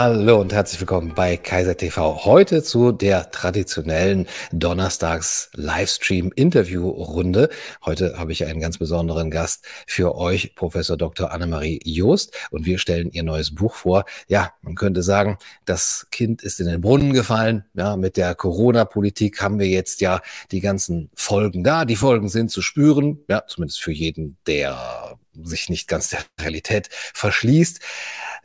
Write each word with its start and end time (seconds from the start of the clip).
Hallo 0.00 0.40
und 0.40 0.52
herzlich 0.52 0.78
willkommen 0.78 1.12
bei 1.12 1.36
Kaiser 1.36 1.76
TV. 1.76 2.24
Heute 2.24 2.62
zu 2.62 2.92
der 2.92 3.32
traditionellen 3.32 4.28
Donnerstags 4.52 5.50
Livestream 5.54 6.30
Interview 6.36 6.88
Runde. 6.88 7.48
Heute 7.84 8.16
habe 8.16 8.30
ich 8.30 8.44
einen 8.44 8.60
ganz 8.60 8.78
besonderen 8.78 9.28
Gast 9.28 9.66
für 9.88 10.14
euch, 10.14 10.54
Professor 10.54 10.96
Dr. 10.96 11.32
Annemarie 11.32 11.80
Joost, 11.82 12.32
und 12.52 12.64
wir 12.64 12.78
stellen 12.78 13.10
ihr 13.10 13.24
neues 13.24 13.52
Buch 13.52 13.74
vor. 13.74 14.04
Ja, 14.28 14.52
man 14.62 14.76
könnte 14.76 15.02
sagen, 15.02 15.36
das 15.64 16.06
Kind 16.12 16.44
ist 16.44 16.60
in 16.60 16.68
den 16.68 16.80
Brunnen 16.80 17.12
gefallen. 17.12 17.64
Ja, 17.74 17.96
mit 17.96 18.16
der 18.16 18.36
Corona-Politik 18.36 19.42
haben 19.42 19.58
wir 19.58 19.66
jetzt 19.66 20.00
ja 20.00 20.20
die 20.52 20.60
ganzen 20.60 21.10
Folgen 21.16 21.64
da. 21.64 21.84
Die 21.84 21.96
Folgen 21.96 22.28
sind 22.28 22.52
zu 22.52 22.62
spüren. 22.62 23.24
Ja, 23.28 23.48
zumindest 23.48 23.82
für 23.82 23.90
jeden, 23.90 24.36
der 24.46 25.18
sich 25.42 25.68
nicht 25.68 25.88
ganz 25.88 26.10
der 26.10 26.20
Realität 26.40 26.88
verschließt. 27.14 27.80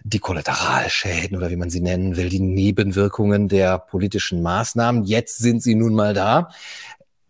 Die 0.06 0.20
Kollateralschäden 0.20 1.38
oder 1.38 1.50
wie 1.50 1.56
man 1.56 1.70
sie 1.70 1.80
nennen 1.80 2.18
will, 2.18 2.30
die 2.30 2.40
Nebenwirkungen 2.40 3.48
der 3.48 3.80
politischen 3.80 4.42
Maßnahmen. 4.42 5.04
Jetzt 5.06 5.38
sind 5.38 5.64
sie 5.64 5.76
nun 5.76 5.96
mal 5.96 6.14
da. 6.14 6.50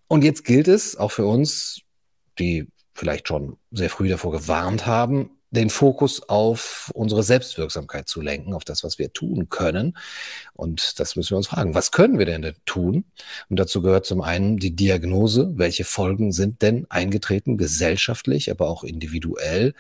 Und 0.08 0.24
jetzt 0.24 0.44
gilt 0.44 0.68
es 0.68 0.98
auch 0.98 1.12
für 1.12 1.26
uns, 1.26 1.82
die 2.40 2.68
vielleicht 2.94 3.28
schon 3.28 3.58
sehr 3.72 3.90
früh 3.90 4.10
davor 4.10 4.32
gewarnt 4.32 4.86
haben, 4.86 5.32
den 5.54 5.70
Fokus 5.70 6.28
auf 6.30 6.92
unsere 6.96 7.22
Selbstwirksamkeit 7.22 8.08
zu 8.08 8.22
lenken, 8.22 8.54
auf 8.54 8.66
das, 8.66 8.84
was 8.84 8.98
wir 8.98 9.14
tun 9.14 9.50
können. 9.50 9.96
Und 10.54 11.00
das 11.00 11.16
müssen 11.16 11.32
wir 11.32 11.38
uns 11.38 11.48
fragen. 11.48 11.76
Was 11.76 11.92
können 11.92 12.18
wir 12.18 12.26
denn 12.26 12.56
tun? 12.66 13.06
Und 13.50 13.60
dazu 13.60 13.84
gehört 13.84 14.06
zum 14.08 14.22
einen 14.22 14.58
die 14.58 14.76
Diagnose. 14.76 15.54
Welche 15.56 15.84
Folgen 15.84 16.32
sind 16.32 16.64
denn 16.64 16.88
eingetreten, 16.90 17.58
gesellschaftlich, 17.58 18.50
aber 18.50 18.68
auch 18.68 18.84
individuell? 18.84 19.76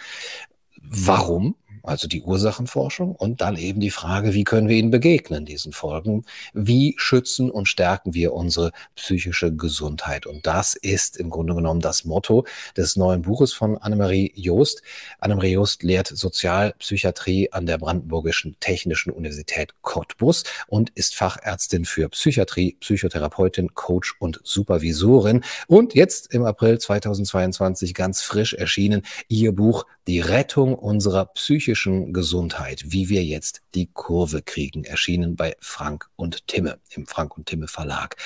Warum? 0.79 1.55
Also 1.83 2.07
die 2.07 2.21
Ursachenforschung 2.21 3.13
und 3.13 3.41
dann 3.41 3.57
eben 3.57 3.81
die 3.81 3.89
Frage, 3.89 4.33
wie 4.33 4.45
können 4.45 4.69
wir 4.69 4.77
ihnen 4.77 4.89
begegnen, 4.89 5.45
diesen 5.45 5.73
Folgen? 5.73 6.25
Wie 6.53 6.95
schützen 6.97 7.51
und 7.51 7.67
stärken 7.67 8.13
wir 8.13 8.33
unsere 8.33 8.71
psychische 8.95 9.53
Gesundheit? 9.53 10.25
Und 10.25 10.47
das 10.47 10.75
ist 10.75 11.17
im 11.17 11.29
Grunde 11.29 11.55
genommen 11.55 11.81
das 11.81 12.05
Motto 12.05 12.45
des 12.77 12.95
neuen 12.95 13.23
Buches 13.23 13.53
von 13.53 13.77
Annemarie 13.77 14.31
Joost. 14.35 14.81
Annemarie 15.19 15.53
Joost 15.53 15.83
lehrt 15.83 16.07
Sozialpsychiatrie 16.07 17.51
an 17.51 17.65
der 17.65 17.77
Brandenburgischen 17.77 18.55
Technischen 18.61 19.11
Universität 19.11 19.73
Cottbus 19.81 20.43
und 20.67 20.89
ist 20.91 21.15
Fachärztin 21.15 21.83
für 21.83 22.07
Psychiatrie, 22.09 22.77
Psychotherapeutin, 22.79 23.73
Coach 23.73 24.15
und 24.19 24.39
Supervisorin. 24.43 25.43
Und 25.67 25.95
jetzt 25.95 26.33
im 26.33 26.45
April 26.45 26.79
2022 26.79 27.93
ganz 27.93 28.21
frisch 28.21 28.53
erschienen 28.53 29.01
ihr 29.27 29.51
Buch 29.51 29.85
Die 30.07 30.19
Rettung 30.19 30.75
unserer 30.75 31.25
psychischen 31.25 32.13
Gesundheit, 32.13 32.83
wie 32.87 33.09
wir 33.09 33.23
jetzt 33.23 33.61
die 33.73 33.89
Kurve 33.93 34.41
kriegen, 34.41 34.83
erschienen 34.83 35.35
bei 35.35 35.55
Frank 35.59 36.09
und 36.15 36.47
Timme 36.47 36.79
im 36.89 37.05
Frank 37.07 37.37
und 37.37 37.45
Timme 37.45 37.67
Verlag. 37.67 38.17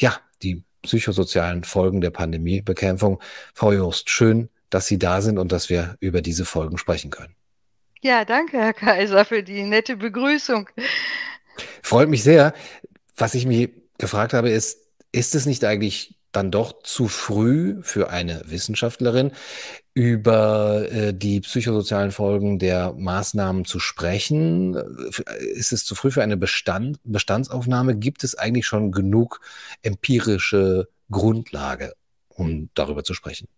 Ja, 0.00 0.18
die 0.42 0.62
psychosozialen 0.82 1.64
Folgen 1.64 2.00
der 2.00 2.10
Pandemiebekämpfung. 2.10 3.20
Frau 3.54 3.72
Jost, 3.72 4.08
schön, 4.10 4.48
dass 4.70 4.86
Sie 4.86 4.98
da 4.98 5.20
sind 5.20 5.38
und 5.38 5.52
dass 5.52 5.68
wir 5.68 5.96
über 6.00 6.22
diese 6.22 6.44
Folgen 6.44 6.78
sprechen 6.78 7.10
können. 7.10 7.34
Ja, 8.00 8.24
danke, 8.24 8.58
Herr 8.58 8.74
Kaiser, 8.74 9.24
für 9.24 9.42
die 9.42 9.64
nette 9.64 9.96
Begrüßung. 9.96 10.68
Freut 11.82 12.08
mich 12.08 12.22
sehr. 12.22 12.54
Was 13.16 13.34
ich 13.34 13.44
mich 13.44 13.70
gefragt 13.98 14.32
habe, 14.32 14.50
ist, 14.50 14.78
ist 15.10 15.34
es 15.34 15.46
nicht 15.46 15.64
eigentlich 15.64 16.17
dann 16.32 16.50
doch 16.50 16.82
zu 16.82 17.08
früh 17.08 17.78
für 17.82 18.10
eine 18.10 18.42
Wissenschaftlerin, 18.46 19.32
über 19.94 20.90
äh, 20.92 21.12
die 21.12 21.40
psychosozialen 21.40 22.12
Folgen 22.12 22.58
der 22.58 22.92
Maßnahmen 22.92 23.64
zu 23.64 23.80
sprechen? 23.80 24.74
Ist 25.54 25.72
es 25.72 25.84
zu 25.84 25.94
früh 25.94 26.10
für 26.10 26.22
eine 26.22 26.36
Bestand, 26.36 27.00
Bestandsaufnahme? 27.04 27.96
Gibt 27.96 28.24
es 28.24 28.34
eigentlich 28.36 28.66
schon 28.66 28.92
genug 28.92 29.40
empirische 29.82 30.88
Grundlage, 31.10 31.94
um 32.28 32.70
darüber 32.74 33.02
zu 33.02 33.14
sprechen? 33.14 33.48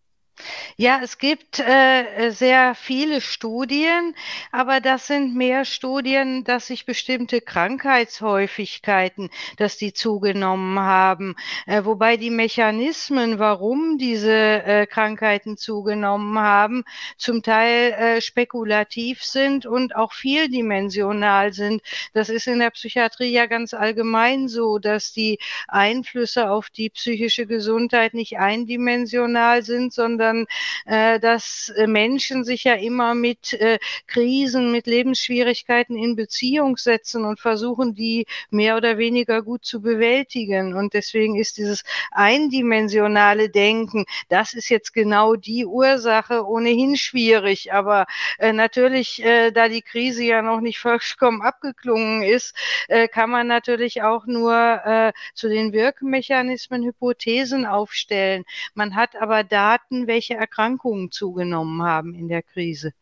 Ja, 0.77 1.01
es 1.03 1.19
gibt 1.19 1.59
äh, 1.61 2.31
sehr 2.31 2.75
viele 2.75 3.21
Studien, 3.21 4.15
aber 4.53 4.81
das 4.81 5.06
sind 5.06 5.34
mehr 5.34 5.65
Studien, 5.65 6.45
dass 6.45 6.69
sich 6.69 6.87
bestimmte 6.87 7.41
Krankheitshäufigkeiten, 7.41 9.31
dass 9.56 9.77
die 9.77 9.93
zugenommen 9.93 10.78
haben, 10.78 11.37
äh, 11.67 11.84
wobei 11.84 12.17
die 12.17 12.31
Mechanismen, 12.31 13.39
warum 13.39 13.99
diese 13.99 14.33
äh, 14.33 14.87
Krankheiten 14.87 15.56
zugenommen 15.56 16.39
haben, 16.39 16.84
zum 17.19 17.43
Teil 17.43 17.93
äh, 17.93 18.21
spekulativ 18.21 19.22
sind 19.22 19.67
und 19.67 19.97
auch 19.97 20.12
vieldimensional 20.12 21.53
sind. 21.53 21.83
Das 22.15 22.28
ist 22.28 22.47
in 22.47 22.61
der 22.61 22.71
Psychiatrie 22.71 23.31
ja 23.33 23.47
ganz 23.47 23.75
allgemein 23.75 24.49
so, 24.49 24.78
dass 24.78 25.12
die 25.12 25.39
Einflüsse 25.69 26.51
auf 26.51 26.71
die 26.71 26.91
psychische 26.91 27.47
Gesundheit 27.47 28.15
nicht 28.15 28.39
eindimensional 28.39 29.62
sind, 29.62 29.93
sondern 29.93 30.29
sondern 30.30 30.46
äh, 30.86 31.20
dass 31.20 31.72
äh, 31.76 31.86
Menschen 31.86 32.44
sich 32.44 32.64
ja 32.64 32.74
immer 32.74 33.14
mit 33.14 33.52
äh, 33.54 33.78
Krisen, 34.06 34.72
mit 34.72 34.86
Lebensschwierigkeiten 34.86 35.96
in 35.96 36.16
Beziehung 36.16 36.76
setzen 36.76 37.24
und 37.24 37.41
versuchen, 37.41 37.94
die 37.94 38.26
mehr 38.50 38.76
oder 38.76 38.98
weniger 38.98 39.42
gut 39.42 39.64
zu 39.64 39.80
bewältigen. 39.80 40.74
Und 40.74 40.94
deswegen 40.94 41.36
ist 41.36 41.58
dieses 41.58 41.82
eindimensionale 42.12 43.50
Denken, 43.50 44.04
das 44.28 44.54
ist 44.54 44.68
jetzt 44.68 44.92
genau 44.92 45.36
die 45.36 45.66
Ursache, 45.66 46.47
ohnehin 46.47 46.97
schwierig. 46.97 47.72
Aber 47.72 48.06
äh, 48.38 48.52
natürlich, 48.52 49.22
äh, 49.22 49.50
da 49.50 49.68
die 49.68 49.82
Krise 49.82 50.24
ja 50.24 50.42
noch 50.42 50.60
nicht 50.60 50.78
vollkommen 50.91 51.42
abgeklungen 51.42 52.22
ist, 52.22 52.54
äh, 52.88 53.08
kann 53.08 53.30
man 53.30 53.47
natürlich 53.47 54.02
auch 54.02 54.26
nur 54.26 54.54
äh, 54.84 55.12
zu 55.34 55.48
den 55.48 55.72
Wirkmechanismen 55.72 56.84
Hypothesen 56.84 57.66
aufstellen. 57.66 58.44
Man 58.74 58.94
hat 58.94 59.16
aber 59.16 59.44
Daten, 59.44 60.06
welche 60.06 60.19
welche 60.20 60.34
Erkrankungen 60.34 61.10
zugenommen 61.10 61.82
haben 61.82 62.14
in 62.14 62.28
der 62.28 62.42
Krise. 62.42 62.92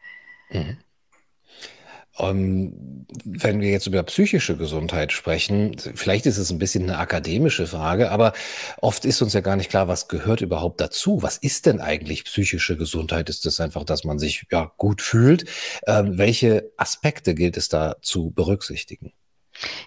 Mhm. 0.50 0.78
Um, 2.16 2.28
ähm, 2.30 3.06
wenn 3.24 3.60
wir 3.60 3.70
jetzt 3.70 3.86
über 3.86 4.02
psychische 4.02 4.56
Gesundheit 4.56 5.12
sprechen, 5.12 5.76
vielleicht 5.78 6.26
ist 6.26 6.38
es 6.38 6.50
ein 6.50 6.58
bisschen 6.58 6.84
eine 6.84 6.98
akademische 6.98 7.68
Frage, 7.68 8.10
aber 8.10 8.32
oft 8.80 9.04
ist 9.04 9.22
uns 9.22 9.34
ja 9.34 9.40
gar 9.40 9.54
nicht 9.54 9.70
klar, 9.70 9.86
was 9.86 10.08
gehört 10.08 10.40
überhaupt 10.40 10.80
dazu? 10.80 11.22
Was 11.22 11.38
ist 11.38 11.66
denn 11.66 11.80
eigentlich 11.80 12.24
psychische 12.24 12.76
Gesundheit? 12.76 13.28
Ist 13.28 13.46
es 13.46 13.60
einfach, 13.60 13.84
dass 13.84 14.02
man 14.02 14.18
sich 14.18 14.46
ja 14.50 14.72
gut 14.78 15.00
fühlt? 15.00 15.44
Ähm, 15.86 16.18
welche 16.18 16.72
Aspekte 16.76 17.34
gilt 17.34 17.56
es 17.56 17.68
da 17.68 17.96
zu 18.02 18.30
berücksichtigen? 18.30 19.12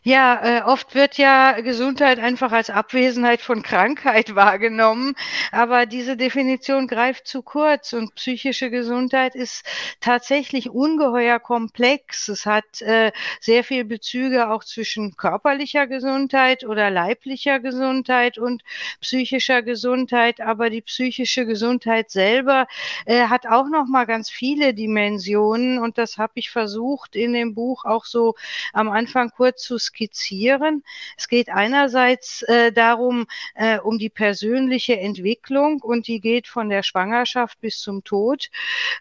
Ja, 0.04 0.60
äh, 0.60 0.62
oft 0.64 0.96
wird 0.96 1.18
ja 1.18 1.62
Gesundheit 1.62 2.20
einfach 2.20 2.52
als 2.52 2.70
Abwesenheit 2.70 3.42
von 3.42 3.64
Krankheit 3.64 4.36
wahrgenommen, 4.36 5.16
aber 5.52 5.86
diese 5.86 6.18
Definition 6.18 6.88
greift 6.88 7.28
zu 7.28 7.42
kurz 7.42 7.94
und 7.94 8.16
psychische 8.16 8.70
Gesundheit 8.70 9.36
ist 9.36 9.64
tatsächlich 10.02 10.70
ungeheuer 10.70 11.40
komplex. 11.40 12.28
Es 12.28 12.46
hat 12.46 12.82
äh, 12.82 13.12
sehr 13.40 13.64
viel 13.64 13.86
Bezüge 13.86 14.50
auch 14.50 14.64
zwischen 14.64 15.16
körperlicher 15.16 15.88
Gesundheit 15.88 16.64
oder 16.66 16.90
leiblicher 16.90 17.60
Gesundheit 17.60 18.38
und 18.38 18.64
psychischer 19.02 19.62
Gesundheit, 19.62 20.42
aber 20.42 20.70
die 20.70 20.82
psychische 20.82 21.46
Gesundheit 21.46 22.12
selber 22.12 22.68
äh, 23.06 23.28
hat 23.28 23.48
auch 23.48 23.68
noch 23.70 23.88
mal 23.88 24.06
ganz 24.06 24.30
viele 24.30 24.74
Dimensionen 24.74 25.80
und 25.80 25.98
das 25.98 26.18
habe 26.18 26.34
ich 26.36 26.50
versucht 26.50 27.16
in 27.16 27.34
dem 27.34 27.54
Buch 27.54 27.86
auch 27.86 28.06
so 28.06 28.36
am 28.74 28.90
Anfang 28.90 29.30
kurz 29.30 29.61
zu 29.62 29.78
skizzieren. 29.78 30.84
Es 31.18 31.28
geht 31.28 31.50
einerseits 31.50 32.42
äh, 32.44 32.72
darum, 32.72 33.28
äh, 33.56 33.80
um 33.80 33.98
die 33.98 34.10
persönliche 34.10 35.00
Entwicklung 35.00 35.82
und 35.82 36.08
die 36.08 36.20
geht 36.20 36.48
von 36.48 36.70
der 36.70 36.84
Schwangerschaft 36.84 37.60
bis 37.62 37.80
zum 37.80 38.04
Tod. 38.04 38.50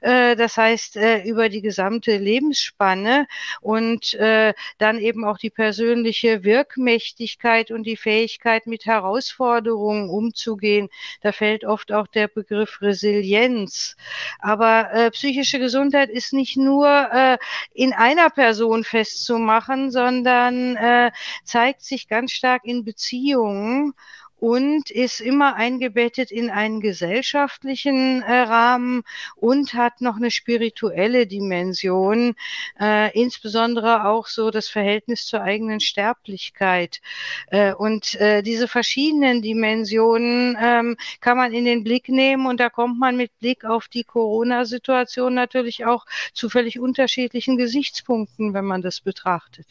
Äh, 0.01 0.37
das 0.37 0.57
heißt, 0.57 0.97
äh, 0.97 1.23
über 1.23 1.49
die 1.49 1.63
gesamte 1.63 2.17
Lebensspanne 2.17 3.27
und 3.61 4.15
äh, 4.15 4.55
dann 4.79 4.99
eben 4.99 5.25
auch 5.25 5.39
die 5.39 5.51
persönliche 5.51 6.45
Wirkmächtigkeit 6.45 7.71
und 7.71 7.85
die 7.85 7.97
Fähigkeit, 7.97 8.67
mit 8.67 8.87
Herausforderungen 8.87 10.11
umzugehen. 10.11 10.89
Da 11.23 11.33
fällt 11.33 11.65
oft 11.65 11.93
auch 11.93 12.07
der 12.07 12.29
Begriff 12.29 12.81
Resilienz. 12.83 13.97
Aber 14.39 14.93
äh, 14.93 15.11
psychische 15.11 15.59
Gesundheit 15.59 16.11
ist 16.11 16.33
nicht 16.33 16.57
nur 16.57 17.39
in 17.73 17.93
einer 17.93 18.31
Person 18.31 18.85
festzumachen, 18.85 19.91
sondern 19.91 20.50
sondern 20.51 20.77
äh, 20.77 21.11
zeigt 21.45 21.83
sich 21.83 22.09
ganz 22.09 22.33
stark 22.33 22.65
in 22.65 22.85
Beziehungen 22.85 23.95
und 24.41 24.91
ist 24.91 25.21
immer 25.21 25.55
eingebettet 25.55 26.31
in 26.31 26.49
einen 26.51 26.81
gesellschaftlichen 26.81 28.23
äh, 28.23 28.41
Rahmen 28.41 29.03
und 29.37 29.75
hat 29.75 30.01
noch 30.01 30.17
eine 30.17 30.31
spirituelle 30.31 31.27
Dimension, 31.27 32.35
äh, 32.81 33.13
insbesondere 33.13 34.07
auch 34.07 34.27
so 34.27 34.51
das 34.51 34.69
Verhältnis 34.69 35.27
zur 35.27 35.43
eigenen 35.43 35.81
Sterblichkeit. 35.81 37.01
Äh, 37.49 37.75
und 37.75 38.15
äh, 38.15 38.43
diese 38.43 38.67
verschiedenen 38.67 39.43
Dimensionen 39.43 40.57
ähm, 40.59 40.97
kann 41.21 41.37
man 41.37 41.53
in 41.53 41.67
den 41.67 41.85
Blick 41.85 42.09
nehmen 42.09 42.47
und 42.47 42.61
da 42.61 42.71
kommt 42.71 42.99
man 42.99 43.19
mit 43.19 43.39
Blick 43.41 43.67
auf 43.67 43.89
die 43.89 44.05
Corona-Situation 44.05 45.35
natürlich 45.35 45.85
auch 45.85 46.07
zu 46.33 46.49
völlig 46.49 46.81
unterschiedlichen 46.81 47.59
Gesichtspunkten, 47.59 48.55
wenn 48.55 48.65
man 48.65 48.81
das 48.81 49.03
betrachtet. 49.03 49.67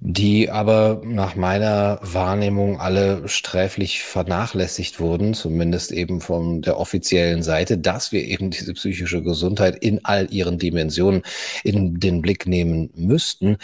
Die 0.00 0.50
aber 0.50 1.00
nach 1.04 1.34
meiner 1.34 1.98
Wahrnehmung 2.02 2.80
alle 2.80 3.26
sträflich 3.28 4.02
vernachlässigt 4.02 5.00
wurden, 5.00 5.34
zumindest 5.34 5.92
eben 5.92 6.20
von 6.20 6.62
der 6.62 6.78
offiziellen 6.78 7.42
Seite, 7.42 7.78
dass 7.78 8.12
wir 8.12 8.22
eben 8.24 8.50
diese 8.50 8.74
psychische 8.74 9.22
Gesundheit 9.22 9.76
in 9.76 10.04
all 10.04 10.32
ihren 10.32 10.58
Dimensionen 10.58 11.22
in 11.64 11.98
den 12.00 12.20
Blick 12.20 12.46
nehmen 12.46 12.90
müssten. 12.94 13.56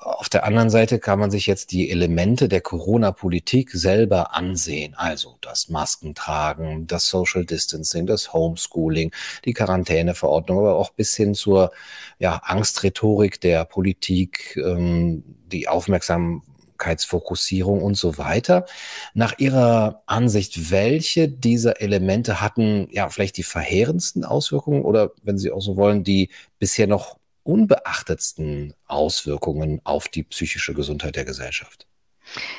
Auf 0.00 0.28
der 0.28 0.44
anderen 0.44 0.70
Seite 0.70 1.00
kann 1.00 1.18
man 1.18 1.32
sich 1.32 1.46
jetzt 1.46 1.72
die 1.72 1.90
Elemente 1.90 2.48
der 2.48 2.60
Corona-Politik 2.60 3.72
selber 3.72 4.32
ansehen. 4.34 4.94
Also 4.96 5.38
das 5.40 5.68
Maskentragen, 5.70 6.86
das 6.86 7.08
Social 7.08 7.44
Distancing, 7.44 8.06
das 8.06 8.32
Homeschooling, 8.32 9.10
die 9.44 9.54
Quarantäneverordnung, 9.54 10.58
aber 10.58 10.76
auch 10.76 10.90
bis 10.90 11.16
hin 11.16 11.34
zur 11.34 11.72
ja, 12.20 12.40
Angstrhetorik 12.44 13.40
der 13.40 13.64
Politik, 13.64 14.56
ähm, 14.56 15.24
die 15.50 15.66
Aufmerksamkeitsfokussierung 15.66 17.82
und 17.82 17.96
so 17.96 18.18
weiter. 18.18 18.66
Nach 19.14 19.36
Ihrer 19.38 20.04
Ansicht, 20.06 20.70
welche 20.70 21.28
dieser 21.28 21.80
Elemente 21.80 22.40
hatten 22.40 22.86
ja 22.92 23.08
vielleicht 23.08 23.36
die 23.36 23.42
verheerendsten 23.42 24.24
Auswirkungen 24.24 24.82
oder, 24.82 25.10
wenn 25.24 25.38
Sie 25.38 25.50
auch 25.50 25.62
so 25.62 25.76
wollen, 25.76 26.04
die 26.04 26.30
bisher 26.60 26.86
noch 26.86 27.18
unbeachtetsten 27.48 28.74
Auswirkungen 28.86 29.80
auf 29.84 30.08
die 30.08 30.22
psychische 30.22 30.74
Gesundheit 30.74 31.16
der 31.16 31.24
Gesellschaft? 31.24 31.86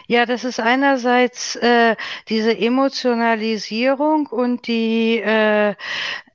Ja, 0.08 0.26
das 0.26 0.44
ist 0.44 0.60
einerseits 0.60 1.56
äh, 1.58 1.96
diese 2.28 2.58
Emotionalisierung 2.58 4.26
und 4.26 4.66
die 4.66 5.20
äh, 5.20 5.76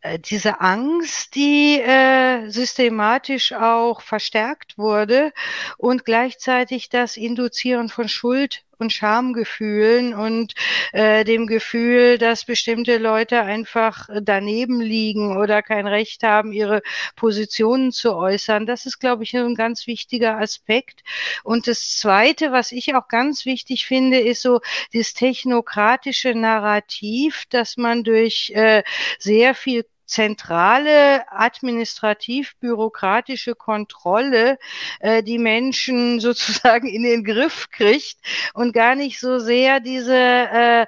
äh, 0.05 0.19
diese 0.19 0.61
Angst, 0.61 1.35
die 1.35 1.81
äh, 1.81 2.49
systematisch 2.51 3.53
auch 3.53 4.03
verstärkt 4.03 4.77
wurde 4.77 5.33
und 5.79 6.05
gleichzeitig 6.05 6.91
das 6.91 7.17
Induzieren 7.17 7.89
von 7.89 8.09
Schuld 8.09 8.64
und 8.79 8.93
Schamgefühlen 8.93 10.15
und 10.15 10.55
äh, 10.93 11.25
dem 11.25 11.47
Gefühl, 11.47 12.19
dass 12.19 12.45
bestimmte 12.45 12.99
Leute 12.99 13.43
einfach 13.43 14.09
daneben 14.23 14.81
liegen 14.81 15.37
oder 15.37 15.63
kein 15.63 15.87
Recht 15.87 16.23
haben, 16.23 16.53
ihre 16.53 16.83
Positionen 17.17 17.93
zu 17.93 18.15
äußern. 18.15 18.67
Das 18.67 18.87
ist, 18.87 18.99
glaube 18.99 19.25
ich, 19.25 19.37
ein 19.37 19.55
ganz 19.55 19.87
wichtiger 19.87 20.39
Aspekt. 20.39 21.03
Und 21.43 21.67
das 21.67 21.97
Zweite, 21.99 22.53
was 22.53 22.73
ich 22.73 22.95
auch 22.95 23.09
ganz 23.09 23.45
wichtig 23.45 23.87
finde, 23.87 24.19
ist 24.21 24.43
so 24.43 24.61
das 24.93 25.15
technokratische 25.15 26.35
Narrativ, 26.35 27.45
dass 27.51 27.77
man 27.77 28.05
durch 28.05 28.51
äh, 28.55 28.83
sehr 29.19 29.55
viel 29.55 29.85
zentrale 30.07 31.31
administrativ-bürokratische 31.31 33.55
Kontrolle 33.55 34.59
äh, 35.01 35.23
die 35.23 35.39
Menschen 35.39 36.21
sozusagen 36.21 36.89
in 36.89 37.03
den 37.03 37.25
Griff 37.25 37.69
kriegt 37.71 38.17
und 38.55 38.73
gar 38.73 38.95
nicht 38.95 39.21
so 39.21 39.39
sehr 39.39 39.81
diese 39.81 40.17
äh, 40.17 40.87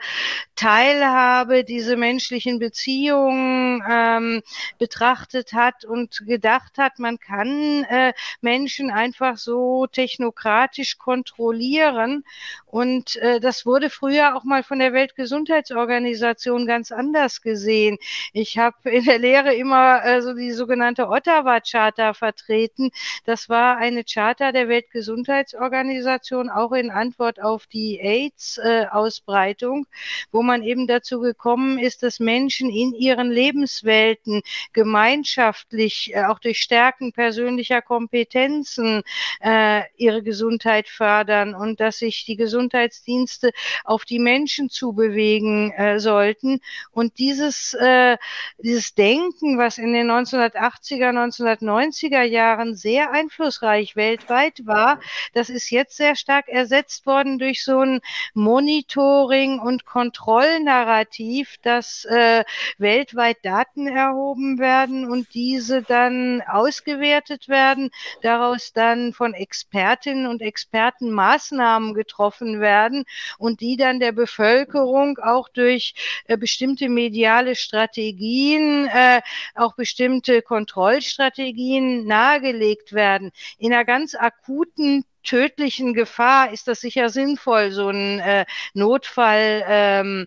Teilhabe, 0.57 1.65
diese 1.65 1.97
menschlichen 1.97 2.59
Beziehungen 2.59 3.83
ähm, 3.89 4.43
betrachtet 4.79 5.53
hat 5.53 5.85
und 5.85 6.23
gedacht 6.27 6.79
hat, 6.79 6.99
man 6.99 7.19
kann 7.19 7.85
äh, 7.85 8.13
Menschen 8.41 8.91
einfach 8.91 9.37
so 9.37 9.87
technokratisch 9.87 10.99
kontrollieren. 10.99 12.25
Und 12.67 13.17
äh, 13.17 13.41
das 13.41 13.67
wurde 13.67 13.91
früher 13.91 14.37
auch 14.37 14.45
mal 14.45 14.63
von 14.63 14.79
der 14.79 14.93
Weltgesundheitsorganisation 14.93 16.67
ganz 16.67 16.91
anders 16.91 17.43
gesehen. 17.43 17.99
Ich 18.33 18.59
habe 18.59 18.91
in 18.91 19.06
der 19.07 19.19
Lehre 19.19 19.55
immer 19.55 20.05
äh, 20.05 20.21
so 20.21 20.35
die 20.35 20.53
sogenannte 20.53 21.09
Ottawa-Charta 21.09 22.15
vertreten. 22.15 22.91
Das 23.25 23.49
war 23.49 23.77
eine 23.77 24.05
Charta 24.05 24.53
der 24.53 24.69
Weltgesundheitsorganisation, 24.69 26.51
auch 26.51 26.73
in 26.73 26.91
Antwort 26.91 27.41
auf 27.41 27.67
die 27.67 28.01
AIDS-Ausbreitung, 28.01 29.87
wo 30.33 30.43
man 30.43 30.63
eben 30.63 30.87
dazu 30.87 31.21
gekommen 31.21 31.79
ist, 31.79 32.03
dass 32.03 32.21
Menschen 32.21 32.71
in 32.71 32.93
ihren 32.93 33.31
Lebenswelten 33.31 34.43
gemeinschaftlich, 34.73 36.13
äh, 36.15 36.25
auch 36.25 36.39
durch 36.39 36.59
Stärken 36.59 37.13
persönlicher 37.13 37.83
Kompetenzen, 37.83 39.03
äh, 39.41 39.83
ihre 39.97 40.23
Gesundheit 40.23 40.89
fördern 40.89 41.55
und 41.55 41.81
dass 41.81 41.99
sich 41.99 42.25
die 42.25 42.37
Gesundheitsdienste 42.37 43.53
auf 43.85 44.05
die 44.05 44.19
Menschen 44.19 44.69
zubewegen 44.69 45.71
äh, 45.73 46.01
sollten. 46.01 46.61
Und 46.91 47.19
dieses, 47.19 47.75
äh, 47.75 48.17
dieses 48.59 48.96
Denken, 48.97 49.59
was 49.59 49.77
in 49.77 49.93
den 49.93 50.11
1980er, 50.11 51.11
1990er 51.11 52.23
Jahren 52.23 52.77
sehr 52.77 53.11
einflussreich 53.11 53.95
weltweit 53.95 54.67
war, 54.67 55.01
das 55.35 55.51
ist 55.51 55.71
jetzt 55.71 55.97
sehr 55.97 56.17
stark 56.17 56.49
ersetzt 56.49 57.05
worden 57.05 57.39
durch 57.39 57.63
so 57.63 57.81
ein 57.81 58.01
Monitoring 58.33 59.59
und 59.59 59.85
Kontrollnarrativ, 59.85 61.57
dass 61.63 62.07
äh, 62.07 62.45
weltweit 62.79 63.45
Daten 63.45 63.87
erhoben 63.87 64.59
werden 64.59 65.11
und 65.11 65.35
diese 65.35 65.83
dann 65.83 66.43
ausgewertet 66.43 67.49
werden, 67.49 67.91
daraus 68.23 68.73
dann 68.73 69.13
von 69.13 69.35
Expertinnen 69.35 70.27
und 70.27 70.41
Experten 70.41 71.11
Maßnahmen 71.11 71.93
getroffen 71.93 72.61
werden 72.61 73.05
und 73.39 73.61
die 73.61 73.77
dann 73.77 74.01
der 74.01 74.13
Bevölkerung 74.13 75.19
auch 75.19 75.49
durch 75.51 75.95
äh, 76.27 76.37
bestimmte 76.37 76.89
mediale 76.89 77.57
Strategien, 77.57 78.86
äh, 78.87 79.21
auch 79.55 79.75
bestimmte 79.75 80.43
Kontrollstrategien 80.43 82.07
nahegelegt 82.07 82.93
werden. 82.93 83.33
In 83.59 83.73
einer 83.73 83.85
ganz 83.85 84.15
akuten 84.15 85.05
tödlichen 85.23 85.93
Gefahr 85.93 86.53
ist 86.53 86.69
das 86.69 86.81
sicher 86.81 87.09
sinnvoll, 87.09 87.73
so 87.73 87.91
ein 87.91 88.21
äh, 88.21 88.47
Notfall 88.75 89.65
ähm, 89.67 90.27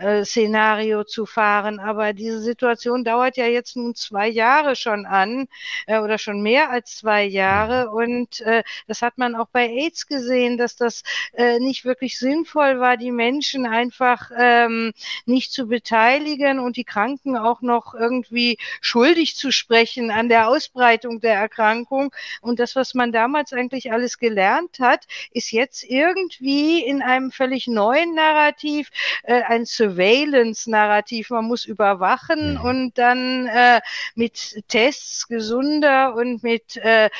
äh, 0.00 0.24
Szenario 0.24 1.04
zu 1.04 1.26
fahren. 1.26 1.80
Aber 1.80 2.12
diese 2.12 2.40
Situation 2.40 3.04
dauert 3.04 3.36
ja 3.36 3.46
jetzt 3.46 3.76
nun 3.76 3.94
zwei 3.94 4.28
Jahre 4.28 4.76
schon 4.76 5.06
an 5.06 5.48
äh, 5.86 5.98
oder 5.98 6.18
schon 6.18 6.42
mehr 6.42 6.70
als 6.70 6.96
zwei 6.96 7.24
Jahre. 7.24 7.90
Und 7.90 8.40
äh, 8.42 8.62
das 8.86 9.02
hat 9.02 9.18
man 9.18 9.34
auch 9.34 9.48
bei 9.52 9.68
AIDS 9.68 10.06
gesehen, 10.06 10.58
dass 10.58 10.76
das 10.76 11.02
äh, 11.34 11.58
nicht 11.58 11.84
wirklich 11.84 12.18
sinnvoll 12.18 12.80
war, 12.80 12.96
die 12.96 13.12
Menschen 13.12 13.66
einfach 13.66 14.30
ähm, 14.36 14.92
nicht 15.26 15.52
zu 15.52 15.66
beteiligen 15.66 16.58
und 16.58 16.76
die 16.76 16.84
Kranken 16.84 17.36
auch 17.36 17.62
noch 17.62 17.94
irgendwie 17.94 18.58
schuldig 18.80 19.36
zu 19.36 19.50
sprechen 19.50 20.10
an 20.10 20.28
der 20.28 20.48
Ausbreitung 20.48 21.20
der 21.20 21.34
Erkrankung. 21.34 22.12
Und 22.40 22.58
das, 22.58 22.76
was 22.76 22.94
man 22.94 23.12
damals 23.12 23.52
eigentlich 23.52 23.92
alles 23.92 24.18
gelernt 24.18 24.78
hat, 24.80 25.06
ist 25.32 25.52
jetzt 25.52 25.84
irgendwie 25.84 26.84
in 26.84 27.02
einem 27.02 27.30
völlig 27.30 27.66
neuen 27.66 28.14
Narrativ 28.14 28.90
äh, 29.24 29.42
ein 29.42 29.66
Surveillance-Narrativ. 29.88 31.30
Man 31.30 31.46
muss 31.46 31.64
überwachen 31.64 32.54
mhm. 32.54 32.60
und 32.60 32.98
dann 32.98 33.46
äh, 33.46 33.80
mit 34.14 34.62
Tests 34.68 35.28
gesunder 35.28 36.14
und 36.14 36.42
mit 36.42 36.76
äh, 36.76 37.10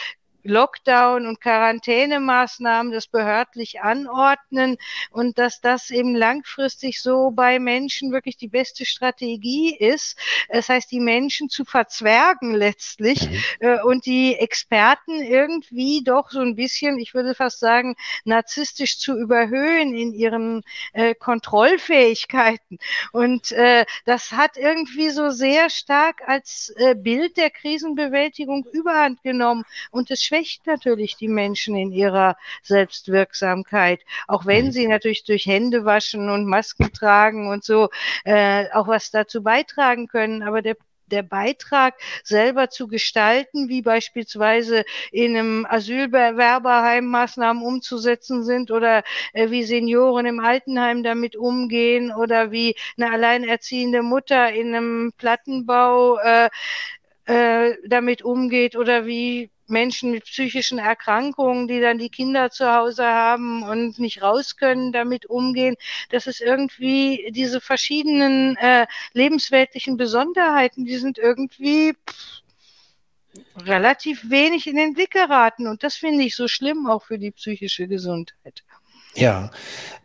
Lockdown 0.44 1.26
und 1.26 1.40
Quarantänemaßnahmen 1.40 2.92
das 2.92 3.06
behördlich 3.06 3.80
anordnen 3.80 4.76
und 5.10 5.38
dass 5.38 5.60
das 5.60 5.90
eben 5.90 6.14
langfristig 6.14 7.02
so 7.02 7.30
bei 7.30 7.58
Menschen 7.58 8.12
wirklich 8.12 8.36
die 8.36 8.48
beste 8.48 8.84
Strategie 8.84 9.76
ist. 9.76 10.18
Das 10.48 10.68
heißt, 10.68 10.90
die 10.90 11.00
Menschen 11.00 11.48
zu 11.48 11.64
verzwergen 11.64 12.54
letztlich 12.54 13.28
mhm. 13.28 13.42
äh, 13.60 13.82
und 13.82 14.06
die 14.06 14.34
Experten 14.36 15.20
irgendwie 15.22 16.02
doch 16.04 16.30
so 16.30 16.40
ein 16.40 16.54
bisschen, 16.54 16.98
ich 16.98 17.14
würde 17.14 17.34
fast 17.34 17.60
sagen, 17.60 17.96
narzisstisch 18.24 18.98
zu 18.98 19.18
überhöhen 19.18 19.94
in 19.94 20.12
ihren 20.14 20.62
äh, 20.92 21.14
Kontrollfähigkeiten. 21.14 22.78
Und 23.12 23.52
äh, 23.52 23.84
das 24.04 24.32
hat 24.32 24.56
irgendwie 24.56 25.10
so 25.10 25.30
sehr 25.30 25.70
stark 25.70 26.22
als 26.26 26.72
äh, 26.76 26.94
Bild 26.94 27.36
der 27.36 27.50
Krisenbewältigung 27.50 28.66
überhand 28.72 29.22
genommen 29.22 29.64
und 29.90 30.10
es 30.10 30.22
schwächt 30.28 30.66
natürlich 30.66 31.16
die 31.16 31.28
Menschen 31.28 31.76
in 31.76 31.90
ihrer 31.90 32.36
Selbstwirksamkeit, 32.62 34.00
auch 34.26 34.46
wenn 34.46 34.66
mhm. 34.66 34.72
sie 34.72 34.86
natürlich 34.86 35.24
durch 35.24 35.46
Hände 35.46 35.84
waschen 35.84 36.28
und 36.28 36.46
Masken 36.46 36.92
tragen 36.92 37.48
und 37.48 37.64
so 37.64 37.88
äh, 38.24 38.66
auch 38.72 38.88
was 38.88 39.10
dazu 39.10 39.42
beitragen 39.42 40.06
können. 40.06 40.42
Aber 40.42 40.62
der 40.62 40.76
der 41.10 41.22
Beitrag 41.22 41.94
selber 42.22 42.68
zu 42.68 42.86
gestalten, 42.86 43.70
wie 43.70 43.80
beispielsweise 43.80 44.84
in 45.10 45.36
einem 45.36 45.66
Asylbewerberheim 45.66 47.06
Maßnahmen 47.06 47.62
umzusetzen 47.62 48.44
sind 48.44 48.70
oder 48.70 49.02
äh, 49.32 49.50
wie 49.50 49.64
Senioren 49.64 50.26
im 50.26 50.40
Altenheim 50.40 51.02
damit 51.02 51.34
umgehen 51.34 52.12
oder 52.12 52.52
wie 52.52 52.76
eine 52.98 53.10
alleinerziehende 53.10 54.02
Mutter 54.02 54.52
in 54.52 54.74
einem 54.74 55.12
Plattenbau 55.16 56.18
äh, 56.18 56.50
äh, 57.24 57.76
damit 57.86 58.22
umgeht 58.22 58.76
oder 58.76 59.06
wie 59.06 59.50
Menschen 59.70 60.10
mit 60.10 60.24
psychischen 60.24 60.78
Erkrankungen, 60.78 61.68
die 61.68 61.80
dann 61.80 61.98
die 61.98 62.10
Kinder 62.10 62.50
zu 62.50 62.72
Hause 62.72 63.04
haben 63.04 63.62
und 63.62 63.98
nicht 63.98 64.22
raus 64.22 64.56
können, 64.56 64.92
damit 64.92 65.26
umgehen. 65.26 65.76
Das 66.10 66.26
ist 66.26 66.40
irgendwie 66.40 67.30
diese 67.30 67.60
verschiedenen 67.60 68.56
äh, 68.56 68.86
lebensweltlichen 69.12 69.96
Besonderheiten, 69.96 70.84
die 70.84 70.96
sind 70.96 71.18
irgendwie 71.18 71.94
pff, 72.08 72.42
relativ 73.56 74.30
wenig 74.30 74.66
in 74.66 74.76
den 74.76 74.94
Blick 74.94 75.10
geraten. 75.10 75.66
Und 75.66 75.82
das 75.82 75.96
finde 75.96 76.24
ich 76.24 76.36
so 76.36 76.48
schlimm 76.48 76.86
auch 76.86 77.04
für 77.04 77.18
die 77.18 77.30
psychische 77.30 77.88
Gesundheit. 77.88 78.64
Ja, 79.18 79.50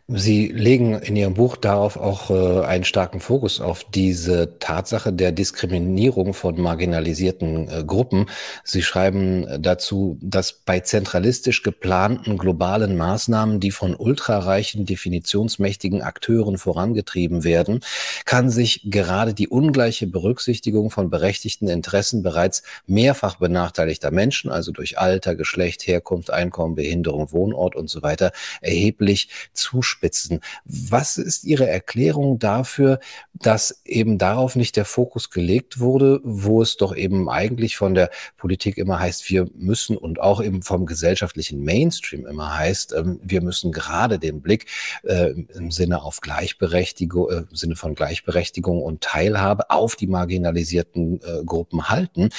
Sie 0.06 0.48
legen 0.48 0.98
in 0.98 1.16
Ihrem 1.16 1.32
Buch 1.32 1.56
darauf 1.56 1.96
auch 1.96 2.28
äh, 2.28 2.66
einen 2.66 2.84
starken 2.84 3.20
Fokus 3.20 3.62
auf 3.62 3.84
diese 3.84 4.58
Tatsache 4.58 5.14
der 5.14 5.32
Diskriminierung 5.32 6.34
von 6.34 6.60
marginalisierten 6.60 7.70
äh, 7.70 7.84
Gruppen. 7.84 8.26
Sie 8.64 8.82
schreiben 8.82 9.46
dazu, 9.62 10.18
dass 10.20 10.52
bei 10.52 10.80
zentralistisch 10.80 11.62
geplanten 11.62 12.36
globalen 12.36 12.98
Maßnahmen, 12.98 13.60
die 13.60 13.70
von 13.70 13.96
ultrareichen, 13.96 14.84
definitionsmächtigen 14.84 16.02
Akteuren 16.02 16.58
vorangetrieben 16.58 17.42
werden, 17.42 17.80
kann 18.26 18.50
sich 18.50 18.82
gerade 18.84 19.32
die 19.32 19.48
ungleiche 19.48 20.06
Berücksichtigung 20.06 20.90
von 20.90 21.08
berechtigten 21.08 21.68
Interessen 21.68 22.22
bereits 22.22 22.62
mehrfach 22.86 23.36
benachteiligter 23.36 24.10
Menschen, 24.10 24.50
also 24.50 24.70
durch 24.70 24.98
Alter, 24.98 25.34
Geschlecht, 25.34 25.86
Herkunft, 25.86 26.30
Einkommen, 26.30 26.74
Behinderung, 26.74 27.32
Wohnort 27.32 27.74
und 27.74 27.88
so 27.88 28.02
weiter, 28.02 28.32
erheblich 28.60 29.03
zuspitzen 29.52 29.94
zuspitzen. 30.04 30.40
Was 30.64 31.18
ist 31.18 31.44
Ihre 31.44 31.68
Erklärung 31.68 32.38
dafür, 32.38 33.00
dass 33.32 33.82
eben 33.84 34.18
darauf 34.18 34.56
nicht 34.56 34.76
der 34.76 34.84
Fokus 34.84 35.30
gelegt 35.30 35.80
wurde, 35.80 36.20
wo 36.22 36.62
es 36.62 36.76
doch 36.76 36.94
eben 36.94 37.28
eigentlich 37.28 37.76
von 37.76 37.94
der 37.94 38.10
Politik 38.36 38.78
immer 38.78 39.00
heißt, 39.00 39.28
wir 39.30 39.48
müssen 39.54 39.96
und 39.96 40.20
auch 40.20 40.42
eben 40.42 40.62
vom 40.62 40.86
gesellschaftlichen 40.86 41.62
Mainstream 41.64 42.26
immer 42.26 42.56
heißt, 42.56 42.92
ähm, 42.94 43.20
wir 43.22 43.40
müssen 43.40 43.72
gerade 43.72 44.18
den 44.18 44.40
Blick 44.40 44.66
äh, 45.02 45.30
im 45.54 45.70
Sinne 45.70 46.02
auf 46.02 46.20
Gleichberechtigung, 46.20 47.30
äh, 47.30 47.36
im 47.50 47.56
Sinne 47.56 47.76
von 47.76 47.94
Gleichberechtigung 47.94 48.82
und 48.82 49.00
Teilhabe 49.02 49.70
auf 49.70 49.96
die 49.96 50.06
marginalisierten 50.06 51.20
äh, 51.22 51.44
Gruppen 51.44 51.88
halten, 51.88 52.30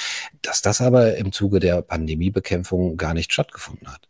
dass 0.42 0.62
das 0.62 0.80
aber 0.80 1.16
im 1.16 1.32
Zuge 1.32 1.60
der 1.60 1.82
Pandemiebekämpfung 1.82 2.96
gar 2.96 3.14
nicht 3.14 3.32
stattgefunden 3.32 3.92
hat. 3.92 4.08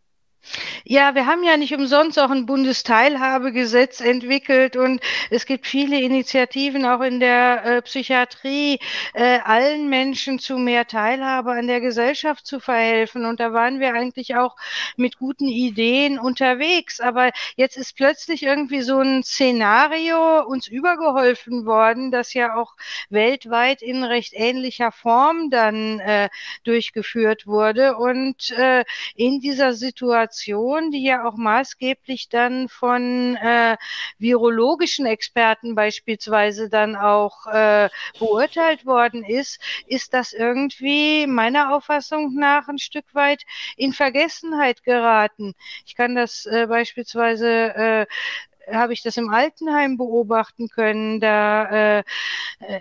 Ja, 0.85 1.15
wir 1.15 1.25
haben 1.25 1.43
ja 1.43 1.57
nicht 1.57 1.73
umsonst 1.73 2.17
auch 2.19 2.29
ein 2.29 2.45
Bundesteilhabegesetz 2.45 3.99
entwickelt 3.99 4.75
und 4.75 5.01
es 5.29 5.45
gibt 5.45 5.67
viele 5.67 5.99
Initiativen 5.99 6.85
auch 6.85 7.01
in 7.01 7.19
der 7.19 7.65
äh, 7.65 7.81
Psychiatrie, 7.81 8.79
äh, 9.13 9.39
allen 9.43 9.89
Menschen 9.89 10.39
zu 10.39 10.57
mehr 10.57 10.87
Teilhabe 10.87 11.51
an 11.51 11.67
der 11.67 11.81
Gesellschaft 11.81 12.45
zu 12.45 12.59
verhelfen. 12.59 13.25
Und 13.25 13.39
da 13.39 13.53
waren 13.53 13.79
wir 13.79 13.93
eigentlich 13.93 14.35
auch 14.35 14.55
mit 14.95 15.17
guten 15.17 15.47
Ideen 15.47 16.19
unterwegs. 16.19 16.99
Aber 16.99 17.31
jetzt 17.55 17.77
ist 17.77 17.95
plötzlich 17.95 18.43
irgendwie 18.43 18.81
so 18.81 18.99
ein 18.99 19.23
Szenario 19.23 20.45
uns 20.45 20.67
übergeholfen 20.67 21.65
worden, 21.65 22.11
das 22.11 22.33
ja 22.33 22.55
auch 22.55 22.75
weltweit 23.09 23.81
in 23.81 24.03
recht 24.03 24.33
ähnlicher 24.33 24.91
Form 24.91 25.49
dann 25.49 25.99
äh, 25.99 26.29
durchgeführt 26.63 27.45
wurde. 27.45 27.97
Und 27.97 28.51
äh, 28.51 28.85
in 29.15 29.39
dieser 29.41 29.73
Situation 29.73 30.07
Situation, 30.37 30.91
die 30.91 31.03
ja 31.03 31.25
auch 31.27 31.35
maßgeblich 31.35 32.29
dann 32.29 32.69
von 32.69 33.35
äh, 33.37 33.77
virologischen 34.19 35.05
Experten 35.05 35.75
beispielsweise 35.75 36.69
dann 36.69 36.95
auch 36.95 37.47
äh, 37.47 37.89
beurteilt 38.19 38.85
worden 38.85 39.23
ist, 39.23 39.59
ist 39.87 40.13
das 40.13 40.33
irgendwie 40.33 41.27
meiner 41.27 41.75
Auffassung 41.75 42.35
nach 42.35 42.67
ein 42.67 42.77
Stück 42.77 43.13
weit 43.13 43.43
in 43.75 43.93
Vergessenheit 43.93 44.83
geraten. 44.83 45.53
Ich 45.85 45.95
kann 45.95 46.15
das 46.15 46.45
äh, 46.45 46.67
beispielsweise 46.67 47.47
äh, 47.75 48.05
habe 48.71 48.93
ich 48.93 49.01
das 49.01 49.17
im 49.17 49.29
Altenheim 49.29 49.97
beobachten 49.97 50.69
können. 50.69 51.19
Da 51.19 51.99
äh, 51.99 52.03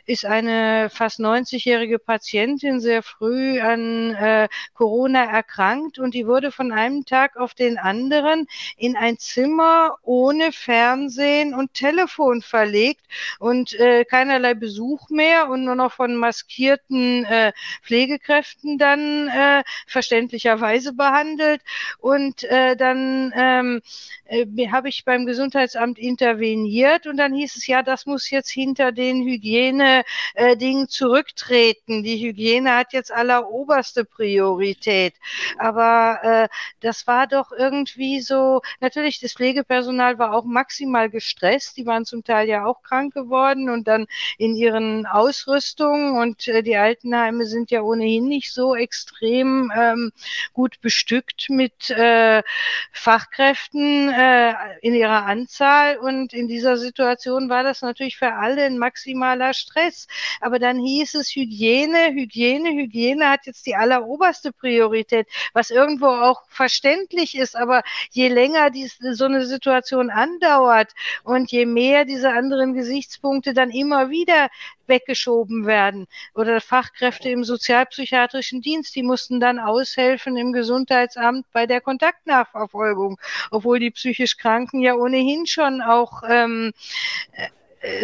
ist 0.06 0.24
eine 0.24 0.88
fast 0.90 1.20
90-jährige 1.20 1.98
Patientin 1.98 2.80
sehr 2.80 3.02
früh 3.02 3.60
an 3.60 4.14
äh, 4.14 4.48
Corona 4.74 5.24
erkrankt 5.24 5.98
und 5.98 6.14
die 6.14 6.26
wurde 6.26 6.50
von 6.50 6.72
einem 6.72 7.04
Tag 7.04 7.36
auf 7.36 7.54
den 7.54 7.78
anderen 7.78 8.46
in 8.76 8.96
ein 8.96 9.18
Zimmer 9.18 9.96
ohne 10.02 10.52
Fernsehen 10.52 11.54
und 11.54 11.74
Telefon 11.74 12.42
verlegt 12.42 13.04
und 13.38 13.74
äh, 13.74 14.04
keinerlei 14.04 14.54
Besuch 14.54 15.10
mehr 15.10 15.48
und 15.48 15.64
nur 15.64 15.74
noch 15.74 15.92
von 15.92 16.16
maskierten 16.16 17.24
äh, 17.24 17.52
Pflegekräften 17.82 18.78
dann 18.78 19.28
äh, 19.28 19.62
verständlicherweise 19.86 20.92
behandelt. 20.92 21.62
Und 21.98 22.44
äh, 22.44 22.76
dann 22.76 23.32
ähm, 23.36 23.82
äh, 24.26 24.46
habe 24.68 24.88
ich 24.88 25.04
beim 25.04 25.26
Gesundheits 25.26 25.75
Gesundheitsamt 25.76 25.98
interveniert 25.98 27.06
und 27.06 27.16
dann 27.18 27.34
hieß 27.34 27.56
es 27.56 27.66
ja, 27.66 27.82
das 27.82 28.06
muss 28.06 28.30
jetzt 28.30 28.50
hinter 28.50 28.92
den 28.92 29.22
Hygienedingen 29.24 30.84
äh, 30.84 30.88
zurücktreten. 30.88 32.02
Die 32.02 32.18
Hygiene 32.18 32.74
hat 32.74 32.92
jetzt 32.92 33.12
alleroberste 33.12 34.04
Priorität. 34.04 35.14
Aber 35.58 36.18
äh, 36.22 36.48
das 36.80 37.06
war 37.06 37.26
doch 37.26 37.52
irgendwie 37.52 38.20
so, 38.20 38.62
natürlich, 38.80 39.20
das 39.20 39.34
Pflegepersonal 39.34 40.18
war 40.18 40.34
auch 40.34 40.44
maximal 40.44 41.10
gestresst. 41.10 41.76
Die 41.76 41.86
waren 41.86 42.04
zum 42.04 42.24
Teil 42.24 42.48
ja 42.48 42.64
auch 42.64 42.82
krank 42.82 43.14
geworden 43.14 43.68
und 43.68 43.86
dann 43.86 44.06
in 44.38 44.56
ihren 44.56 45.06
Ausrüstungen 45.06 46.18
und 46.18 46.48
äh, 46.48 46.62
die 46.62 46.76
Altenheime 46.76 47.44
sind 47.46 47.70
ja 47.70 47.82
ohnehin 47.82 48.28
nicht 48.28 48.52
so 48.52 48.74
extrem 48.74 49.70
ähm, 49.76 50.12
gut 50.52 50.80
bestückt 50.80 51.48
mit 51.50 51.90
äh, 51.90 52.42
Fachkräften 52.92 54.10
äh, 54.10 54.54
in 54.86 54.94
ihrer 54.94 55.26
Anzahl 55.26 55.56
Zahl 55.56 55.96
und 55.98 56.32
in 56.32 56.48
dieser 56.48 56.76
Situation 56.76 57.48
war 57.48 57.62
das 57.62 57.82
natürlich 57.82 58.16
für 58.16 58.32
alle 58.34 58.64
ein 58.64 58.78
maximaler 58.78 59.54
Stress. 59.54 60.06
Aber 60.40 60.58
dann 60.58 60.78
hieß 60.78 61.14
es 61.14 61.34
Hygiene, 61.34 62.12
Hygiene, 62.12 62.70
Hygiene 62.70 63.28
hat 63.28 63.46
jetzt 63.46 63.66
die 63.66 63.74
alleroberste 63.74 64.52
Priorität, 64.52 65.26
was 65.54 65.70
irgendwo 65.70 66.06
auch 66.06 66.42
verständlich 66.48 67.36
ist. 67.36 67.56
Aber 67.56 67.82
je 68.10 68.28
länger 68.28 68.70
dies, 68.70 68.98
so 68.98 69.24
eine 69.24 69.46
Situation 69.46 70.10
andauert 70.10 70.92
und 71.24 71.50
je 71.50 71.66
mehr 71.66 72.04
diese 72.04 72.30
anderen 72.30 72.74
Gesichtspunkte 72.74 73.54
dann 73.54 73.70
immer 73.70 74.10
wieder 74.10 74.48
weggeschoben 74.88 75.66
werden. 75.66 76.06
Oder 76.34 76.60
Fachkräfte 76.60 77.28
im 77.28 77.44
sozialpsychiatrischen 77.44 78.60
Dienst, 78.60 78.94
die 78.96 79.02
mussten 79.02 79.40
dann 79.40 79.58
aushelfen 79.58 80.36
im 80.36 80.52
Gesundheitsamt 80.52 81.46
bei 81.52 81.66
der 81.66 81.80
Kontaktnachverfolgung, 81.80 83.18
obwohl 83.50 83.78
die 83.78 83.90
psychisch 83.90 84.36
Kranken 84.36 84.80
ja 84.80 84.94
ohnehin 84.94 85.46
schon 85.46 85.82
auch 85.82 86.22
ähm, 86.28 86.72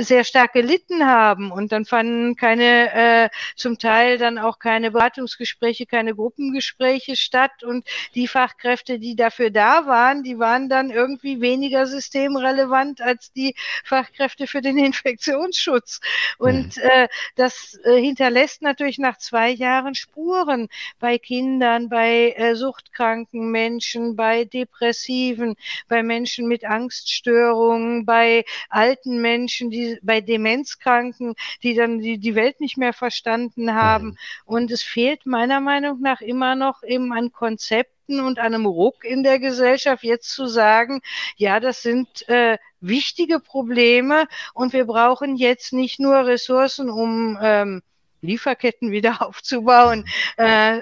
sehr 0.01 0.25
stark 0.25 0.53
gelitten 0.53 1.07
haben 1.07 1.51
und 1.51 1.73
dann 1.73 1.85
fanden 1.85 2.37
keine, 2.37 2.93
äh, 2.93 3.29
zum 3.57 3.79
Teil 3.79 4.19
dann 4.19 4.39
auch 4.39 4.59
keine 4.59 4.91
Beratungsgespräche, 4.91 5.87
keine 5.87 6.15
Gruppengespräche 6.15 7.17
statt 7.17 7.63
und 7.63 7.87
die 8.15 8.29
Fachkräfte, 8.29 8.99
die 8.99 9.17
dafür 9.17 9.51
da 9.51 9.87
waren, 9.87 10.23
die 10.23 10.39
waren 10.39 10.69
dann 10.69 10.91
irgendwie 10.91 11.41
weniger 11.41 11.87
systemrelevant 11.87 13.01
als 13.01 13.33
die 13.33 13.55
Fachkräfte 13.85 14.47
für 14.47 14.61
den 14.61 14.79
Infektionsschutz. 14.93 16.01
Und 16.39 16.77
mhm. 16.77 16.83
äh, 16.83 17.09
das 17.37 17.79
äh, 17.85 18.01
hinterlässt 18.01 18.63
natürlich 18.63 18.99
nach 18.99 19.19
zwei 19.19 19.51
Jahren 19.51 19.95
Spuren 19.95 20.69
bei 20.99 21.19
Kindern, 21.19 21.89
bei 21.89 22.35
äh, 22.37 22.55
suchtkranken 22.55 23.51
Menschen, 23.51 24.17
bei 24.17 24.45
Depressiven, 24.45 25.57
bei 25.89 26.03
Menschen 26.03 26.47
mit 26.47 26.65
Angststörungen, 26.65 28.05
bei 28.05 28.45
alten 28.69 29.21
Menschen, 29.21 29.62
die 29.71 29.99
bei 30.03 30.21
Demenzkranken, 30.21 31.35
die 31.63 31.75
dann 31.75 31.99
die, 31.99 32.19
die 32.19 32.35
Welt 32.35 32.61
nicht 32.61 32.77
mehr 32.77 32.93
verstanden 32.93 33.75
haben. 33.75 34.07
Mhm. 34.07 34.19
Und 34.45 34.71
es 34.71 34.83
fehlt 34.83 35.27
meiner 35.27 35.61
Meinung 35.61 36.01
nach 36.01 36.21
immer 36.21 36.55
noch 36.55 36.83
eben 36.83 37.13
an 37.13 37.33
Konzepten 37.33 38.21
und 38.21 38.39
einem 38.39 38.67
Ruck 38.67 39.05
in 39.05 39.23
der 39.23 39.39
Gesellschaft, 39.39 40.05
jetzt 40.05 40.31
zu 40.31 40.47
sagen, 40.47 41.01
ja, 41.37 41.61
das 41.61 41.83
sind 41.83 42.29
äh, 42.29 42.59
wichtige 42.81 43.41
Probleme 43.41 44.27
und 44.55 44.73
wir 44.73 44.85
brauchen 44.85 45.37
jetzt 45.37 45.73
nicht 45.73 46.01
nur 46.01 46.27
Ressourcen, 46.27 46.91
um 46.91 47.39
ähm, 47.41 47.83
Lieferketten 48.21 48.91
wieder 48.91 49.23
aufzubauen, 49.23 50.07
äh, 50.37 50.81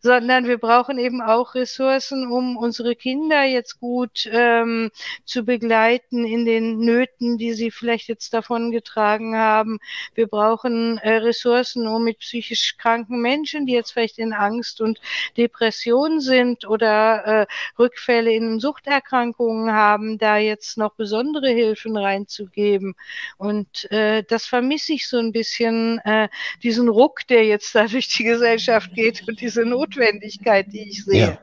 sondern 0.00 0.46
wir 0.46 0.58
brauchen 0.58 0.98
eben 0.98 1.20
auch 1.20 1.54
Ressourcen, 1.54 2.30
um 2.30 2.56
unsere 2.56 2.96
Kinder 2.96 3.44
jetzt 3.44 3.80
gut 3.80 4.28
ähm, 4.32 4.90
zu 5.24 5.44
begleiten 5.44 6.24
in 6.24 6.44
den 6.44 6.78
Nöten, 6.78 7.36
die 7.38 7.52
sie 7.52 7.70
vielleicht 7.70 8.08
jetzt 8.08 8.32
davon 8.32 8.70
getragen 8.70 9.36
haben. 9.36 9.78
Wir 10.14 10.26
brauchen 10.26 10.98
äh, 10.98 11.16
Ressourcen, 11.16 11.86
um 11.86 12.04
mit 12.04 12.20
psychisch 12.20 12.76
kranken 12.78 13.20
Menschen, 13.20 13.66
die 13.66 13.72
jetzt 13.72 13.92
vielleicht 13.92 14.18
in 14.18 14.32
Angst 14.32 14.80
und 14.80 15.00
Depression 15.36 16.20
sind 16.20 16.66
oder 16.66 17.26
äh, 17.42 17.46
Rückfälle 17.78 18.32
in 18.32 18.58
Suchterkrankungen 18.58 19.72
haben, 19.72 20.18
da 20.18 20.38
jetzt 20.38 20.78
noch 20.78 20.94
besondere 20.94 21.50
Hilfen 21.50 21.96
reinzugeben. 21.96 22.94
Und 23.36 23.90
äh, 23.90 24.22
das 24.22 24.46
vermisse 24.46 24.94
ich 24.94 25.08
so 25.08 25.18
ein 25.18 25.32
bisschen, 25.32 25.98
äh, 26.04 26.28
diesen 26.62 26.88
Ruck, 26.88 27.26
der 27.28 27.44
jetzt 27.44 27.74
da 27.74 27.86
durch 27.86 28.08
die 28.08 28.24
Gesellschaft 28.24 28.94
geht 28.94 29.26
und 29.28 29.40
diese 29.40 29.64
Not 29.64 29.89
Notwendigkeit, 29.90 30.66
die 30.72 30.88
ich 30.88 31.04
sehe. 31.04 31.20
Ja. 31.20 31.38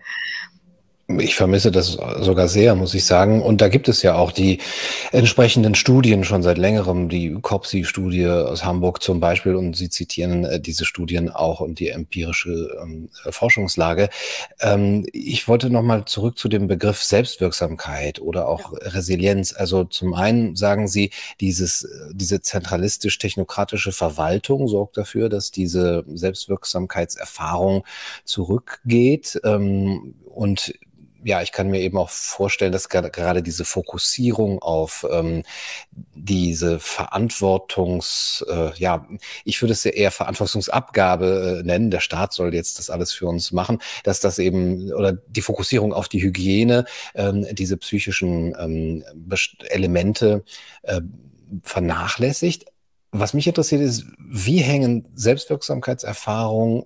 Ich 1.09 1.35
vermisse 1.35 1.71
das 1.71 1.97
sogar 2.19 2.49
sehr, 2.49 2.75
muss 2.75 2.93
ich 2.93 3.05
sagen. 3.05 3.41
Und 3.41 3.61
da 3.61 3.69
gibt 3.69 3.87
es 3.87 4.01
ja 4.01 4.15
auch 4.15 4.33
die 4.33 4.59
entsprechenden 5.13 5.73
Studien 5.73 6.25
schon 6.25 6.43
seit 6.43 6.57
längerem, 6.57 7.07
die 7.07 7.33
COPSI-Studie 7.33 8.27
aus 8.27 8.65
Hamburg 8.65 9.01
zum 9.01 9.21
Beispiel. 9.21 9.55
Und 9.55 9.77
Sie 9.77 9.89
zitieren 9.89 10.43
äh, 10.43 10.59
diese 10.59 10.83
Studien 10.83 11.29
auch 11.29 11.61
und 11.61 11.79
die 11.79 11.87
empirische 11.87 12.77
ähm, 12.83 13.07
Forschungslage. 13.29 14.09
Ähm, 14.59 15.05
ich 15.13 15.47
wollte 15.47 15.69
nochmal 15.69 16.03
zurück 16.03 16.37
zu 16.37 16.49
dem 16.49 16.67
Begriff 16.67 17.01
Selbstwirksamkeit 17.01 18.19
oder 18.19 18.49
auch 18.49 18.73
Resilienz. 18.73 19.53
Also 19.55 19.85
zum 19.85 20.13
einen 20.13 20.57
sagen 20.57 20.89
Sie, 20.89 21.11
dieses, 21.39 21.87
diese 22.11 22.41
zentralistisch-technokratische 22.41 23.93
Verwaltung 23.93 24.67
sorgt 24.67 24.97
dafür, 24.97 25.29
dass 25.29 25.51
diese 25.51 26.03
Selbstwirksamkeitserfahrung 26.13 27.85
zurückgeht. 28.25 29.39
Ähm, 29.45 30.15
und 30.25 30.73
ja, 31.23 31.41
ich 31.41 31.51
kann 31.51 31.69
mir 31.69 31.81
eben 31.81 31.97
auch 31.97 32.09
vorstellen, 32.09 32.71
dass 32.71 32.89
gerade 32.89 33.41
diese 33.43 33.65
Fokussierung 33.65 34.61
auf 34.61 35.05
ähm, 35.11 35.43
diese 35.91 36.79
Verantwortungs, 36.79 38.45
äh, 38.49 38.71
ja, 38.75 39.07
ich 39.43 39.61
würde 39.61 39.73
es 39.73 39.83
ja 39.83 39.91
eher 39.91 40.11
Verantwortungsabgabe 40.11 41.59
äh, 41.59 41.63
nennen, 41.65 41.91
der 41.91 41.99
Staat 41.99 42.33
soll 42.33 42.53
jetzt 42.53 42.79
das 42.79 42.89
alles 42.89 43.13
für 43.13 43.27
uns 43.27 43.51
machen, 43.51 43.79
dass 44.03 44.19
das 44.19 44.39
eben, 44.39 44.91
oder 44.93 45.13
die 45.13 45.41
Fokussierung 45.41 45.93
auf 45.93 46.07
die 46.07 46.21
Hygiene, 46.21 46.85
ähm, 47.15 47.47
diese 47.51 47.77
psychischen 47.77 48.55
ähm, 48.59 49.03
Elemente 49.69 50.43
äh, 50.83 51.01
vernachlässigt. 51.63 52.65
Was 53.11 53.33
mich 53.33 53.47
interessiert 53.47 53.81
ist, 53.81 54.05
wie 54.19 54.57
hängen 54.59 55.07
Selbstwirksamkeitserfahrungen 55.15 56.83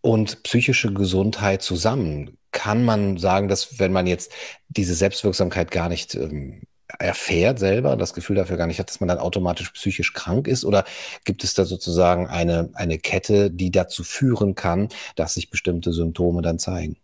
und 0.00 0.42
psychische 0.44 0.92
Gesundheit 0.92 1.62
zusammen? 1.62 2.36
Kann 2.56 2.84
man 2.84 3.18
sagen, 3.18 3.48
dass 3.48 3.78
wenn 3.78 3.92
man 3.92 4.06
jetzt 4.06 4.32
diese 4.68 4.94
Selbstwirksamkeit 4.94 5.70
gar 5.70 5.90
nicht 5.90 6.14
ähm, 6.14 6.62
erfährt 6.98 7.58
selber, 7.58 7.96
das 7.96 8.14
Gefühl 8.14 8.36
dafür 8.36 8.56
gar 8.56 8.66
nicht 8.66 8.78
hat, 8.78 8.88
dass 8.88 8.98
man 8.98 9.08
dann 9.08 9.18
automatisch 9.18 9.70
psychisch 9.72 10.14
krank 10.14 10.48
ist? 10.48 10.64
Oder 10.64 10.84
gibt 11.24 11.44
es 11.44 11.52
da 11.52 11.66
sozusagen 11.66 12.28
eine, 12.28 12.70
eine 12.72 12.98
Kette, 12.98 13.50
die 13.50 13.70
dazu 13.70 14.04
führen 14.04 14.54
kann, 14.54 14.88
dass 15.16 15.34
sich 15.34 15.50
bestimmte 15.50 15.92
Symptome 15.92 16.40
dann 16.40 16.58
zeigen? 16.58 16.96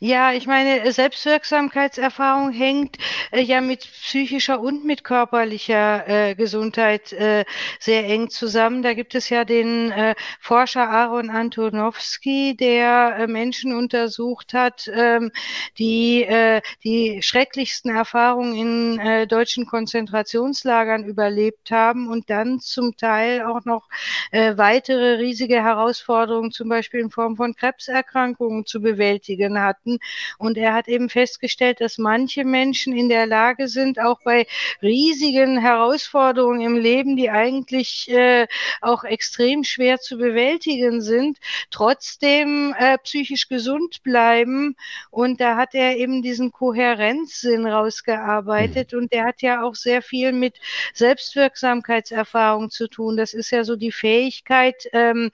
Ja, 0.00 0.32
ich 0.32 0.46
meine, 0.46 0.92
Selbstwirksamkeitserfahrung 0.92 2.52
hängt 2.52 2.98
äh, 3.32 3.40
ja 3.40 3.60
mit 3.60 3.80
psychischer 3.80 4.60
und 4.60 4.84
mit 4.84 5.04
körperlicher 5.04 6.06
äh, 6.30 6.34
Gesundheit 6.34 7.12
äh, 7.12 7.44
sehr 7.80 8.04
eng 8.06 8.28
zusammen. 8.28 8.82
Da 8.82 8.92
gibt 8.94 9.14
es 9.14 9.30
ja 9.30 9.44
den 9.44 9.90
äh, 9.92 10.14
Forscher 10.40 10.88
Aaron 10.90 11.30
Antonowski, 11.30 12.56
der 12.56 13.16
äh, 13.20 13.26
Menschen 13.26 13.74
untersucht 13.74 14.52
hat, 14.52 14.90
ähm, 14.92 15.30
die 15.78 16.24
äh, 16.24 16.60
die 16.84 17.22
schrecklichsten 17.22 17.94
Erfahrungen 17.94 18.98
in 18.98 19.28
deutschen 19.28 19.66
Konzentrationslagern 19.66 21.04
überlebt 21.04 21.70
haben 21.70 22.08
und 22.08 22.30
dann 22.30 22.60
zum 22.60 22.96
Teil 22.96 23.42
auch 23.42 23.64
noch 23.64 23.88
weitere 24.32 25.14
riesige 25.16 25.62
Herausforderungen, 25.62 26.50
zum 26.50 26.68
Beispiel 26.68 27.00
in 27.00 27.10
Form 27.10 27.36
von 27.36 27.54
Krebserkrankungen 27.54 28.66
zu 28.66 28.80
bewältigen 28.80 29.53
Patienten 29.54 29.60
hatten. 29.60 29.98
Und 30.38 30.56
er 30.56 30.74
hat 30.74 30.88
eben 30.88 31.08
festgestellt, 31.08 31.80
dass 31.80 31.98
manche 31.98 32.44
Menschen 32.44 32.96
in 32.96 33.08
der 33.08 33.26
Lage 33.26 33.68
sind, 33.68 33.98
auch 33.98 34.20
bei 34.22 34.46
riesigen 34.82 35.58
Herausforderungen 35.58 36.60
im 36.60 36.76
Leben, 36.76 37.16
die 37.16 37.30
eigentlich 37.30 38.10
äh, 38.10 38.46
auch 38.80 39.04
extrem 39.04 39.64
schwer 39.64 39.98
zu 40.00 40.16
bewältigen 40.16 41.00
sind, 41.00 41.38
trotzdem 41.70 42.74
äh, 42.78 42.98
psychisch 42.98 43.48
gesund 43.48 44.02
bleiben. 44.02 44.76
Und 45.10 45.40
da 45.40 45.56
hat 45.56 45.74
er 45.74 45.96
eben 45.96 46.22
diesen 46.22 46.52
Kohärenzsinn 46.52 47.66
rausgearbeitet. 47.66 48.92
Mhm. 48.92 48.98
Und 48.98 49.12
der 49.12 49.24
hat 49.24 49.42
ja 49.42 49.62
auch 49.62 49.74
sehr 49.74 50.02
viel 50.02 50.32
mit 50.32 50.56
Selbstwirksamkeitserfahrung 50.94 52.70
zu 52.70 52.88
tun. 52.88 53.16
Das 53.16 53.34
ist 53.34 53.50
ja 53.50 53.64
so 53.64 53.76
die 53.76 53.92
Fähigkeit, 53.92 54.88
ähm, 54.92 55.30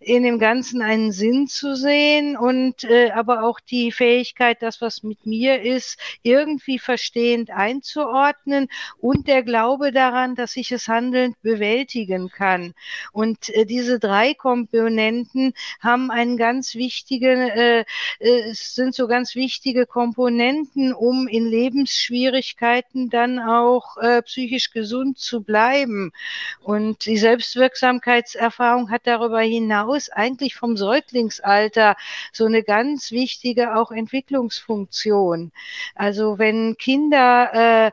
in 0.00 0.22
dem 0.22 0.38
Ganzen 0.38 0.82
einen 0.82 1.12
Sinn 1.12 1.46
zu 1.46 1.76
sehen 1.76 2.36
und 2.36 2.84
äh, 2.84 3.10
aber 3.10 3.44
auch 3.44 3.59
die 3.60 3.92
Fähigkeit, 3.92 4.62
das, 4.62 4.80
was 4.80 5.02
mit 5.02 5.26
mir 5.26 5.62
ist, 5.62 5.98
irgendwie 6.22 6.78
verstehend 6.78 7.50
einzuordnen 7.50 8.68
und 8.98 9.28
der 9.28 9.42
Glaube 9.42 9.92
daran, 9.92 10.34
dass 10.34 10.56
ich 10.56 10.72
es 10.72 10.88
handelnd 10.88 11.40
bewältigen 11.42 12.30
kann. 12.30 12.74
Und 13.12 13.48
äh, 13.50 13.66
diese 13.66 13.98
drei 13.98 14.34
Komponenten 14.34 15.52
haben 15.80 16.10
einen 16.10 16.36
ganz 16.36 16.74
wichtigen, 16.74 17.48
äh, 17.48 17.84
äh, 18.18 18.52
sind 18.52 18.94
so 18.94 19.06
ganz 19.06 19.34
wichtige 19.34 19.86
Komponenten, 19.86 20.92
um 20.92 21.28
in 21.28 21.46
Lebensschwierigkeiten 21.46 23.10
dann 23.10 23.38
auch 23.38 23.96
äh, 23.98 24.22
psychisch 24.22 24.70
gesund 24.70 25.18
zu 25.18 25.42
bleiben. 25.42 26.12
Und 26.60 27.06
die 27.06 27.18
Selbstwirksamkeitserfahrung 27.18 28.90
hat 28.90 29.02
darüber 29.06 29.40
hinaus 29.40 30.08
eigentlich 30.08 30.54
vom 30.54 30.76
Säuglingsalter 30.76 31.96
so 32.32 32.44
eine 32.44 32.62
ganz 32.62 33.10
wichtige 33.10 33.49
wichtige 33.50 33.74
auch 33.76 33.90
Entwicklungsfunktion. 33.90 35.52
Also 35.94 36.38
wenn 36.38 36.76
Kinder 36.78 37.88
äh, 37.88 37.90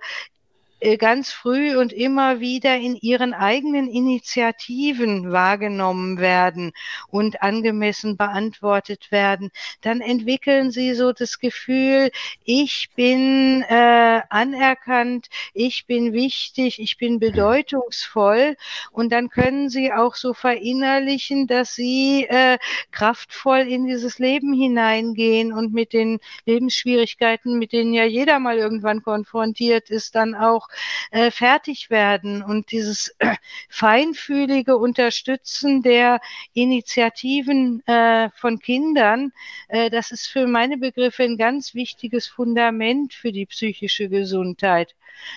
ganz 0.97 1.31
früh 1.31 1.75
und 1.75 1.91
immer 1.91 2.39
wieder 2.39 2.75
in 2.77 2.95
ihren 2.95 3.33
eigenen 3.33 3.87
Initiativen 3.87 5.31
wahrgenommen 5.31 6.19
werden 6.19 6.71
und 7.09 7.41
angemessen 7.41 8.17
beantwortet 8.17 9.11
werden, 9.11 9.49
dann 9.81 10.01
entwickeln 10.01 10.71
sie 10.71 10.93
so 10.93 11.13
das 11.13 11.39
Gefühl, 11.39 12.11
ich 12.43 12.89
bin 12.95 13.63
äh, 13.67 14.21
anerkannt, 14.29 15.27
ich 15.53 15.85
bin 15.87 16.13
wichtig, 16.13 16.79
ich 16.79 16.97
bin 16.97 17.19
bedeutungsvoll. 17.19 18.55
Und 18.91 19.11
dann 19.11 19.29
können 19.29 19.69
sie 19.69 19.91
auch 19.91 20.15
so 20.15 20.33
verinnerlichen, 20.33 21.47
dass 21.47 21.75
sie 21.75 22.25
äh, 22.29 22.57
kraftvoll 22.91 23.59
in 23.59 23.85
dieses 23.85 24.19
Leben 24.19 24.53
hineingehen 24.53 25.53
und 25.53 25.73
mit 25.73 25.93
den 25.93 26.19
Lebensschwierigkeiten, 26.45 27.57
mit 27.57 27.73
denen 27.73 27.93
ja 27.93 28.03
jeder 28.05 28.39
mal 28.39 28.57
irgendwann 28.57 29.01
konfrontiert 29.01 29.89
ist, 29.89 30.15
dann 30.15 30.35
auch 30.35 30.66
äh, 31.11 31.31
fertig 31.31 31.89
werden. 31.89 32.43
Und 32.43 32.71
dieses 32.71 33.15
äh, 33.19 33.35
feinfühlige 33.69 34.77
Unterstützen 34.77 35.81
der 35.81 36.19
Initiativen 36.53 37.85
äh, 37.87 38.29
von 38.35 38.59
Kindern, 38.59 39.31
äh, 39.67 39.89
das 39.89 40.11
ist 40.11 40.27
für 40.27 40.47
meine 40.47 40.77
Begriffe 40.77 41.23
ein 41.23 41.37
ganz 41.37 41.73
wichtiges 41.73 42.27
Fundament 42.27 43.13
für 43.13 43.31
die 43.31 43.45
psychische 43.45 44.09
Gesundheit. 44.09 44.95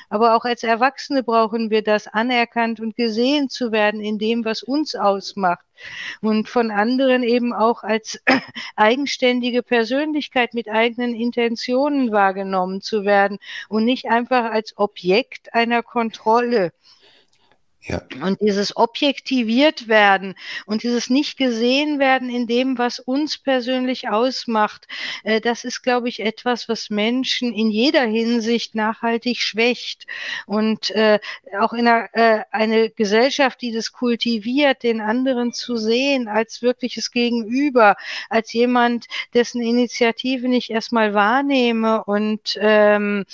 Aber 0.08 0.36
auch 0.36 0.44
als 0.44 0.62
Erwachsene 0.62 1.22
brauchen 1.22 1.70
wir 1.70 1.82
das, 1.82 2.06
anerkannt 2.06 2.80
und 2.80 2.96
gesehen 2.96 3.48
zu 3.48 3.72
werden 3.72 4.00
in 4.00 4.18
dem, 4.18 4.44
was 4.44 4.62
uns 4.62 4.94
ausmacht 4.94 5.64
und 6.20 6.48
von 6.48 6.70
anderen 6.70 7.22
eben 7.22 7.52
auch 7.52 7.82
als 7.82 8.22
eigenständige 8.76 9.62
Persönlichkeit 9.62 10.54
mit 10.54 10.68
eigenen 10.68 11.14
Intentionen 11.14 12.12
wahrgenommen 12.12 12.80
zu 12.80 13.04
werden 13.04 13.38
und 13.68 13.84
nicht 13.84 14.06
einfach 14.06 14.50
als 14.50 14.76
Objekt 14.76 15.54
einer 15.54 15.82
Kontrolle. 15.82 16.72
Ja. 17.82 18.02
Und 18.22 18.42
dieses 18.42 18.76
objektiviert 18.76 19.88
werden 19.88 20.34
und 20.66 20.82
dieses 20.82 21.08
nicht 21.08 21.38
gesehen 21.38 21.98
werden 21.98 22.28
in 22.28 22.46
dem, 22.46 22.76
was 22.76 22.98
uns 22.98 23.38
persönlich 23.38 24.10
ausmacht, 24.10 24.86
äh, 25.24 25.40
das 25.40 25.64
ist, 25.64 25.80
glaube 25.80 26.10
ich, 26.10 26.20
etwas, 26.20 26.68
was 26.68 26.90
Menschen 26.90 27.54
in 27.54 27.70
jeder 27.70 28.02
Hinsicht 28.02 28.74
nachhaltig 28.74 29.38
schwächt. 29.38 30.06
Und 30.44 30.90
äh, 30.90 31.20
auch 31.58 31.72
in 31.72 31.88
einer, 31.88 32.08
äh, 32.12 32.44
eine 32.50 32.90
Gesellschaft, 32.90 33.62
die 33.62 33.72
das 33.72 33.92
kultiviert, 33.92 34.82
den 34.82 35.00
anderen 35.00 35.54
zu 35.54 35.78
sehen 35.78 36.28
als 36.28 36.60
wirkliches 36.60 37.10
Gegenüber, 37.10 37.96
als 38.28 38.52
jemand, 38.52 39.06
dessen 39.32 39.62
Initiative 39.62 40.48
nicht 40.48 40.68
erstmal 40.68 41.14
wahrnehme 41.14 42.04
und 42.04 42.58
ähm, 42.60 43.24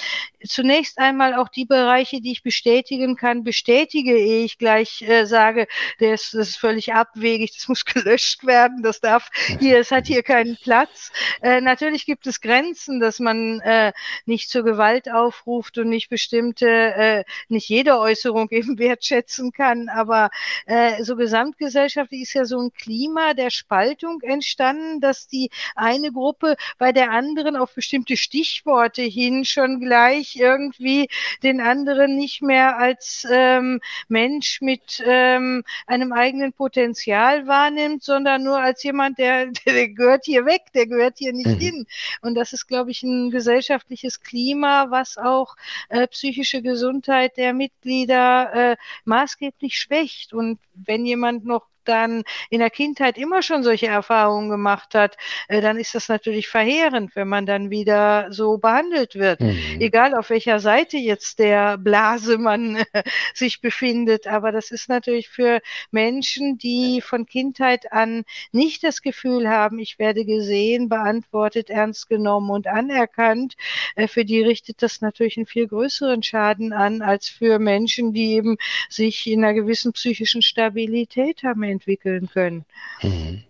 zunächst 0.47 0.99
einmal 0.99 1.35
auch 1.35 1.49
die 1.49 1.65
Bereiche, 1.65 2.21
die 2.21 2.31
ich 2.31 2.45
bestätigen 2.45 3.17
kann, 3.17 3.43
bestätige 3.43 4.17
ich 4.17 4.36
gleich 4.59 5.03
äh, 5.03 5.25
sage, 5.27 5.66
das, 5.99 6.31
das 6.31 6.49
ist 6.49 6.57
völlig 6.57 6.92
abwegig, 6.92 7.55
das 7.55 7.68
muss 7.68 7.85
gelöscht 7.85 8.44
werden, 8.46 8.83
das 8.83 9.01
darf 9.01 9.31
hier, 9.61 9.79
es 9.79 9.90
hat 9.90 10.07
hier 10.07 10.22
keinen 10.22 10.57
Platz. 10.62 11.11
Äh, 11.42 11.61
natürlich 11.61 12.07
gibt 12.07 12.27
es 12.27 12.40
Grenzen, 12.40 13.01
dass 13.01 13.18
man 13.18 13.61
äh, 13.61 13.92
nicht 14.25 14.51
zur 14.51 14.62
Gewalt 14.62 15.11
aufruft 15.11 15.79
und 15.79 15.88
nicht 15.88 16.09
bestimmte, 16.09 16.68
äh, 16.68 17.25
nicht 17.49 17.68
jede 17.68 17.99
Äußerung 17.99 18.49
eben 18.51 18.79
wertschätzen 18.79 19.53
kann, 19.53 19.88
aber 19.88 20.31
äh, 20.66 21.03
so 21.03 21.16
gesamtgesellschaftlich 21.16 22.22
ist 22.22 22.35
ja 22.35 22.44
so 22.44 22.61
ein 22.61 22.72
Klima 22.72 23.35
der 23.35 23.51
Spaltung 23.51 24.20
entstanden, 24.22 25.01
dass 25.01 25.27
die 25.27 25.51
eine 25.75 26.12
Gruppe 26.12 26.57
bei 26.79 26.92
der 26.92 27.11
anderen 27.11 27.57
auf 27.57 27.75
bestimmte 27.75 28.16
Stichworte 28.16 29.03
hin 29.03 29.44
schon 29.44 29.81
gleich 29.81 30.37
irgendwie 30.37 31.09
den 31.42 31.61
anderen 31.61 32.16
nicht 32.16 32.42
mehr 32.42 32.77
als 32.79 33.27
ähm, 33.31 33.81
Menschen 34.09 34.26
Mensch 34.27 34.61
mit 34.61 35.03
ähm, 35.07 35.62
einem 35.87 36.12
eigenen 36.12 36.53
Potenzial 36.53 37.47
wahrnimmt, 37.47 38.03
sondern 38.03 38.43
nur 38.43 38.59
als 38.61 38.83
jemand, 38.83 39.19
der, 39.19 39.47
der 39.67 39.89
gehört 39.89 40.25
hier 40.25 40.45
weg, 40.45 40.62
der 40.75 40.87
gehört 40.87 41.19
hier 41.19 41.33
nicht 41.33 41.47
mhm. 41.47 41.59
hin. 41.59 41.87
Und 42.23 42.35
das 42.35 42.53
ist, 42.53 42.67
glaube 42.67 42.91
ich, 42.91 43.03
ein 43.03 43.31
gesellschaftliches 43.31 44.21
Klima, 44.21 44.91
was 44.91 45.17
auch 45.17 45.57
äh, 45.89 46.07
psychische 46.09 46.62
Gesundheit 46.62 47.37
der 47.37 47.53
Mitglieder 47.53 48.73
äh, 48.73 48.77
maßgeblich 49.05 49.79
schwächt. 49.79 50.33
Und 50.33 50.59
wenn 50.75 51.07
jemand 51.07 51.45
noch 51.45 51.67
dann 51.88 52.25
in 52.51 52.61
der 52.61 52.70
Kindheit 52.70 53.18
immer 53.18 53.42
schon 53.42 53.62
solche 53.62 53.87
Erfahrungen 53.87 54.51
gemacht 54.51 54.94
hat, 54.94 55.16
äh, 55.49 55.61
dann 55.61 55.79
ist 55.79 55.94
das 55.94 56.09
natürlich 56.09 56.49
verheerend, 56.49 57.16
wenn 57.16 57.29
man 57.29 57.46
dann 57.46 57.70
wieder 57.70 58.27
so 58.31 58.59
behandelt 58.59 59.14
wird. 59.14 59.40
Mhm. 59.40 59.81
Egal 59.81 60.14
auf 60.14 60.31
welcher 60.31 60.61
Seite 60.61 60.96
jetzt 60.96 61.38
der 61.38 61.79
Blase 61.79 62.38
man 62.38 62.77
äh, 62.92 63.03
sich 63.35 63.61
befindet. 63.61 64.27
Aber 64.27 64.53
das 64.53 64.70
ist 64.70 64.88
natürlich 64.88 65.29
für 65.29 65.61
Menschen, 65.90 66.59
die 66.59 67.01
von 67.01 67.27
Kindheit 67.27 67.92
an 67.92 68.25
nicht 68.53 68.85
das 68.85 69.03
Gefühl 69.03 69.49
haben, 69.49 69.79
ich 69.79 69.99
werde 69.99 70.25
gesehen, 70.25 70.88
beantwortet, 70.88 71.70
ernst 71.70 72.09
genommen 72.09 72.51
und 72.51 72.66
anerkannt, 72.66 73.57
äh, 73.94 74.09
für 74.09 74.25
die 74.25 74.42
richtet 74.42 74.83
das 74.83 75.01
natürlich 75.01 75.37
einen 75.37 75.46
viel 75.46 75.66
größeren 75.66 76.22
Schaden 76.22 76.72
an, 76.72 77.03
als 77.03 77.29
für 77.29 77.59
Menschen, 77.59 78.12
die 78.12 78.35
eben 78.35 78.57
sich 78.88 79.27
in 79.27 79.44
einer 79.44 79.55
gewissen 79.55 79.92
psychischen 79.92 80.42
Stabilität 80.42 81.42
haben 81.42 81.62
entwickeln 81.77 82.29
können. 82.33 82.65
Mhm. 83.03 83.43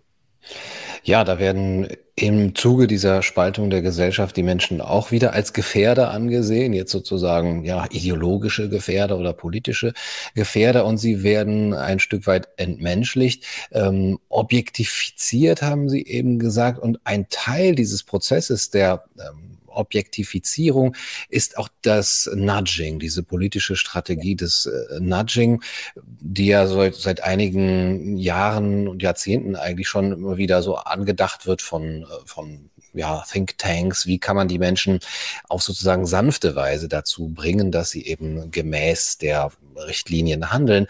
Ja, 1.03 1.23
da 1.23 1.39
werden 1.39 1.89
im 2.17 2.55
Zuge 2.55 2.87
dieser 2.89 3.23
Spaltung 3.23 3.71
der 3.71 3.83
Gesellschaft 3.83 4.37
die 4.37 4.43
Menschen 4.43 4.81
auch 4.81 5.12
wieder 5.12 5.35
als 5.35 5.53
Gefährder 5.53 6.11
angesehen, 6.11 6.73
jetzt 6.73 6.91
sozusagen 6.91 7.65
ja 7.65 7.87
ideologische 7.91 8.69
Gefährder 8.69 9.19
oder 9.19 9.33
politische 9.33 9.93
Gefährder 10.35 10.85
und 10.85 10.99
sie 10.99 11.23
werden 11.23 11.75
ein 11.75 12.01
Stück 12.01 12.27
weit 12.27 12.49
entmenschlicht, 12.57 13.45
ähm, 13.71 14.19
objektifiziert, 14.29 15.62
haben 15.62 15.89
Sie 15.89 16.05
eben 16.05 16.39
gesagt, 16.41 16.81
und 16.81 16.99
ein 17.05 17.29
Teil 17.29 17.77
dieses 17.77 18.03
Prozesses 18.03 18.71
der 18.71 19.05
ähm, 19.19 19.46
Objektifizierung 19.77 20.97
ist 21.29 21.59
auch 21.59 21.69
das 21.83 22.31
Nudging, 22.35 22.99
diese 22.99 23.23
politische 23.23 23.77
Strategie 23.77 24.37
des 24.37 24.67
äh, 24.67 25.01
Nudging, 25.01 25.62
die 26.05 26.47
ja 26.47 26.67
so, 26.67 26.91
seit 26.91 27.23
einigen 27.23 28.17
Jahren 28.17 28.89
und 28.89 29.03
Jahrzehnten 29.03 29.57
eigentlich 29.57 29.89
schon 29.89 30.12
immer 30.12 30.37
wieder 30.37 30.62
so 30.62 30.77
angedacht 30.77 31.47
wird 31.47 31.62
von, 31.62 32.03
äh, 32.03 32.07
von 32.25 32.71
ja, 32.97 33.23
Thinktanks, 33.31 34.07
wie 34.07 34.19
kann 34.19 34.37
man 34.37 34.49
die 34.49 34.59
Menschen 34.59 35.01
auf 35.49 35.62
sozusagen 35.62 36.07
sanfte 36.07 36.57
Weise 36.57 36.89
dazu 36.89 37.29
bringen, 37.29 37.71
dass 37.71 37.91
sie 37.91 38.07
eben 38.07 38.51
gemäß 38.51 39.19
der 39.19 39.53
Richtlinien 39.77 40.51
handeln. 40.51 40.87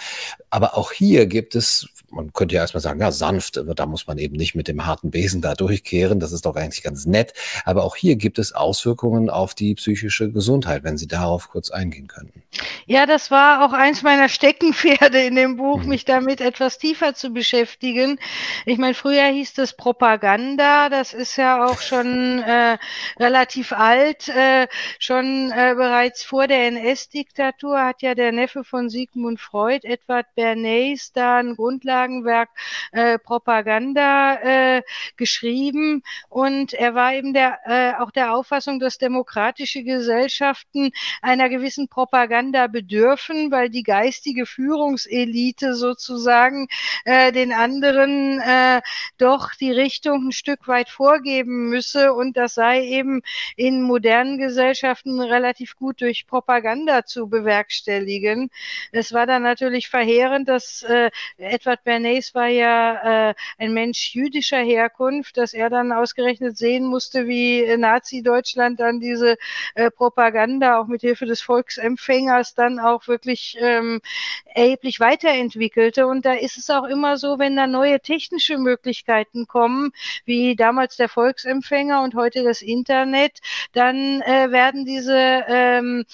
Aber 0.50 0.76
auch 0.76 0.92
hier 0.92 1.26
gibt 1.26 1.54
es 1.54 1.88
man 2.10 2.32
könnte 2.32 2.54
ja 2.54 2.62
erstmal 2.62 2.80
sagen, 2.80 3.00
ja, 3.00 3.10
sanft, 3.10 3.60
da 3.64 3.86
muss 3.86 4.06
man 4.06 4.18
eben 4.18 4.36
nicht 4.36 4.54
mit 4.54 4.68
dem 4.68 4.86
harten 4.86 5.10
Besen 5.10 5.42
da 5.42 5.54
durchkehren. 5.54 6.20
Das 6.20 6.32
ist 6.32 6.46
doch 6.46 6.56
eigentlich 6.56 6.82
ganz 6.82 7.06
nett. 7.06 7.32
Aber 7.64 7.84
auch 7.84 7.96
hier 7.96 8.16
gibt 8.16 8.38
es 8.38 8.52
Auswirkungen 8.52 9.28
auf 9.28 9.54
die 9.54 9.74
psychische 9.74 10.30
Gesundheit, 10.30 10.84
wenn 10.84 10.96
Sie 10.96 11.08
darauf 11.08 11.48
kurz 11.48 11.70
eingehen 11.70 12.06
könnten. 12.06 12.42
Ja, 12.86 13.06
das 13.06 13.30
war 13.30 13.64
auch 13.64 13.72
eins 13.72 14.02
meiner 14.02 14.28
Steckenpferde 14.28 15.20
in 15.20 15.34
dem 15.34 15.56
Buch, 15.56 15.82
mhm. 15.82 15.88
mich 15.88 16.04
damit 16.04 16.40
etwas 16.40 16.78
tiefer 16.78 17.14
zu 17.14 17.30
beschäftigen. 17.30 18.18
Ich 18.64 18.78
meine, 18.78 18.94
früher 18.94 19.26
hieß 19.26 19.58
es 19.58 19.74
Propaganda. 19.74 20.88
Das 20.88 21.12
ist 21.12 21.36
ja 21.36 21.66
auch 21.66 21.80
schon 21.80 22.38
äh, 22.46 22.78
relativ 23.18 23.72
alt. 23.72 24.28
Äh, 24.28 24.68
schon 24.98 25.50
äh, 25.50 25.74
bereits 25.76 26.22
vor 26.22 26.46
der 26.46 26.68
NS-Diktatur 26.68 27.80
hat 27.80 28.02
ja 28.02 28.14
der 28.14 28.32
Neffe 28.32 28.64
von 28.64 28.88
Sigmund 28.88 29.40
Freud, 29.40 29.86
Edward 29.86 30.26
Bernays, 30.34 31.12
da 31.12 31.38
ein 31.38 31.56
Grundlage 31.56 31.95
Grundlagenwerk 31.96 32.50
äh, 32.92 33.18
Propaganda 33.18 34.34
äh, 34.76 34.82
geschrieben 35.16 36.02
und 36.28 36.74
er 36.74 36.94
war 36.94 37.14
eben 37.14 37.32
der, 37.32 37.58
äh, 37.64 38.02
auch 38.02 38.10
der 38.10 38.34
Auffassung, 38.34 38.78
dass 38.78 38.98
demokratische 38.98 39.82
Gesellschaften 39.82 40.90
einer 41.22 41.48
gewissen 41.48 41.88
Propaganda 41.88 42.66
bedürfen, 42.66 43.50
weil 43.50 43.70
die 43.70 43.82
geistige 43.82 44.46
Führungselite 44.46 45.74
sozusagen 45.74 46.68
äh, 47.04 47.32
den 47.32 47.52
anderen 47.52 48.40
äh, 48.40 48.82
doch 49.18 49.54
die 49.54 49.72
Richtung 49.72 50.28
ein 50.28 50.32
Stück 50.32 50.68
weit 50.68 50.90
vorgeben 50.90 51.70
müsse 51.70 52.12
und 52.12 52.36
das 52.36 52.54
sei 52.54 52.82
eben 52.82 53.22
in 53.56 53.82
modernen 53.82 54.38
Gesellschaften 54.38 55.20
relativ 55.20 55.76
gut 55.76 56.00
durch 56.00 56.26
Propaganda 56.26 57.04
zu 57.04 57.28
bewerkstelligen. 57.28 58.50
Es 58.92 59.12
war 59.12 59.26
dann 59.26 59.42
natürlich 59.42 59.88
verheerend, 59.88 60.48
dass 60.48 60.82
äh, 60.82 61.10
Edward 61.38 61.85
Bernays 61.86 62.34
war 62.34 62.48
ja 62.48 63.30
äh, 63.30 63.34
ein 63.58 63.72
Mensch 63.72 64.14
jüdischer 64.14 64.58
Herkunft, 64.58 65.36
dass 65.36 65.54
er 65.54 65.70
dann 65.70 65.92
ausgerechnet 65.92 66.58
sehen 66.58 66.84
musste, 66.84 67.28
wie 67.28 67.76
Nazi-Deutschland 67.76 68.80
dann 68.80 68.98
diese 69.00 69.36
äh, 69.76 69.90
Propaganda 69.90 70.78
auch 70.80 70.88
mit 70.88 71.00
Hilfe 71.00 71.26
des 71.26 71.40
Volksempfängers 71.40 72.54
dann 72.54 72.80
auch 72.80 73.06
wirklich 73.06 73.56
ähm, 73.60 74.00
erheblich 74.46 74.98
weiterentwickelte. 74.98 76.06
Und 76.08 76.26
da 76.26 76.32
ist 76.34 76.58
es 76.58 76.68
auch 76.70 76.84
immer 76.84 77.16
so, 77.18 77.38
wenn 77.38 77.56
da 77.56 77.66
neue 77.68 78.00
technische 78.00 78.58
Möglichkeiten 78.58 79.46
kommen, 79.46 79.92
wie 80.24 80.56
damals 80.56 80.96
der 80.96 81.08
Volksempfänger 81.08 82.02
und 82.02 82.16
heute 82.16 82.42
das 82.42 82.62
Internet, 82.62 83.38
dann 83.72 84.22
äh, 84.22 84.50
werden 84.50 84.84
diese 84.84 85.44
ähm, 85.46 86.04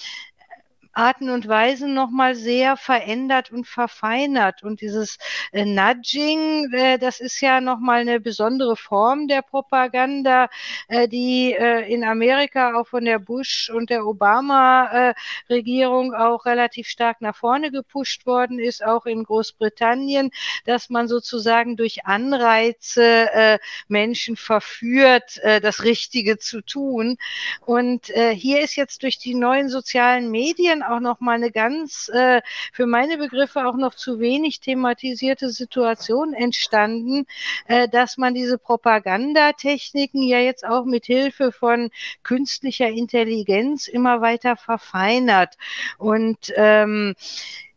Arten 0.93 1.29
und 1.29 1.47
Weisen 1.47 1.93
nochmal 1.93 2.35
sehr 2.35 2.77
verändert 2.77 3.51
und 3.51 3.67
verfeinert. 3.67 4.63
Und 4.63 4.81
dieses 4.81 5.17
äh, 5.51 5.65
Nudging, 5.65 6.71
äh, 6.73 6.97
das 6.99 7.19
ist 7.19 7.41
ja 7.41 7.61
nochmal 7.61 8.01
eine 8.01 8.19
besondere 8.19 8.75
Form 8.75 9.27
der 9.27 9.41
Propaganda, 9.41 10.49
äh, 10.87 11.07
die 11.07 11.53
äh, 11.53 11.91
in 11.91 12.03
Amerika 12.03 12.75
auch 12.75 12.87
von 12.87 13.05
der 13.05 13.19
Bush 13.19 13.71
und 13.73 13.89
der 13.89 14.05
Obama-Regierung 14.05 16.13
auch 16.13 16.45
relativ 16.45 16.87
stark 16.87 17.21
nach 17.21 17.35
vorne 17.35 17.71
gepusht 17.71 18.25
worden 18.25 18.59
ist, 18.59 18.83
auch 18.83 19.05
in 19.05 19.23
Großbritannien, 19.23 20.31
dass 20.65 20.89
man 20.89 21.07
sozusagen 21.07 21.75
durch 21.75 22.05
Anreize 22.05 23.31
äh, 23.33 23.59
Menschen 23.87 24.35
verführt, 24.35 25.37
äh, 25.39 25.59
das 25.59 25.83
Richtige 25.83 26.37
zu 26.37 26.61
tun. 26.61 27.17
Und 27.61 28.09
äh, 28.11 28.35
hier 28.35 28.61
ist 28.61 28.75
jetzt 28.75 29.03
durch 29.03 29.17
die 29.17 29.35
neuen 29.35 29.69
sozialen 29.69 30.29
Medien 30.29 30.82
auch 30.89 30.99
noch 30.99 31.19
mal 31.19 31.35
eine 31.35 31.51
ganz 31.51 32.09
äh, 32.09 32.41
für 32.71 32.85
meine 32.85 33.17
Begriffe 33.17 33.65
auch 33.65 33.75
noch 33.75 33.95
zu 33.95 34.19
wenig 34.19 34.59
thematisierte 34.59 35.49
Situation 35.49 36.33
entstanden, 36.33 37.25
äh, 37.67 37.87
dass 37.87 38.17
man 38.17 38.33
diese 38.33 38.57
Propagandatechniken 38.57 40.21
ja 40.21 40.39
jetzt 40.39 40.65
auch 40.65 40.85
mit 40.85 41.05
Hilfe 41.05 41.51
von 41.51 41.89
künstlicher 42.23 42.89
Intelligenz 42.89 43.87
immer 43.87 44.21
weiter 44.21 44.55
verfeinert. 44.55 45.57
Und 45.97 46.53
ähm, 46.55 47.15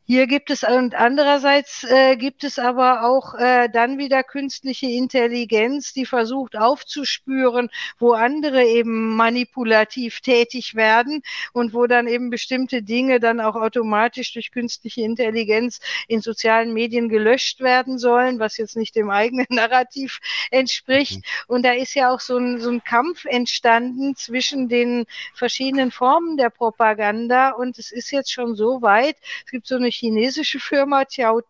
hier 0.07 0.29
gibt 0.29 0.51
es 0.51 0.63
und 0.63 0.95
andererseits 0.95 1.83
äh, 1.83 2.17
gibt 2.17 2.45
es 2.45 2.61
aber 2.61 3.05
auch 3.05 3.35
äh, 3.35 3.69
dann 3.69 3.99
wieder 3.99 4.23
künstliche 4.23 4.87
Intelligenz, 4.87 5.93
die 5.95 6.07
versucht 6.07 6.57
aufzuspüren, 6.57 7.71
wo 7.99 8.13
andere 8.13 8.65
eben 8.65 9.17
manipulativ 9.17 10.21
tätig 10.21 10.77
werden 10.77 11.23
und 11.53 11.75
wo 11.75 11.89
dann 11.89 12.07
eben 12.07 12.31
bestimmte 12.31 12.85
Dinge 12.85 13.19
dann 13.19 13.41
auch 13.41 13.57
automatisch 13.57 14.33
durch 14.33 14.53
künstliche 14.53 15.03
Intelligenz 15.03 15.81
in 16.07 16.21
sozialen 16.21 16.73
Medien 16.73 17.09
gelöscht 17.09 17.61
werden 17.61 17.99
sollen, 17.99 18.39
was 18.39 18.59
jetzt 18.59 18.77
nicht 18.77 18.95
dem 18.95 19.11
eigenen 19.11 19.47
Narrativ 19.51 20.21
entspricht. 20.53 21.17
Mhm. 21.17 21.23
Und 21.49 21.63
da 21.65 21.73
ist 21.73 21.95
ja 21.95 22.15
auch 22.15 22.21
so 22.21 22.39
ein, 22.39 22.61
so 22.61 22.71
ein 22.71 22.85
Kampf 22.85 23.25
entstanden 23.25 24.15
zwischen 24.15 24.69
den 24.69 25.07
verschiedenen 25.35 25.91
Formen 25.91 26.37
der 26.37 26.51
Propaganda 26.51 27.51
und 27.51 27.77
es 27.81 27.91
ist 27.91 28.13
jetzt 28.13 28.33
schon 28.33 28.55
so 28.55 28.83
weit, 28.83 29.17
es 29.45 29.51
gibt 29.51 29.67
so 29.67 29.75
eine 29.75 29.96
chinesische 29.97 30.61
Firma, 30.61 31.05
Tiao 31.05 31.43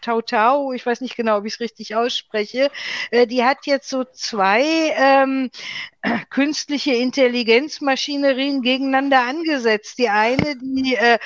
Tau 0.00 0.20
Tau, 0.20 0.72
ich 0.72 0.86
weiß 0.86 1.00
nicht 1.00 1.16
genau, 1.16 1.42
wie 1.42 1.48
ich 1.48 1.54
es 1.54 1.60
richtig 1.60 1.96
ausspreche, 1.96 2.70
äh, 3.10 3.26
die 3.26 3.44
hat 3.44 3.66
jetzt 3.66 3.88
so 3.88 4.04
zwei 4.04 4.62
ähm, 4.96 5.50
künstliche 6.30 6.94
Intelligenzmaschinerien 6.94 8.62
gegeneinander 8.62 9.22
angesetzt. 9.22 9.98
Die 9.98 10.08
eine, 10.08 10.56
die 10.56 10.94
äh, 10.94 11.18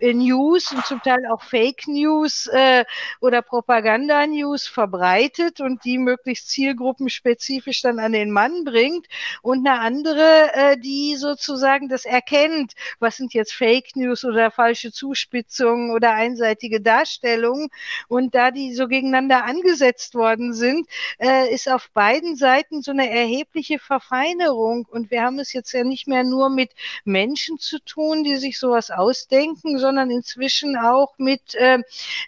News 0.00 0.72
und 0.72 0.84
zum 0.86 1.02
Teil 1.02 1.26
auch 1.26 1.42
Fake 1.42 1.86
News 1.86 2.46
äh, 2.46 2.84
oder 3.20 3.42
Propaganda-News 3.42 4.66
verbreitet 4.66 5.60
und 5.60 5.84
die 5.84 5.98
möglichst 5.98 6.48
zielgruppenspezifisch 6.50 7.82
dann 7.82 7.98
an 7.98 8.12
den 8.12 8.30
Mann 8.30 8.64
bringt 8.64 9.06
und 9.42 9.66
eine 9.66 9.80
andere, 9.80 10.52
äh, 10.54 10.76
die 10.78 11.16
sozusagen 11.16 11.88
das 11.88 12.04
erkennt, 12.04 12.72
was 12.98 13.16
sind 13.16 13.34
jetzt 13.34 13.52
Fake 13.52 13.94
News 13.96 14.24
oder 14.24 14.50
falsche 14.50 14.92
Zuspitzungen 14.92 15.90
oder 15.90 16.12
einseitige 16.12 16.80
Darstellungen? 16.80 17.68
Und 18.08 18.34
da 18.34 18.50
die 18.50 18.74
so 18.74 18.88
gegeneinander 18.88 19.44
angesetzt 19.44 20.14
worden 20.14 20.54
sind, 20.54 20.88
äh, 21.18 21.52
ist 21.52 21.68
auf 21.68 21.90
beiden 21.92 22.36
Seiten 22.36 22.82
so 22.82 22.90
eine 22.90 23.10
erhebliche 23.10 23.78
Verfeinerung. 23.78 24.86
Und 24.90 25.10
wir 25.10 25.22
haben 25.22 25.38
es 25.38 25.52
jetzt 25.52 25.72
ja 25.72 25.84
nicht 25.84 26.08
mehr 26.08 26.24
nur 26.24 26.48
mit 26.48 26.72
Menschen 27.04 27.58
zu 27.58 27.78
tun, 27.80 28.24
die 28.24 28.36
sich 28.36 28.58
sowas 28.58 28.90
ausdenken, 28.90 29.78
sondern 29.78 29.89
sondern 29.90 30.10
inzwischen 30.12 30.76
auch 30.76 31.14
mit 31.18 31.56
äh, 31.56 31.78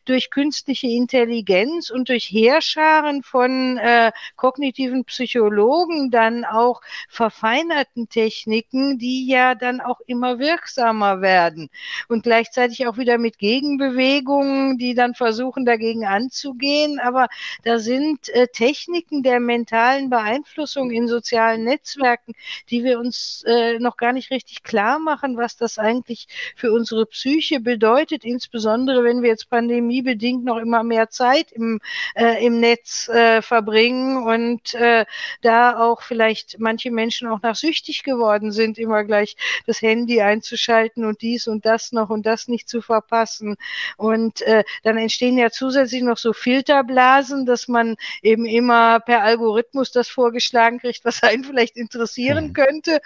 durch 0.04 0.30
künstliche 0.30 0.88
Intelligenz 0.88 1.90
und 1.90 2.08
durch 2.08 2.24
Heerscharen 2.24 3.22
von 3.22 3.78
äh, 3.78 4.10
kognitiven 4.34 5.04
Psychologen 5.04 6.10
dann 6.10 6.44
auch 6.44 6.80
verfeinerten 7.08 8.08
Techniken, 8.08 8.98
die 8.98 9.28
ja 9.28 9.54
dann 9.54 9.80
auch 9.80 10.00
immer 10.06 10.40
wirksamer 10.40 11.20
werden 11.20 11.70
und 12.08 12.24
gleichzeitig 12.24 12.88
auch 12.88 12.98
wieder 12.98 13.16
mit 13.16 13.38
Gegenbewegungen, 13.38 14.76
die 14.76 14.94
dann 14.94 15.14
versuchen 15.14 15.64
dagegen 15.64 16.04
anzugehen. 16.04 16.98
Aber 16.98 17.28
da 17.62 17.78
sind 17.78 18.28
äh, 18.30 18.48
Techniken 18.48 19.22
der 19.22 19.38
mentalen 19.38 20.10
Beeinflussung 20.10 20.90
in 20.90 21.06
sozialen 21.06 21.62
Netzwerken, 21.62 22.32
die 22.70 22.82
wir 22.82 22.98
uns 22.98 23.44
äh, 23.46 23.78
noch 23.78 23.96
gar 23.96 24.12
nicht 24.12 24.32
richtig 24.32 24.64
klar 24.64 24.98
machen, 24.98 25.36
was 25.36 25.56
das 25.56 25.78
eigentlich 25.78 26.26
für 26.56 26.72
unsere 26.72 27.06
Psyche 27.06 27.51
bedeutet, 27.60 28.24
insbesondere 28.24 29.04
wenn 29.04 29.22
wir 29.22 29.30
jetzt 29.30 29.50
pandemiebedingt 29.50 30.44
noch 30.44 30.58
immer 30.58 30.82
mehr 30.82 31.10
Zeit 31.10 31.52
im, 31.52 31.80
äh, 32.14 32.44
im 32.44 32.60
Netz 32.60 33.08
äh, 33.08 33.42
verbringen 33.42 34.24
und 34.24 34.74
äh, 34.74 35.04
da 35.40 35.78
auch 35.78 36.02
vielleicht 36.02 36.58
manche 36.58 36.90
Menschen 36.90 37.28
auch 37.28 37.42
nach 37.42 37.56
süchtig 37.56 38.02
geworden 38.02 38.52
sind, 38.52 38.78
immer 38.78 39.04
gleich 39.04 39.36
das 39.66 39.82
Handy 39.82 40.20
einzuschalten 40.20 41.04
und 41.04 41.22
dies 41.22 41.48
und 41.48 41.64
das 41.64 41.92
noch 41.92 42.10
und 42.10 42.26
das 42.26 42.48
nicht 42.48 42.68
zu 42.68 42.80
verpassen. 42.80 43.56
Und 43.96 44.42
äh, 44.42 44.64
dann 44.82 44.96
entstehen 44.96 45.38
ja 45.38 45.50
zusätzlich 45.50 46.02
noch 46.02 46.18
so 46.18 46.32
Filterblasen, 46.32 47.46
dass 47.46 47.68
man 47.68 47.96
eben 48.22 48.46
immer 48.46 49.00
per 49.00 49.22
Algorithmus 49.22 49.92
das 49.92 50.08
vorgeschlagen 50.08 50.78
kriegt, 50.78 51.04
was 51.04 51.22
einen 51.22 51.44
vielleicht 51.44 51.76
interessieren 51.76 52.48
mhm. 52.48 52.52
könnte. 52.52 53.00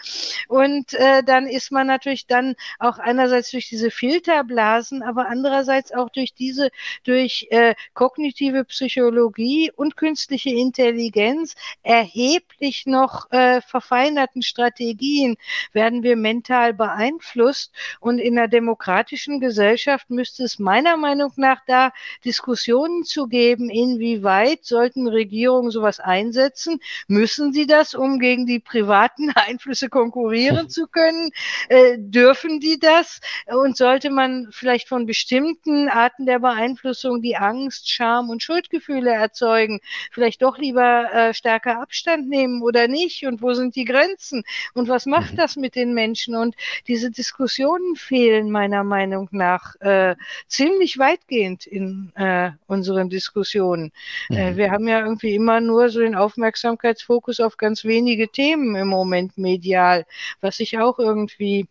Und 0.49 0.95
äh, 0.95 1.23
dann 1.23 1.47
ist 1.47 1.73
man 1.73 1.87
natürlich 1.87 2.27
dann 2.27 2.55
auch 2.79 2.99
einerseits 2.99 3.51
durch 3.51 3.69
diese 3.69 3.91
Filterblasen, 4.37 5.03
aber 5.03 5.29
andererseits 5.29 5.93
auch 5.93 6.11
durch 6.11 6.35
diese, 6.35 6.71
durch 7.05 7.47
äh, 7.51 7.75
kognitive 7.95 8.65
Psychologie 8.65 9.71
und 9.75 9.97
künstliche 9.97 10.51
Intelligenz 10.51 11.55
erheblich 11.83 12.87
noch 12.87 13.31
äh, 13.31 13.61
verfeinerten 13.63 14.43
Strategien 14.43 15.37
werden 15.73 16.03
wir 16.03 16.17
mental 16.17 16.75
beeinflusst. 16.75 17.73
Und 18.01 18.19
in 18.19 18.39
einer 18.39 18.49
demokratischen 18.49 19.41
Gesellschaft 19.41 20.11
müsste 20.11 20.45
es 20.45 20.59
meiner 20.59 20.97
Meinung 20.97 21.33
nach 21.37 21.61
da 21.67 21.93
Diskussionen 22.25 23.05
zu 23.05 23.27
geben, 23.27 23.71
inwieweit 23.71 24.65
sollten 24.65 25.09
Regierungen 25.09 25.71
sowas 25.71 26.01
einsetzen? 26.01 26.81
Müssen 27.09 27.53
sie 27.53 27.67
das, 27.67 27.95
um 27.95 28.19
gegen 28.19 28.47
die 28.47 28.61
privaten 28.61 29.31
Einflüsse 29.35 29.89
konkurrieren 29.89 30.69
zu 30.69 30.87
können? 30.87 31.31
Äh, 31.69 31.97
dürfen 31.99 32.61
die 32.61 32.79
das? 32.79 33.21
Und 33.47 33.77
sollte 33.77 34.11
man 34.11 34.26
vielleicht 34.51 34.89
von 34.89 35.07
bestimmten 35.07 35.89
Arten 35.89 36.27
der 36.27 36.39
Beeinflussung, 36.39 37.23
die 37.23 37.37
Angst, 37.37 37.91
Scham 37.91 38.31
und 38.31 38.43
Schuldgefühle 38.43 39.13
erzeugen, 39.13 39.81
vielleicht 40.13 40.43
doch 40.43 40.59
lieber 40.59 41.13
äh, 41.13 41.35
stärker 41.35 41.81
Abstand 41.81 42.29
nehmen 42.29 42.63
oder 42.63 42.89
nicht? 42.89 43.27
Und 43.27 43.43
wo 43.43 43.53
sind 43.55 43.77
die 43.77 43.85
Grenzen? 43.85 44.45
Und 44.75 44.89
was 44.89 45.07
macht 45.07 45.33
mhm. 45.33 45.37
das 45.37 45.57
mit 45.57 45.75
den 45.75 45.95
Menschen? 45.95 46.35
Und 46.35 46.55
diese 46.87 47.11
Diskussionen 47.11 47.97
fehlen 47.97 48.51
meiner 48.51 48.85
Meinung 48.85 49.29
nach 49.33 49.75
äh, 49.81 50.17
ziemlich 50.47 50.99
weitgehend 50.99 51.67
in 51.67 52.13
äh, 52.15 52.51
unseren 52.67 53.11
Diskussionen. 53.11 53.93
Äh, 54.31 54.53
mhm. 54.53 54.57
wir 54.57 54.71
haben 54.71 54.89
ja 54.89 55.01
irgendwie 55.01 55.35
immer 55.35 55.61
nur 55.61 55.89
so 55.89 56.01
den 56.01 56.15
Aufmerksamkeitsfokus 56.15 57.41
auf 57.41 57.57
ganz 57.57 57.85
wenige 57.85 58.29
Themen 58.29 58.77
im 58.77 58.89
Moment 58.89 59.39
medial, 59.39 60.07
was 60.41 60.61
ich 60.61 60.79
auch 60.79 60.99
irgendwie 60.99 61.67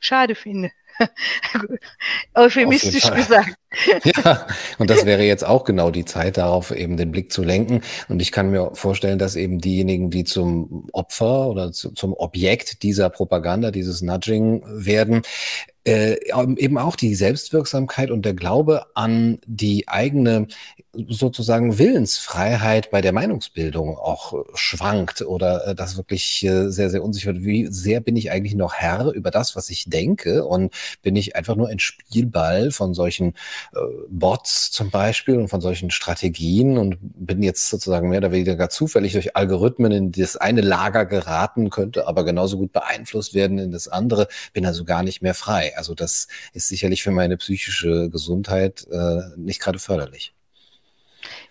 schade 0.00 0.34
finde. 0.34 0.70
Euphemistisch 2.34 3.10
gesagt. 3.10 3.56
ja, 4.04 4.46
und 4.78 4.90
das 4.90 5.04
wäre 5.06 5.22
jetzt 5.22 5.44
auch 5.44 5.64
genau 5.64 5.90
die 5.90 6.04
Zeit, 6.04 6.36
darauf 6.36 6.70
eben 6.70 6.96
den 6.96 7.12
Blick 7.12 7.32
zu 7.32 7.42
lenken. 7.42 7.82
Und 8.08 8.20
ich 8.20 8.32
kann 8.32 8.50
mir 8.50 8.70
vorstellen, 8.74 9.18
dass 9.18 9.36
eben 9.36 9.58
diejenigen, 9.60 10.10
die 10.10 10.24
zum 10.24 10.88
Opfer 10.92 11.48
oder 11.48 11.72
zu, 11.72 11.92
zum 11.92 12.14
Objekt 12.14 12.82
dieser 12.82 13.10
Propaganda, 13.10 13.70
dieses 13.70 14.02
Nudging 14.02 14.62
werden, 14.66 15.22
äh, 15.86 16.16
eben 16.56 16.78
auch 16.78 16.96
die 16.96 17.14
Selbstwirksamkeit 17.14 18.10
und 18.10 18.24
der 18.24 18.34
Glaube 18.34 18.86
an 18.94 19.38
die 19.46 19.86
eigene 19.88 20.48
sozusagen 21.08 21.78
Willensfreiheit 21.78 22.90
bei 22.90 23.00
der 23.00 23.12
Meinungsbildung 23.12 23.96
auch 23.96 24.44
schwankt 24.54 25.22
oder 25.22 25.68
äh, 25.68 25.74
das 25.74 25.96
wirklich 25.96 26.44
äh, 26.44 26.70
sehr, 26.70 26.90
sehr 26.90 27.04
unsicher 27.04 27.34
wird. 27.34 27.44
Wie 27.44 27.66
sehr 27.66 28.00
bin 28.00 28.16
ich 28.16 28.30
eigentlich 28.30 28.54
noch 28.54 28.74
Herr 28.74 29.12
über 29.12 29.30
das, 29.30 29.56
was 29.56 29.70
ich 29.70 29.88
denke 29.88 30.44
und 30.44 30.74
bin 31.02 31.16
ich 31.16 31.36
einfach 31.36 31.54
nur 31.54 31.68
ein 31.68 31.78
Spielball 31.78 32.70
von 32.70 32.94
solchen 32.94 33.34
äh, 33.74 33.78
Bots 34.08 34.70
zum 34.70 34.90
Beispiel 34.90 35.38
und 35.38 35.48
von 35.48 35.60
solchen 35.60 35.90
Strategien 35.90 36.78
und 36.78 36.98
bin 37.00 37.42
jetzt 37.42 37.68
sozusagen 37.68 38.08
mehr 38.08 38.18
oder 38.18 38.32
weniger 38.32 38.68
zufällig 38.70 39.12
durch 39.12 39.36
Algorithmen 39.36 39.92
in 39.92 40.12
das 40.12 40.36
eine 40.36 40.62
Lager 40.62 41.06
geraten, 41.06 41.70
könnte 41.70 42.08
aber 42.08 42.24
genauso 42.24 42.58
gut 42.58 42.72
beeinflusst 42.72 43.34
werden 43.34 43.58
in 43.58 43.70
das 43.70 43.88
andere, 43.88 44.28
bin 44.52 44.66
also 44.66 44.84
gar 44.84 45.02
nicht 45.02 45.22
mehr 45.22 45.34
frei. 45.34 45.75
Also 45.76 45.94
das 45.94 46.28
ist 46.52 46.68
sicherlich 46.68 47.02
für 47.02 47.10
meine 47.10 47.36
psychische 47.36 48.10
Gesundheit 48.10 48.86
äh, 48.90 49.36
nicht 49.36 49.60
gerade 49.60 49.78
förderlich. 49.78 50.34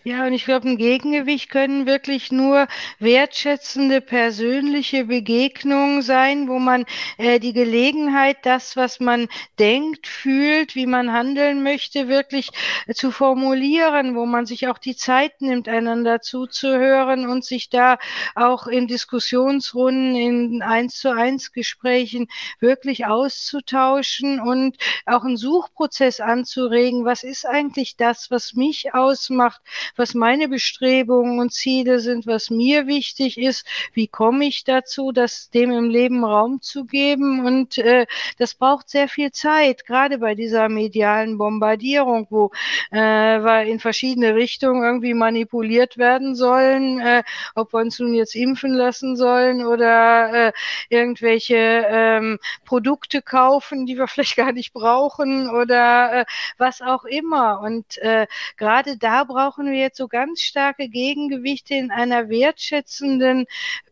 Ja, 0.08 0.28
und 0.28 0.34
ich 0.34 0.46
glaube, 0.46 0.70
ein 0.70 0.78
Gegengewicht 0.78 1.50
können 1.50 1.88
wirklich 1.88 2.32
nur 2.32 2.68
wertschätzende 3.00 4.02
persönliche 4.02 5.06
Begegnungen 5.06 6.04
sein, 6.04 6.48
wo 6.48 6.60
man 6.60 6.86
äh, 7.18 7.40
die 7.40 7.54
Gelegenheit, 7.54 8.38
das, 8.44 8.78
was 8.78 9.00
man 9.00 9.28
denkt, 9.58 10.06
fühlt, 10.06 10.76
wie 10.76 10.86
man 10.86 11.12
handeln 11.12 11.64
möchte, 11.64 12.08
wirklich 12.08 12.50
äh, 12.86 12.94
zu 12.94 13.10
formulieren, 13.10 14.16
wo 14.16 14.28
man 14.28 14.46
sich 14.46 14.68
auch 14.68 14.78
die 14.78 14.96
Zeit 14.96 15.42
nimmt, 15.42 15.68
einander 15.68 16.22
zuzuhören 16.22 17.28
und 17.28 17.44
sich 17.44 17.70
da 17.70 17.98
auch 18.36 18.68
in 18.68 18.86
Diskussionsrunden, 18.86 20.16
in 20.16 20.62
eins 20.62 21.00
zu 21.00 21.16
eins 21.16 21.52
Gesprächen 21.52 22.28
wirklich 22.60 23.08
auszutauschen 23.08 24.40
und 24.40 24.78
auch 25.08 25.24
einen 25.24 25.38
Suchprozess 25.38 26.20
anzuregen. 26.20 27.06
Was 27.06 27.24
ist 27.24 27.48
eigentlich 27.48 27.98
das, 27.98 28.30
was 28.30 28.54
mich 28.54 28.94
ausmacht? 28.94 29.62
Was 29.96 30.14
meine 30.14 30.48
Bestrebungen 30.48 31.40
und 31.40 31.54
Ziele 31.54 32.00
sind, 32.00 32.28
was 32.28 32.50
mir 32.50 32.88
wichtig 32.88 33.38
ist, 33.38 33.66
wie 33.94 34.08
komme 34.08 34.46
ich 34.46 34.64
dazu, 34.64 35.12
das 35.12 35.50
dem 35.50 35.72
im 35.72 35.90
Leben 35.90 36.24
Raum 36.24 36.62
zu 36.62 36.86
geben. 36.86 37.46
Und 37.46 37.78
äh, 37.78 38.06
das 38.38 38.54
braucht 38.54 38.90
sehr 38.90 39.08
viel 39.08 39.32
Zeit, 39.32 39.86
gerade 39.86 40.18
bei 40.20 40.36
dieser 40.36 40.70
medialen 40.70 41.38
Bombardierung, 41.38 42.28
wo 42.30 42.52
äh, 42.92 42.98
wir 42.98 43.64
in 43.64 43.80
verschiedene 43.80 44.36
Richtungen 44.36 44.84
irgendwie 44.84 45.14
manipuliert 45.14 45.98
werden 45.98 46.36
sollen, 46.36 47.00
äh, 47.00 47.24
ob 47.56 47.74
wir 47.74 47.80
uns 47.80 48.00
nun 48.00 48.14
jetzt 48.14 48.36
impfen 48.36 48.74
lassen 48.74 49.16
sollen 49.16 49.66
oder 49.66 50.48
äh, 50.48 50.52
irgendwelche 50.90 51.56
ähm, 51.56 52.40
Produkte 52.66 53.22
kaufen, 53.22 53.86
die 53.86 53.98
wir 53.98 54.08
vielleicht 54.16 54.36
gar 54.36 54.52
nicht 54.52 54.74
brauchen 54.74 55.50
oder 55.50 56.22
äh, 56.22 56.26
was 56.58 56.82
auch 56.82 57.06
immer. 57.06 57.62
Und 57.62 57.98
äh, 58.00 58.28
gerade 58.58 58.98
da 58.98 59.24
brauchen 59.24 59.72
wir 59.72 59.80
jetzt 59.86 59.98
so 59.98 60.08
ganz 60.08 60.42
starke 60.42 60.90
Gegengewichte 60.90 61.76
in 61.76 61.92
einer 61.92 62.30
wertschätzenden 62.30 63.46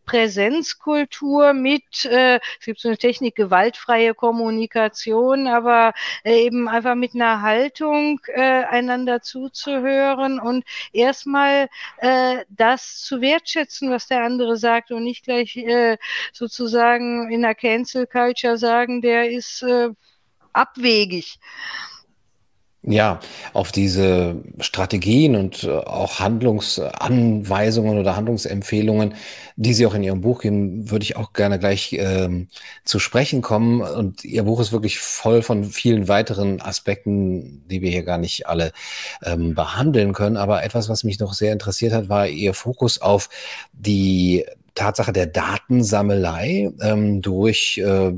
Präsenzkultur 0.06 1.54
mit, 1.54 2.04
äh, 2.04 2.36
es 2.60 2.66
gibt 2.66 2.80
so 2.80 2.88
eine 2.88 2.98
Technik, 2.98 3.34
gewaltfreie 3.36 4.14
Kommunikation, 4.14 5.46
aber 5.46 5.94
äh, 6.24 6.44
eben 6.44 6.68
einfach 6.68 6.94
mit 6.94 7.14
einer 7.14 7.40
Haltung 7.42 8.20
äh, 8.26 8.64
einander 8.64 9.22
zuzuhören 9.22 10.38
und 10.40 10.64
erstmal 10.92 11.68
äh, 11.98 12.44
das 12.50 13.00
zu 13.00 13.20
wertschätzen, 13.20 13.90
was 13.90 14.06
der 14.06 14.22
andere 14.24 14.56
sagt 14.56 14.90
und 14.90 15.04
nicht 15.04 15.24
gleich 15.24 15.56
äh, 15.56 15.96
sozusagen 16.32 17.30
in 17.30 17.42
der 17.42 17.54
Cancel 17.54 18.06
Culture 18.06 18.58
sagen, 18.58 19.00
der 19.00 19.30
ist 19.30 19.62
äh, 19.62 19.90
abwegig. 20.52 21.38
Ja, 22.86 23.20
auf 23.54 23.72
diese 23.72 24.36
Strategien 24.60 25.36
und 25.36 25.64
äh, 25.64 25.70
auch 25.70 26.20
Handlungsanweisungen 26.20 27.98
oder 27.98 28.14
Handlungsempfehlungen, 28.14 29.14
die 29.56 29.72
Sie 29.72 29.86
auch 29.86 29.94
in 29.94 30.02
Ihrem 30.02 30.20
Buch 30.20 30.42
geben, 30.42 30.90
würde 30.90 31.02
ich 31.02 31.16
auch 31.16 31.32
gerne 31.32 31.58
gleich 31.58 31.94
ähm, 31.98 32.48
zu 32.84 32.98
sprechen 32.98 33.40
kommen. 33.40 33.80
Und 33.80 34.22
Ihr 34.22 34.42
Buch 34.42 34.60
ist 34.60 34.72
wirklich 34.72 34.98
voll 34.98 35.40
von 35.40 35.64
vielen 35.64 36.08
weiteren 36.08 36.60
Aspekten, 36.60 37.62
die 37.70 37.80
wir 37.80 37.90
hier 37.90 38.02
gar 38.02 38.18
nicht 38.18 38.48
alle 38.48 38.72
ähm, 39.24 39.54
behandeln 39.54 40.12
können. 40.12 40.36
Aber 40.36 40.62
etwas, 40.62 40.90
was 40.90 41.04
mich 41.04 41.18
noch 41.18 41.32
sehr 41.32 41.54
interessiert 41.54 41.94
hat, 41.94 42.10
war 42.10 42.28
Ihr 42.28 42.52
Fokus 42.52 43.00
auf 43.00 43.30
die 43.72 44.44
Tatsache 44.74 45.14
der 45.14 45.26
Datensammelei 45.26 46.70
ähm, 46.82 47.22
durch 47.22 47.78
äh, 47.78 48.12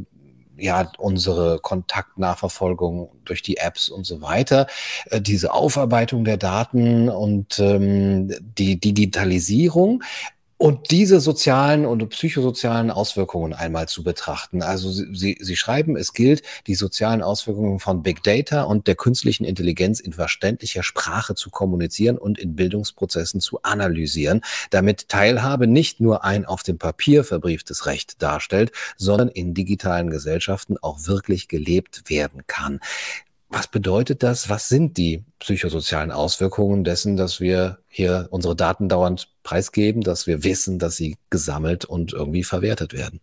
ja 0.59 0.91
unsere 0.99 1.59
Kontaktnachverfolgung 1.59 3.11
durch 3.25 3.43
die 3.43 3.57
Apps 3.59 3.89
und 3.89 4.05
so 4.05 4.21
weiter, 4.23 4.67
äh, 5.11 5.21
diese 5.21 5.53
Aufarbeitung 5.53 6.25
der 6.25 6.37
Daten 6.37 7.09
und 7.09 7.59
ähm, 7.59 8.35
die 8.41 8.81
Digitalisierung 8.81 10.03
und 10.59 10.91
diese 10.91 11.21
sozialen 11.21 11.85
und 11.85 12.09
psychosozialen 12.09 12.91
Auswirkungen 12.91 13.53
einmal 13.53 13.89
zu 13.89 14.03
betrachten. 14.03 14.63
Also 14.63 14.91
Sie, 14.91 15.37
Sie 15.39 15.57
schreiben, 15.57 15.97
es 15.97 16.15
gilt, 16.15 16.43
die 16.67 16.75
sozialen 16.75 17.23
Auswirkungen 17.23 17.79
von 17.79 18.03
Big 18.03 18.23
Data 18.23 18.63
und 18.63 18.87
der 18.87 18.95
künstlichen 18.95 19.45
Intelligenz 19.45 20.01
in 20.01 20.15
verständlicher 20.15 20.83
Sprache 20.83 21.35
zu 21.35 21.51
kommunizieren 21.51 22.17
und 22.17 22.39
in 22.39 22.57
Bildungsprozessen 22.57 23.41
zu 23.41 23.63
analysieren, 23.63 24.41
damit 24.71 25.09
Teilhabe 25.09 25.67
nicht 25.67 26.01
nur 26.01 26.25
ein 26.25 26.47
auf 26.47 26.63
dem 26.63 26.79
Papier 26.79 27.25
verbrieftes 27.25 27.87
Recht 27.87 28.23
darstellt, 28.23 28.73
sondern 28.97 29.29
in 29.29 29.53
digitalen 29.53 30.11
Gesellschaften 30.11 30.77
auch 30.81 31.07
wirklich 31.07 31.49
gelebt 31.49 32.09
werden 32.09 32.45
kann. 32.47 32.81
Was 33.49 33.69
bedeutet 33.69 34.23
das? 34.23 34.49
Was 34.49 34.69
sind 34.69 34.97
die 34.97 35.25
psychosozialen 35.39 36.11
Auswirkungen 36.11 36.83
dessen, 36.83 37.17
dass 37.17 37.41
wir 37.41 37.79
hier 37.89 38.27
unsere 38.31 38.57
Daten 38.57 38.89
dauernd 38.89 39.29
preisgeben, 39.45 40.03
dass 40.03 40.27
wir 40.27 40.43
wissen, 40.43 40.79
dass 40.79 40.97
sie 40.97 41.17
gesammelt 41.31 41.85
und 41.85 42.13
irgendwie 42.13 42.43
verwertet 42.43 42.93
werden? 42.93 43.21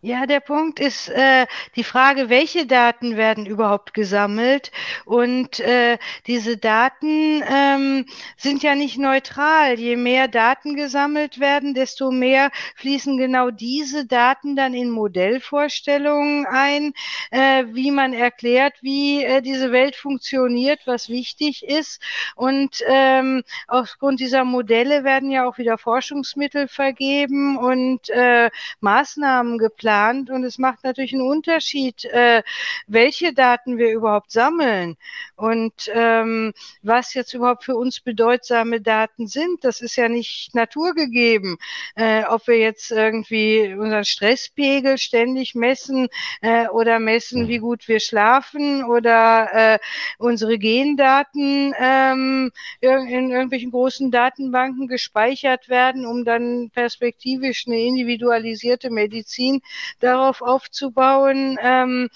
Ja, 0.00 0.26
der 0.26 0.40
Punkt 0.40 0.78
ist 0.78 1.08
äh, 1.08 1.46
die 1.74 1.82
Frage, 1.82 2.28
welche 2.28 2.66
Daten 2.66 3.16
werden 3.16 3.44
überhaupt 3.46 3.92
gesammelt? 3.94 4.70
Und 5.04 5.58
äh, 5.60 5.98
diese 6.26 6.56
Daten 6.56 7.42
ähm, 7.48 8.06
sind 8.36 8.62
ja 8.62 8.74
nicht 8.76 8.98
neutral. 8.98 9.78
Je 9.78 9.96
mehr 9.96 10.28
Daten 10.28 10.76
gesammelt 10.76 11.40
werden, 11.40 11.74
desto 11.74 12.10
mehr 12.12 12.50
fließen 12.76 13.16
genau 13.18 13.50
diese 13.50 14.06
Daten 14.06 14.54
dann 14.54 14.74
in 14.74 14.90
Modellvorstellungen 14.90 16.46
ein, 16.46 16.92
äh, 17.30 17.64
wie 17.72 17.90
man 17.90 18.12
erklärt, 18.12 18.74
wie 18.82 19.24
äh, 19.24 19.42
diese 19.42 19.72
Welt 19.72 19.96
funktioniert, 19.96 20.80
was 20.86 21.08
wichtig 21.08 21.64
ist. 21.66 22.00
Und 22.36 22.80
ähm, 22.86 23.42
aufgrund 23.66 24.20
dieser 24.20 24.44
Modelle 24.44 25.02
werden 25.02 25.30
ja 25.30 25.48
auch 25.48 25.58
wieder 25.58 25.78
Forschungsmittel 25.78 26.68
vergeben 26.68 27.56
und 27.56 28.08
äh, 28.10 28.50
Maßnahmen 28.80 29.55
geplant 29.58 30.30
und 30.30 30.44
es 30.44 30.58
macht 30.58 30.84
natürlich 30.84 31.12
einen 31.12 31.28
Unterschied, 31.28 32.04
äh, 32.06 32.42
welche 32.86 33.32
Daten 33.32 33.78
wir 33.78 33.92
überhaupt 33.92 34.30
sammeln 34.30 34.96
und 35.36 35.90
ähm, 35.92 36.52
was 36.82 37.14
jetzt 37.14 37.34
überhaupt 37.34 37.64
für 37.64 37.76
uns 37.76 38.00
bedeutsame 38.00 38.80
Daten 38.80 39.26
sind. 39.26 39.64
Das 39.64 39.80
ist 39.80 39.96
ja 39.96 40.08
nicht 40.08 40.54
naturgegeben, 40.54 41.58
äh, 41.94 42.24
ob 42.24 42.46
wir 42.48 42.58
jetzt 42.58 42.90
irgendwie 42.90 43.74
unseren 43.74 44.04
Stresspegel 44.04 44.98
ständig 44.98 45.54
messen 45.54 46.08
äh, 46.40 46.68
oder 46.68 46.98
messen, 46.98 47.48
wie 47.48 47.58
gut 47.58 47.88
wir 47.88 48.00
schlafen 48.00 48.84
oder 48.84 49.74
äh, 49.74 49.78
unsere 50.18 50.58
Gendaten 50.58 51.74
ähm, 51.78 52.50
in 52.80 53.30
irgendwelchen 53.30 53.70
großen 53.70 54.10
Datenbanken 54.10 54.88
gespeichert 54.88 55.68
werden, 55.68 56.06
um 56.06 56.24
dann 56.24 56.70
perspektivisch 56.70 57.66
eine 57.66 57.80
individualisierte 57.80 58.90
Medizin 58.90 59.45
Medizin 59.46 59.62
darauf 60.00 60.42
aufzubauen. 60.42 61.58
Ähm, 61.62 62.08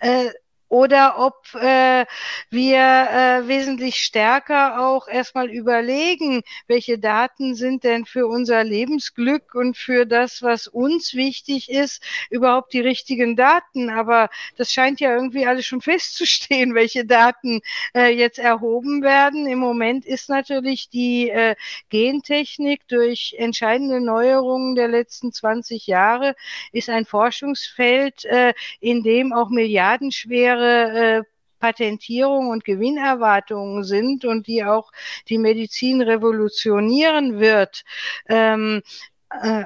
äh, 0.00 0.30
oder 0.72 1.18
ob 1.18 1.54
äh, 1.54 2.06
wir 2.48 2.78
äh, 2.78 3.46
wesentlich 3.46 3.96
stärker 3.96 4.80
auch 4.80 5.06
erstmal 5.06 5.50
überlegen, 5.50 6.40
welche 6.66 6.98
Daten 6.98 7.54
sind 7.54 7.84
denn 7.84 8.06
für 8.06 8.26
unser 8.26 8.64
Lebensglück 8.64 9.54
und 9.54 9.76
für 9.76 10.06
das, 10.06 10.40
was 10.40 10.68
uns 10.68 11.12
wichtig 11.12 11.68
ist, 11.68 12.02
überhaupt 12.30 12.72
die 12.72 12.80
richtigen 12.80 13.36
Daten. 13.36 13.90
Aber 13.90 14.30
das 14.56 14.72
scheint 14.72 14.98
ja 15.00 15.14
irgendwie 15.14 15.44
alles 15.44 15.66
schon 15.66 15.80
festzustehen, 15.82 16.74
welche 16.74 17.04
Daten 17.04 17.60
äh, 17.94 18.08
jetzt 18.08 18.38
erhoben 18.38 19.02
werden. 19.02 19.46
Im 19.46 19.58
Moment 19.58 20.06
ist 20.06 20.30
natürlich 20.30 20.88
die 20.88 21.28
äh, 21.28 21.54
Gentechnik 21.90 22.88
durch 22.88 23.34
entscheidende 23.36 24.00
Neuerungen 24.00 24.74
der 24.74 24.88
letzten 24.88 25.32
20 25.32 25.86
Jahre 25.86 26.34
ist 26.72 26.88
ein 26.88 27.04
Forschungsfeld, 27.04 28.24
äh, 28.24 28.54
in 28.80 29.02
dem 29.02 29.34
auch 29.34 29.50
milliardenschwere 29.50 30.61
äh, 30.64 31.22
Patentierung 31.62 32.48
und 32.50 32.64
Gewinnerwartungen 32.64 33.84
sind 33.84 34.24
und 34.24 34.48
die 34.48 34.64
auch 34.64 34.90
die 35.28 35.38
Medizin 35.38 36.02
revolutionieren 36.02 37.38
wird. 37.38 37.84
Ähm, 38.28 38.82
äh, 38.84 39.11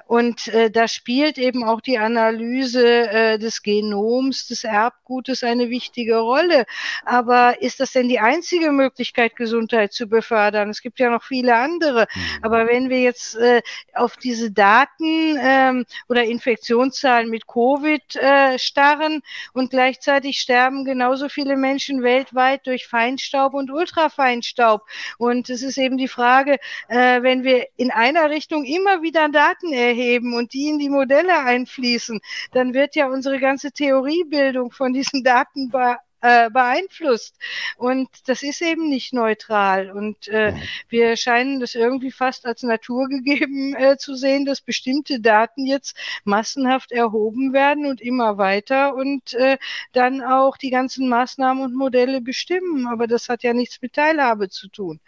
und 0.06 0.48
äh, 0.48 0.70
da 0.70 0.88
spielt 0.88 1.38
eben 1.38 1.64
auch 1.64 1.80
die 1.80 1.98
Analyse 1.98 3.10
äh, 3.10 3.38
des 3.38 3.62
Genoms, 3.62 4.46
des 4.46 4.64
Erbgutes 4.64 5.42
eine 5.42 5.70
wichtige 5.70 6.18
Rolle. 6.18 6.66
Aber 7.04 7.60
ist 7.60 7.80
das 7.80 7.92
denn 7.92 8.08
die 8.08 8.20
einzige 8.20 8.70
Möglichkeit, 8.70 9.36
Gesundheit 9.36 9.92
zu 9.92 10.08
befördern? 10.08 10.70
Es 10.70 10.82
gibt 10.82 10.98
ja 10.98 11.10
noch 11.10 11.22
viele 11.22 11.56
andere. 11.56 12.06
Mhm. 12.14 12.20
Aber 12.42 12.66
wenn 12.66 12.90
wir 12.90 13.00
jetzt 13.00 13.36
äh, 13.36 13.62
auf 13.94 14.16
diese 14.16 14.50
Daten 14.50 15.36
ähm, 15.40 15.84
oder 16.08 16.24
Infektionszahlen 16.24 17.28
mit 17.28 17.46
Covid 17.46 18.16
äh, 18.16 18.58
starren 18.58 19.22
und 19.52 19.70
gleichzeitig 19.70 20.38
sterben 20.38 20.84
genauso 20.84 21.28
viele 21.28 21.56
Menschen 21.56 22.02
weltweit 22.02 22.66
durch 22.66 22.86
Feinstaub 22.86 23.54
und 23.54 23.70
Ultrafeinstaub. 23.70 24.82
Und 25.18 25.50
es 25.50 25.62
ist 25.62 25.78
eben 25.78 25.96
die 25.96 26.08
Frage, 26.08 26.58
äh, 26.88 27.22
wenn 27.22 27.44
wir 27.44 27.66
in 27.76 27.90
einer 27.90 28.30
Richtung 28.30 28.64
immer 28.64 29.02
wieder 29.02 29.28
Daten 29.28 29.55
Daten 29.56 29.72
erheben 29.72 30.34
und 30.34 30.52
die 30.52 30.68
in 30.68 30.78
die 30.78 30.90
Modelle 30.90 31.44
einfließen, 31.44 32.20
dann 32.52 32.74
wird 32.74 32.94
ja 32.94 33.08
unsere 33.08 33.38
ganze 33.38 33.72
Theoriebildung 33.72 34.70
von 34.70 34.92
diesen 34.92 35.24
Daten 35.24 35.70
be 35.70 35.96
äh, 36.22 36.50
beeinflusst. 36.50 37.36
Und 37.76 38.08
das 38.26 38.42
ist 38.42 38.62
eben 38.62 38.88
nicht 38.88 39.12
neutral. 39.12 39.90
Und 39.90 40.28
äh, 40.28 40.54
wir 40.88 41.16
scheinen 41.16 41.60
das 41.60 41.74
irgendwie 41.74 42.10
fast 42.10 42.46
als 42.46 42.62
naturgegeben 42.62 43.76
äh, 43.76 43.96
zu 43.98 44.14
sehen, 44.14 44.46
dass 44.46 44.62
bestimmte 44.62 45.20
Daten 45.20 45.66
jetzt 45.66 45.96
massenhaft 46.24 46.90
erhoben 46.90 47.52
werden 47.52 47.86
und 47.86 48.00
immer 48.00 48.38
weiter 48.38 48.94
und 48.94 49.34
äh, 49.34 49.58
dann 49.92 50.22
auch 50.22 50.56
die 50.56 50.70
ganzen 50.70 51.08
Maßnahmen 51.08 51.62
und 51.62 51.74
Modelle 51.74 52.22
bestimmen. 52.22 52.86
Aber 52.86 53.06
das 53.06 53.28
hat 53.28 53.42
ja 53.42 53.52
nichts 53.52 53.80
mit 53.82 53.92
Teilhabe 53.92 54.48
zu 54.48 54.68
tun. 54.68 55.00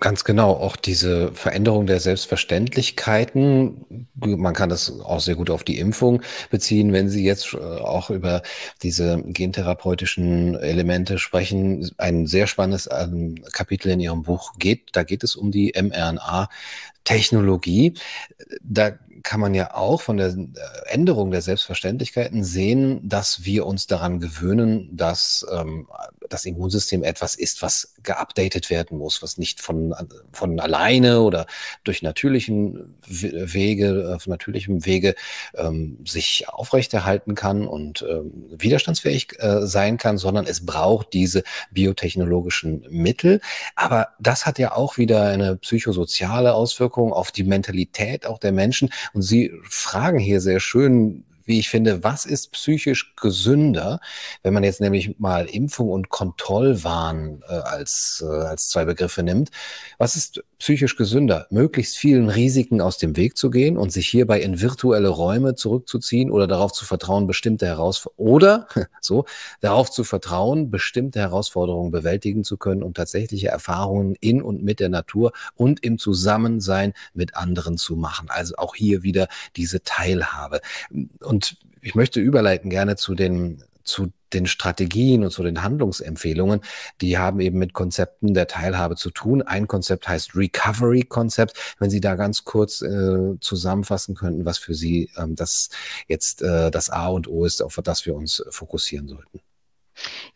Ganz 0.00 0.24
genau, 0.24 0.50
auch 0.52 0.76
diese 0.76 1.32
Veränderung 1.32 1.86
der 1.86 1.98
Selbstverständlichkeiten, 1.98 4.06
man 4.14 4.52
kann 4.54 4.68
das 4.68 5.00
auch 5.00 5.20
sehr 5.20 5.34
gut 5.34 5.48
auf 5.50 5.64
die 5.64 5.78
Impfung 5.78 6.20
beziehen, 6.50 6.92
wenn 6.92 7.08
Sie 7.08 7.24
jetzt 7.24 7.54
äh, 7.54 7.58
auch 7.58 8.10
über 8.10 8.42
diese 8.82 9.22
gentherapeutischen 9.24 10.56
Elemente 10.56 11.18
sprechen. 11.18 11.90
Ein 11.96 12.26
sehr 12.26 12.46
spannendes 12.46 12.86
ähm, 12.92 13.42
Kapitel 13.52 13.90
in 13.90 14.00
Ihrem 14.00 14.22
Buch 14.22 14.52
geht, 14.58 14.90
da 14.92 15.04
geht 15.04 15.24
es 15.24 15.36
um 15.36 15.50
die 15.50 15.72
mRNA-Technologie. 15.74 17.94
Da 18.62 18.92
kann 19.22 19.40
man 19.40 19.54
ja 19.54 19.74
auch 19.74 20.00
von 20.00 20.16
der 20.16 20.28
äh, 20.28 20.44
Änderung 20.86 21.30
der 21.30 21.42
Selbstverständlichkeiten 21.42 22.44
sehen, 22.44 23.00
dass 23.08 23.44
wir 23.44 23.66
uns 23.66 23.86
daran 23.86 24.20
gewöhnen, 24.20 24.96
dass 24.96 25.46
ähm, 25.52 25.86
das 26.28 26.44
Immunsystem 26.44 27.02
etwas 27.02 27.34
ist, 27.34 27.62
was 27.62 27.94
geupdatet 28.02 28.70
werden 28.70 28.98
muss, 28.98 29.22
was 29.22 29.38
nicht 29.38 29.60
von, 29.60 29.94
von 30.32 30.60
alleine 30.60 31.20
oder 31.22 31.46
durch 31.84 32.02
natürlichen 32.02 32.96
Wege, 33.06 34.14
auf 34.14 34.26
natürlichem 34.26 34.84
Wege 34.84 35.14
ähm, 35.54 35.98
sich 36.06 36.48
aufrechterhalten 36.48 37.34
kann 37.34 37.66
und 37.66 38.04
ähm, 38.08 38.32
widerstandsfähig 38.50 39.38
äh, 39.38 39.66
sein 39.66 39.96
kann, 39.96 40.18
sondern 40.18 40.46
es 40.46 40.64
braucht 40.64 41.12
diese 41.12 41.42
biotechnologischen 41.70 42.86
Mittel. 42.90 43.40
Aber 43.74 44.08
das 44.18 44.46
hat 44.46 44.58
ja 44.58 44.72
auch 44.72 44.98
wieder 44.98 45.22
eine 45.22 45.56
psychosoziale 45.56 46.54
Auswirkung 46.54 47.12
auf 47.12 47.32
die 47.32 47.44
Mentalität 47.44 48.26
auch 48.26 48.38
der 48.38 48.52
Menschen. 48.52 48.90
Und 49.12 49.22
Sie 49.22 49.52
fragen 49.68 50.18
hier 50.18 50.40
sehr 50.40 50.60
schön, 50.60 51.24
wie 51.48 51.58
ich 51.58 51.68
finde, 51.68 52.04
was 52.04 52.26
ist 52.26 52.52
psychisch 52.52 53.14
gesünder, 53.16 54.00
wenn 54.42 54.54
man 54.54 54.64
jetzt 54.64 54.80
nämlich 54.80 55.18
mal 55.18 55.46
Impfung 55.46 55.88
und 55.90 56.10
Kontrollwahn 56.10 57.42
äh, 57.48 57.54
als, 57.54 58.24
äh, 58.24 58.30
als 58.30 58.68
zwei 58.68 58.84
Begriffe 58.84 59.22
nimmt. 59.22 59.50
Was 59.98 60.14
ist 60.14 60.44
psychisch 60.58 60.96
gesünder? 60.96 61.46
Möglichst 61.50 61.96
vielen 61.96 62.28
Risiken 62.28 62.80
aus 62.80 62.98
dem 62.98 63.16
Weg 63.16 63.36
zu 63.36 63.50
gehen 63.50 63.76
und 63.76 63.90
sich 63.90 64.08
hierbei 64.08 64.40
in 64.40 64.60
virtuelle 64.60 65.08
Räume 65.08 65.54
zurückzuziehen 65.54 66.30
oder 66.30 66.46
darauf 66.46 66.72
zu 66.72 66.84
vertrauen, 66.84 67.26
bestimmte 67.26 67.66
Herausforderungen 67.66 68.34
oder 68.34 68.68
so 69.00 69.24
darauf 69.60 69.90
zu 69.90 70.04
vertrauen, 70.04 70.70
bestimmte 70.70 71.20
Herausforderungen 71.20 71.90
bewältigen 71.90 72.44
zu 72.44 72.58
können 72.58 72.82
und 72.82 72.96
tatsächliche 72.96 73.48
Erfahrungen 73.48 74.16
in 74.20 74.42
und 74.42 74.62
mit 74.62 74.80
der 74.80 74.90
Natur 74.90 75.32
und 75.56 75.82
im 75.82 75.98
Zusammensein 75.98 76.92
mit 77.14 77.36
anderen 77.36 77.78
zu 77.78 77.96
machen. 77.96 78.28
Also 78.28 78.54
auch 78.56 78.74
hier 78.74 79.02
wieder 79.02 79.28
diese 79.56 79.82
Teilhabe. 79.82 80.60
Und 81.24 81.38
und 81.38 81.56
ich 81.82 81.94
möchte 81.94 82.18
überleiten 82.18 82.68
gerne 82.68 82.96
zu 82.96 83.14
den, 83.14 83.62
zu 83.88 84.12
den 84.32 84.46
Strategien 84.46 85.24
und 85.24 85.30
zu 85.30 85.42
den 85.42 85.62
Handlungsempfehlungen. 85.62 86.60
Die 87.00 87.18
haben 87.18 87.40
eben 87.40 87.58
mit 87.58 87.72
Konzepten 87.72 88.34
der 88.34 88.46
Teilhabe 88.46 88.96
zu 88.96 89.10
tun. 89.10 89.42
Ein 89.42 89.66
Konzept 89.66 90.06
heißt 90.06 90.36
Recovery-Konzept. 90.36 91.76
Wenn 91.78 91.90
Sie 91.90 92.00
da 92.00 92.14
ganz 92.14 92.44
kurz 92.44 92.82
äh, 92.82 93.38
zusammenfassen 93.40 94.14
könnten, 94.14 94.44
was 94.44 94.58
für 94.58 94.74
Sie 94.74 95.10
ähm, 95.16 95.34
das 95.34 95.70
jetzt 96.06 96.42
äh, 96.42 96.70
das 96.70 96.90
A 96.90 97.08
und 97.08 97.28
O 97.28 97.44
ist, 97.44 97.62
auf 97.62 97.80
das 97.82 98.06
wir 98.06 98.14
uns 98.14 98.44
fokussieren 98.50 99.08
sollten. 99.08 99.40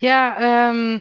Ja, 0.01 0.71
ähm, 0.71 1.01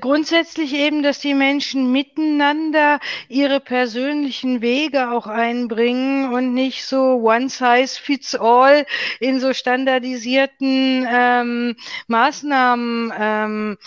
grundsätzlich 0.00 0.74
eben, 0.74 1.02
dass 1.02 1.18
die 1.18 1.34
Menschen 1.34 1.92
miteinander 1.92 3.00
ihre 3.28 3.60
persönlichen 3.60 4.60
Wege 4.60 5.10
auch 5.10 5.26
einbringen 5.26 6.32
und 6.32 6.54
nicht 6.54 6.84
so 6.84 7.20
one 7.22 7.48
size 7.48 8.00
fits 8.00 8.34
all 8.34 8.86
in 9.20 9.40
so 9.40 9.52
standardisierten 9.52 11.06
ähm, 11.08 11.76
Maßnahmen 12.08 13.12
ähm, 13.18 13.78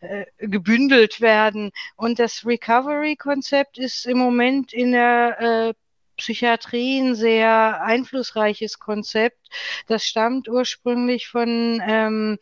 äh, 0.00 0.24
gebündelt 0.38 1.20
werden. 1.20 1.72
Und 1.96 2.18
das 2.18 2.46
Recovery-Konzept 2.46 3.78
ist 3.78 4.06
im 4.06 4.18
Moment 4.18 4.72
in 4.72 4.92
der 4.92 5.40
äh, 5.40 5.74
Psychiatrie 6.20 7.00
ein 7.00 7.14
sehr 7.14 7.82
einflussreiches 7.82 8.78
Konzept. 8.78 9.48
Das 9.86 10.04
stammt 10.04 10.48
ursprünglich 10.48 11.28
von 11.28 11.82
ähm, 11.84 12.38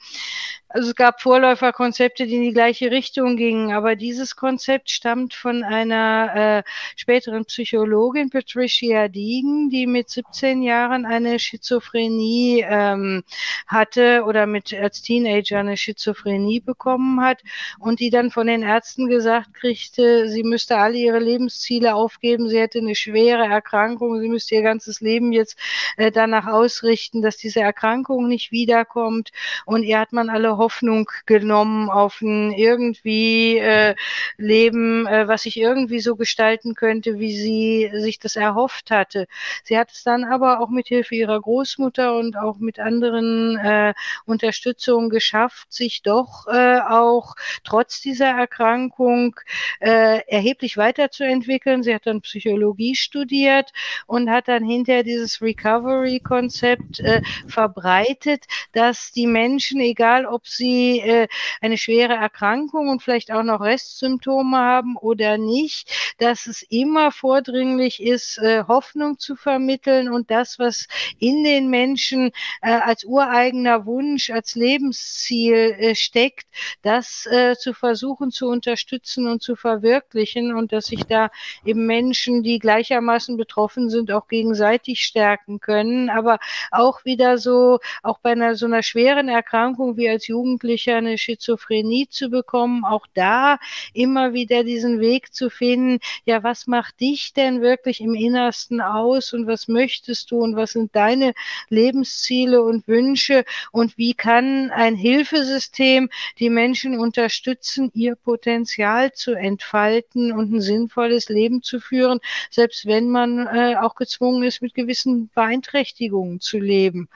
also 0.70 0.90
es 0.90 0.94
gab 0.94 1.22
Vorläuferkonzepte, 1.22 2.26
die 2.26 2.36
in 2.36 2.42
die 2.42 2.52
gleiche 2.52 2.90
Richtung 2.90 3.36
gingen, 3.36 3.72
aber 3.72 3.96
dieses 3.96 4.36
Konzept 4.36 4.90
stammt 4.90 5.32
von 5.32 5.64
einer 5.64 6.64
äh, 6.66 6.70
späteren 6.94 7.46
Psychologin, 7.46 8.28
Patricia 8.28 9.08
Deegan, 9.08 9.70
die 9.70 9.86
mit 9.86 10.10
17 10.10 10.62
Jahren 10.62 11.06
eine 11.06 11.38
Schizophrenie 11.38 12.66
ähm, 12.68 13.24
hatte 13.66 14.24
oder 14.26 14.46
mit 14.46 14.74
als 14.74 15.00
Teenager 15.00 15.60
eine 15.60 15.78
Schizophrenie 15.78 16.60
bekommen 16.60 17.22
hat 17.22 17.42
und 17.78 18.00
die 18.00 18.10
dann 18.10 18.30
von 18.30 18.46
den 18.46 18.62
Ärzten 18.62 19.08
gesagt 19.08 19.54
kriegte, 19.54 20.28
sie 20.28 20.42
müsste 20.42 20.76
alle 20.76 20.98
ihre 20.98 21.18
Lebensziele 21.18 21.94
aufgeben, 21.94 22.46
sie 22.50 22.58
hätte 22.58 22.78
eine 22.78 22.94
schwere 22.94 23.46
Erkrankung, 23.46 24.20
sie 24.20 24.28
müsste 24.28 24.56
ihr 24.56 24.62
ganzes 24.62 25.00
Leben 25.00 25.32
jetzt 25.32 25.58
äh, 25.96 26.10
danach 26.10 26.46
ausrichten, 26.46 27.22
dass 27.22 27.38
diese 27.38 27.60
Erkrankung 27.60 28.28
nicht 28.28 28.52
wiederkommt. 28.52 29.30
Und 29.64 29.82
ihr 29.82 29.98
hat 29.98 30.12
man 30.12 30.28
alle 30.28 30.57
Hoffnung 30.58 31.10
genommen 31.26 31.88
auf 31.88 32.20
ein 32.20 32.52
irgendwie 32.52 33.58
äh, 33.58 33.94
Leben, 34.36 35.06
äh, 35.06 35.28
was 35.28 35.42
sich 35.42 35.56
irgendwie 35.58 36.00
so 36.00 36.16
gestalten 36.16 36.74
könnte, 36.74 37.18
wie 37.18 37.36
sie 37.36 37.90
sich 37.94 38.18
das 38.18 38.36
erhofft 38.36 38.90
hatte. 38.90 39.26
Sie 39.64 39.78
hat 39.78 39.90
es 39.92 40.02
dann 40.02 40.24
aber 40.24 40.60
auch 40.60 40.68
mit 40.68 40.88
Hilfe 40.88 41.14
ihrer 41.14 41.40
Großmutter 41.40 42.16
und 42.16 42.36
auch 42.36 42.58
mit 42.58 42.78
anderen 42.78 43.56
äh, 43.58 43.94
Unterstützungen 44.26 45.10
geschafft, 45.10 45.72
sich 45.72 46.02
doch 46.02 46.46
äh, 46.48 46.80
auch 46.80 47.34
trotz 47.64 48.00
dieser 48.00 48.28
Erkrankung 48.28 49.36
äh, 49.80 50.20
erheblich 50.26 50.76
weiterzuentwickeln. 50.76 51.82
Sie 51.82 51.94
hat 51.94 52.06
dann 52.06 52.20
Psychologie 52.22 52.94
studiert 52.94 53.72
und 54.06 54.30
hat 54.30 54.48
dann 54.48 54.64
hinterher 54.64 55.02
dieses 55.02 55.40
Recovery-Konzept 55.40 57.00
äh, 57.00 57.22
verbreitet, 57.46 58.44
dass 58.72 59.12
die 59.12 59.26
Menschen, 59.26 59.80
egal 59.80 60.26
ob 60.26 60.46
sie 60.48 61.00
äh, 61.00 61.28
eine 61.60 61.78
schwere 61.78 62.14
Erkrankung 62.14 62.88
und 62.88 63.02
vielleicht 63.02 63.30
auch 63.32 63.42
noch 63.42 63.60
Restsymptome 63.60 64.56
haben 64.56 64.96
oder 64.96 65.38
nicht, 65.38 66.14
dass 66.18 66.46
es 66.46 66.62
immer 66.62 67.12
vordringlich 67.12 68.02
ist, 68.02 68.38
äh, 68.38 68.64
Hoffnung 68.66 69.18
zu 69.18 69.36
vermitteln 69.36 70.08
und 70.10 70.30
das, 70.30 70.58
was 70.58 70.88
in 71.18 71.44
den 71.44 71.68
Menschen 71.68 72.32
äh, 72.62 72.70
als 72.70 73.04
ureigener 73.04 73.86
Wunsch, 73.86 74.30
als 74.30 74.54
Lebensziel 74.54 75.76
äh, 75.78 75.94
steckt, 75.94 76.46
das 76.82 77.26
äh, 77.26 77.56
zu 77.56 77.74
versuchen 77.74 78.30
zu 78.30 78.48
unterstützen 78.48 79.26
und 79.26 79.42
zu 79.42 79.56
verwirklichen 79.56 80.54
und 80.54 80.72
dass 80.72 80.86
sich 80.86 81.04
da 81.04 81.30
eben 81.64 81.86
Menschen, 81.86 82.42
die 82.42 82.58
gleichermaßen 82.58 83.36
betroffen 83.36 83.90
sind, 83.90 84.10
auch 84.10 84.28
gegenseitig 84.28 85.00
stärken 85.02 85.60
können, 85.60 86.10
aber 86.10 86.38
auch 86.70 87.04
wieder 87.04 87.38
so, 87.38 87.78
auch 88.02 88.18
bei 88.18 88.32
einer 88.32 88.54
so 88.54 88.66
einer 88.66 88.82
schweren 88.82 89.28
Erkrankung 89.28 89.96
wie 89.96 90.08
als 90.08 90.26
Jugend 90.26 90.37
Jugendlicher 90.38 90.96
eine 90.96 91.18
Schizophrenie 91.18 92.08
zu 92.08 92.30
bekommen, 92.30 92.84
auch 92.84 93.06
da 93.12 93.58
immer 93.92 94.34
wieder 94.34 94.62
diesen 94.62 95.00
Weg 95.00 95.34
zu 95.34 95.50
finden, 95.50 95.98
ja, 96.24 96.44
was 96.44 96.68
macht 96.68 97.00
dich 97.00 97.32
denn 97.32 97.60
wirklich 97.60 98.00
im 98.00 98.14
Innersten 98.14 98.80
aus 98.80 99.32
und 99.32 99.48
was 99.48 99.66
möchtest 99.66 100.30
du 100.30 100.38
und 100.38 100.54
was 100.54 100.72
sind 100.72 100.94
deine 100.94 101.34
Lebensziele 101.70 102.62
und 102.62 102.86
Wünsche 102.86 103.44
und 103.72 103.98
wie 103.98 104.14
kann 104.14 104.70
ein 104.70 104.94
Hilfesystem 104.94 106.08
die 106.38 106.50
Menschen 106.50 106.98
unterstützen, 107.00 107.90
ihr 107.94 108.14
Potenzial 108.14 109.12
zu 109.12 109.32
entfalten 109.32 110.30
und 110.30 110.52
ein 110.52 110.60
sinnvolles 110.60 111.28
Leben 111.28 111.62
zu 111.62 111.80
führen, 111.80 112.20
selbst 112.50 112.86
wenn 112.86 113.08
man 113.10 113.48
äh, 113.48 113.74
auch 113.80 113.96
gezwungen 113.96 114.44
ist, 114.44 114.62
mit 114.62 114.74
gewissen 114.74 115.30
Beeinträchtigungen 115.34 116.40
zu 116.40 116.58
leben. 116.58 117.08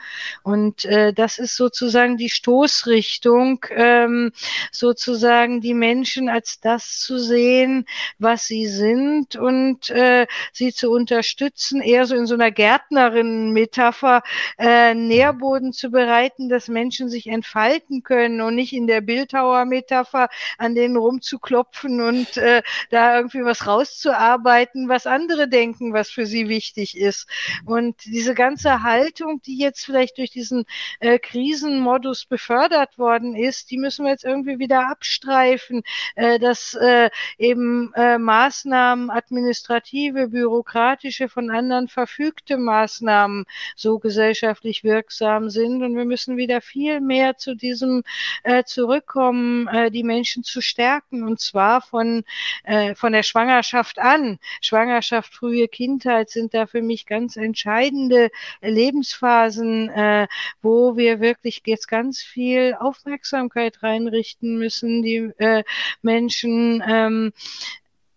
Und 0.42 0.84
äh, 0.86 1.12
das 1.12 1.38
ist 1.38 1.54
sozusagen 1.56 2.16
die 2.16 2.30
Stoßrichtung 2.30 3.11
Richtung, 3.12 3.66
ähm, 3.70 4.32
sozusagen 4.70 5.60
die 5.60 5.74
Menschen 5.74 6.30
als 6.30 6.60
das 6.60 6.98
zu 6.98 7.18
sehen, 7.18 7.84
was 8.18 8.46
sie 8.46 8.66
sind 8.66 9.36
und 9.36 9.90
äh, 9.90 10.26
sie 10.52 10.72
zu 10.72 10.90
unterstützen, 10.90 11.82
eher 11.82 12.06
so 12.06 12.14
in 12.16 12.26
so 12.26 12.34
einer 12.34 12.50
Gärtnerin-Metapher, 12.50 14.22
äh, 14.58 14.94
Nährboden 14.94 15.74
zu 15.74 15.90
bereiten, 15.90 16.48
dass 16.48 16.68
Menschen 16.68 17.10
sich 17.10 17.26
entfalten 17.26 18.02
können 18.02 18.40
und 18.40 18.54
nicht 18.54 18.72
in 18.72 18.86
der 18.86 19.02
Bildhauer-Metapher 19.02 20.28
an 20.56 20.74
denen 20.74 20.96
rumzuklopfen 20.96 22.00
und 22.00 22.38
äh, 22.38 22.62
da 22.88 23.16
irgendwie 23.16 23.44
was 23.44 23.66
rauszuarbeiten, 23.66 24.88
was 24.88 25.06
andere 25.06 25.48
denken, 25.48 25.92
was 25.92 26.08
für 26.08 26.24
sie 26.24 26.48
wichtig 26.48 26.96
ist. 26.96 27.28
Und 27.66 28.06
diese 28.06 28.34
ganze 28.34 28.82
Haltung, 28.82 29.42
die 29.42 29.58
jetzt 29.58 29.84
vielleicht 29.84 30.16
durch 30.16 30.30
diesen 30.30 30.64
äh, 31.00 31.18
Krisenmodus 31.18 32.24
befördert 32.24 32.98
worden 33.02 33.34
ist, 33.34 33.70
die 33.70 33.78
müssen 33.78 34.04
wir 34.04 34.12
jetzt 34.12 34.24
irgendwie 34.24 34.58
wieder 34.60 34.88
abstreifen, 34.88 35.82
äh, 36.14 36.38
dass 36.38 36.74
äh, 36.74 37.10
eben 37.36 37.92
äh, 37.94 38.16
Maßnahmen, 38.16 39.10
administrative, 39.10 40.28
bürokratische, 40.28 41.28
von 41.28 41.50
anderen 41.50 41.88
verfügte 41.88 42.56
Maßnahmen 42.56 43.44
so 43.74 43.98
gesellschaftlich 43.98 44.84
wirksam 44.84 45.50
sind. 45.50 45.82
Und 45.82 45.96
wir 45.96 46.04
müssen 46.04 46.36
wieder 46.36 46.60
viel 46.60 47.00
mehr 47.00 47.36
zu 47.36 47.54
diesem 47.56 48.04
äh, 48.44 48.62
zurückkommen, 48.64 49.66
äh, 49.68 49.90
die 49.90 50.04
Menschen 50.04 50.44
zu 50.44 50.60
stärken, 50.60 51.24
und 51.24 51.40
zwar 51.40 51.82
von, 51.82 52.24
äh, 52.64 52.94
von 52.94 53.12
der 53.12 53.24
Schwangerschaft 53.24 53.98
an. 53.98 54.38
Schwangerschaft, 54.60 55.34
frühe 55.34 55.66
Kindheit 55.68 56.30
sind 56.30 56.54
da 56.54 56.66
für 56.66 56.82
mich 56.82 57.06
ganz 57.06 57.36
entscheidende 57.36 58.30
Lebensphasen, 58.60 59.88
äh, 59.88 60.28
wo 60.62 60.96
wir 60.96 61.20
wirklich 61.20 61.62
jetzt 61.66 61.88
ganz 61.88 62.22
viel 62.22 62.76
auf 62.78 62.91
Aufmerksamkeit 62.92 63.82
reinrichten 63.82 64.58
müssen, 64.58 65.02
die 65.02 65.32
äh, 65.38 65.64
Menschen 66.02 66.82
ähm, 66.86 67.32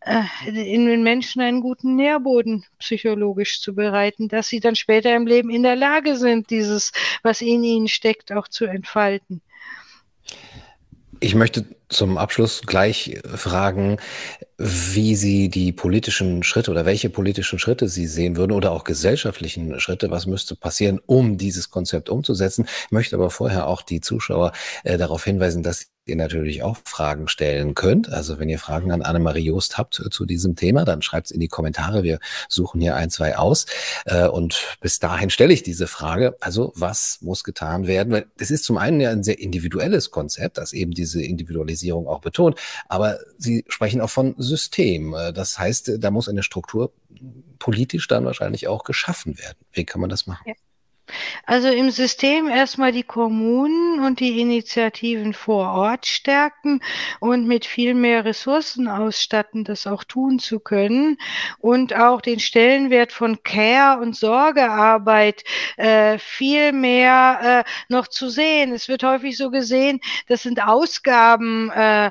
äh, 0.01 0.23
in 0.45 0.86
den 0.86 1.01
Menschen 1.01 1.41
einen 1.41 1.61
guten 1.61 1.95
Nährboden 1.95 2.65
psychologisch 2.80 3.61
zu 3.61 3.73
bereiten, 3.73 4.28
dass 4.28 4.47
sie 4.47 4.59
dann 4.59 4.76
später 4.76 5.15
im 5.15 5.28
Leben 5.28 5.49
in 5.49 5.63
der 5.63 5.78
Lage 5.78 6.17
sind, 6.17 6.49
dieses, 6.49 6.91
was 7.23 7.41
in 7.41 7.63
ihnen 7.63 7.88
steckt, 7.88 8.34
auch 8.34 8.49
zu 8.49 8.65
entfalten. 8.65 9.41
Ich 11.21 11.36
möchte 11.36 11.65
zum 11.88 12.17
Abschluss 12.17 12.61
gleich 12.63 13.19
fragen, 13.23 13.97
wie 14.58 15.16
Sie 15.16 15.49
die 15.49 15.72
politischen 15.72 16.43
Schritte 16.43 16.72
oder 16.72 16.86
welche 16.86 17.10
politischen 17.10 17.60
Schritte 17.60 17.89
Sie 17.89 18.08
sehen 18.08 18.38
würden 18.38 18.53
oder 18.53 18.72
auch 18.72 18.84
gesellschaftlichen 18.84 19.80
Schritte. 19.80 20.12
Was 20.12 20.26
müsste 20.26 20.56
passieren, 20.56 20.99
um 21.06 21.38
dieses 21.38 21.70
Konzept 21.70 22.10
umzusetzen? 22.10 22.66
Ich 22.86 22.91
möchte 22.91 23.16
aber 23.16 23.30
vorher 23.30 23.68
auch 23.68 23.82
die 23.82 24.01
Zuschauer 24.01 24.53
äh, 24.84 24.97
darauf 24.97 25.24
hinweisen, 25.24 25.64
dass 25.64 25.88
ihr 26.06 26.16
natürlich 26.16 26.64
auch 26.64 26.78
Fragen 26.86 27.28
stellen 27.28 27.74
könnt. 27.74 28.10
Also 28.10 28.39
wenn 28.39 28.49
ihr 28.49 28.60
Fragen 28.60 28.91
an 28.91 29.01
Annemarie 29.01 29.45
Joost 29.45 29.78
habt 29.78 29.99
äh, 29.99 30.10
zu 30.10 30.26
diesem 30.26 30.56
Thema, 30.56 30.86
dann 30.86 31.01
schreibt 31.01 31.28
es 31.28 31.32
in 31.32 31.39
die 31.39 31.47
Kommentare. 31.47 32.03
Wir 32.03 32.20
suchen 32.47 32.80
hier 32.80 32.95
ein, 32.95 33.10
zwei 33.10 33.38
aus. 33.38 33.66
Äh, 34.06 34.28
und 34.28 34.78
bis 34.82 34.99
dahin 34.99 35.30
stelle 35.30 35.53
ich 35.53 35.64
diese 35.64 35.88
Frage. 35.88 36.36
Also 36.39 36.72
was 36.76 37.20
muss 37.22 37.43
getan 37.43 37.88
werden? 37.88 38.14
Weil 38.14 38.26
das 38.38 38.51
ist 38.51 38.66
zum 38.66 38.78
einen 38.78 39.01
ja 39.01 39.10
ein 39.10 39.24
sehr 39.24 39.39
individuelles 39.39 40.12
Konzept, 40.12 40.58
das 40.58 40.74
eben 40.74 40.91
diese 40.91 41.24
Individualisierung 41.24 42.08
auch 42.08 42.22
betont. 42.22 42.60
Aber 42.88 43.18
Sie 43.38 43.66
sprechen 43.68 44.01
auch 44.01 44.10
von 44.10 44.36
System. 44.46 45.14
Äh, 45.14 45.34
das 45.34 45.60
heißt, 45.60 45.91
da 45.98 46.12
muss 46.12 46.30
eine 46.30 46.43
Struktur 46.43 46.93
politisch 47.60 48.08
dann 48.08 48.26
wahrscheinlich 48.26 48.68
auch 48.68 48.84
geschaffen 48.84 49.38
werden. 49.38 49.58
Wie 49.72 49.86
kann 49.86 50.02
man 50.02 50.10
das 50.10 50.28
machen? 50.28 50.43
Ja. 50.48 50.54
Also 51.45 51.70
im 51.70 51.91
System 51.91 52.47
erstmal 52.47 52.91
die 52.91 53.03
Kommunen 53.03 54.03
und 54.03 54.20
die 54.20 54.39
Initiativen 54.41 55.34
vor 55.34 55.74
Ort 55.74 56.08
stärken 56.08 56.82
und 57.20 57.45
mit 57.47 57.66
viel 57.66 57.93
mehr 57.93 58.26
Ressourcen 58.26 58.88
ausstatten, 58.88 59.64
das 59.64 59.86
auch 59.86 60.03
tun 60.03 60.39
zu 60.39 60.60
können 60.60 61.18
und 61.60 61.95
auch 61.95 62.22
den 62.22 62.39
Stellenwert 62.39 63.12
von 63.12 63.43
Care 63.43 64.01
und 64.01 64.16
Sorgearbeit 64.16 65.43
äh, 65.78 66.18
viel 66.18 66.72
mehr 66.72 67.64
äh, 67.66 67.93
noch 67.93 68.08
zu 68.08 68.30
sehen. 68.30 68.74
Es 68.74 68.88
wird 68.88 69.03
häufig 69.03 69.38
so 69.38 69.51
gesehen, 69.51 69.99
das 70.28 70.43
sind 70.43 70.64
Ausgaben, 70.64 71.70
äh, 71.70 72.10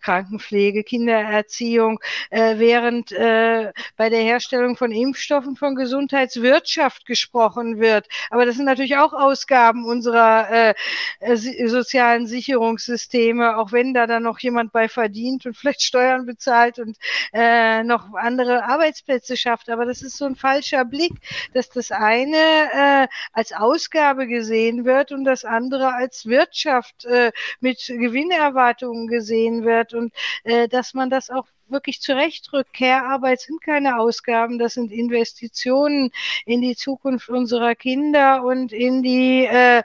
Krankenpflege, 0.00 0.82
Kindererziehung, 0.82 2.00
äh, 2.30 2.58
während 2.58 3.12
äh, 3.12 3.72
bei 3.96 4.08
der 4.10 4.22
Herstellung 4.22 4.76
von 4.76 4.90
Impfstoffen 4.90 5.54
von 5.54 5.76
Gesundheitswirtschaft 5.76 7.06
gesprochen 7.06 7.78
wird 7.78 8.08
Aber 8.32 8.46
das 8.46 8.56
sind 8.56 8.64
natürlich 8.64 8.96
auch 8.96 9.12
Ausgaben 9.12 9.84
unserer 9.84 10.50
äh, 10.50 10.74
äh 11.20 11.36
sozialen 11.36 12.26
Sicherungssysteme, 12.26 13.58
auch 13.58 13.72
wenn 13.72 13.92
da 13.92 14.06
dann 14.06 14.22
noch 14.22 14.38
jemand 14.38 14.72
bei 14.72 14.88
verdient 14.88 15.44
und 15.44 15.54
vielleicht 15.54 15.82
Steuern 15.82 16.24
bezahlt 16.24 16.78
und 16.78 16.96
äh, 17.34 17.82
noch 17.84 18.14
andere 18.14 18.64
Arbeitsplätze 18.64 19.36
schafft. 19.36 19.68
Aber 19.68 19.84
das 19.84 20.00
ist 20.00 20.16
so 20.16 20.24
ein 20.24 20.34
falscher 20.34 20.86
Blick, 20.86 21.12
dass 21.52 21.68
das 21.68 21.90
eine 21.90 22.36
äh, 22.72 23.08
als 23.34 23.52
Ausgabe 23.52 24.26
gesehen 24.26 24.86
wird 24.86 25.12
und 25.12 25.24
das 25.24 25.44
andere 25.44 25.92
als 25.92 26.24
Wirtschaft 26.24 27.04
äh, 27.04 27.32
mit 27.60 27.84
Gewinnerwartungen 27.86 29.08
gesehen 29.08 29.66
wird 29.66 29.92
und 29.92 30.10
äh, 30.44 30.68
dass 30.68 30.94
man 30.94 31.10
das 31.10 31.28
auch 31.28 31.46
wirklich 31.72 32.00
zurechtrückt. 32.00 32.72
Care-Arbeit 32.72 33.40
sind 33.40 33.62
keine 33.62 33.98
Ausgaben, 33.98 34.58
das 34.58 34.74
sind 34.74 34.92
Investitionen 34.92 36.10
in 36.46 36.60
die 36.60 36.76
Zukunft 36.76 37.28
unserer 37.28 37.74
Kinder 37.74 38.44
und 38.44 38.72
in 38.72 39.02
die 39.02 39.44
äh, 39.44 39.82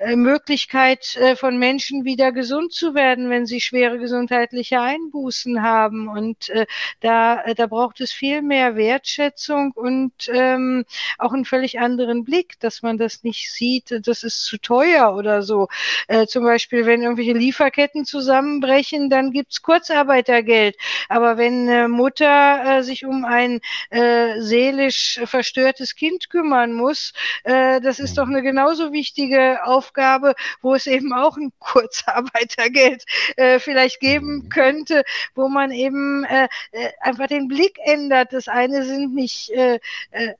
äh, 0.00 0.16
Möglichkeit 0.16 1.14
äh, 1.16 1.36
von 1.36 1.58
Menschen 1.58 2.04
wieder 2.04 2.32
gesund 2.32 2.72
zu 2.72 2.94
werden, 2.94 3.28
wenn 3.28 3.44
sie 3.44 3.60
schwere 3.60 3.98
gesundheitliche 3.98 4.80
Einbußen 4.80 5.62
haben. 5.62 6.08
Und 6.08 6.48
äh, 6.48 6.66
da, 7.00 7.42
äh, 7.42 7.54
da 7.54 7.66
braucht 7.66 8.00
es 8.00 8.10
viel 8.10 8.40
mehr 8.40 8.76
Wertschätzung 8.76 9.72
und 9.72 10.12
ähm, 10.32 10.86
auch 11.18 11.32
einen 11.32 11.44
völlig 11.44 11.80
anderen 11.80 12.24
Blick, 12.24 12.58
dass 12.60 12.80
man 12.80 12.96
das 12.96 13.24
nicht 13.24 13.52
sieht, 13.52 13.94
das 14.06 14.22
ist 14.22 14.44
zu 14.44 14.56
teuer 14.58 15.14
oder 15.14 15.42
so. 15.42 15.68
Äh, 16.08 16.26
zum 16.26 16.44
Beispiel, 16.44 16.86
wenn 16.86 17.02
irgendwelche 17.02 17.34
Lieferketten 17.34 18.06
zusammenbrechen, 18.06 19.10
dann 19.10 19.32
gibt's 19.32 19.60
Kurzarbeitergeld. 19.60 20.76
Aber 21.10 21.36
wenn 21.36 21.68
eine 21.68 21.88
Mutter 21.88 22.78
äh, 22.78 22.82
sich 22.84 23.04
um 23.04 23.24
ein 23.24 23.60
äh, 23.90 24.40
seelisch 24.40 25.20
verstörtes 25.24 25.96
Kind 25.96 26.30
kümmern 26.30 26.72
muss, 26.72 27.12
äh, 27.42 27.80
das 27.80 27.98
ist 27.98 28.16
doch 28.16 28.28
eine 28.28 28.42
genauso 28.42 28.92
wichtige 28.92 29.58
Aufgabe, 29.64 30.36
wo 30.62 30.72
es 30.72 30.86
eben 30.86 31.12
auch 31.12 31.36
ein 31.36 31.52
Kurzarbeitergeld 31.58 33.04
äh, 33.36 33.58
vielleicht 33.58 33.98
geben 33.98 34.48
könnte, 34.50 35.02
wo 35.34 35.48
man 35.48 35.72
eben 35.72 36.22
äh, 36.24 36.46
äh 36.70 36.90
einfach 37.00 37.26
den 37.26 37.48
Blick 37.48 37.78
ändert. 37.82 38.32
Das 38.32 38.46
eine 38.46 38.84
sind 38.84 39.12
nicht 39.12 39.50
äh, 39.50 39.80
äh, 40.12 40.34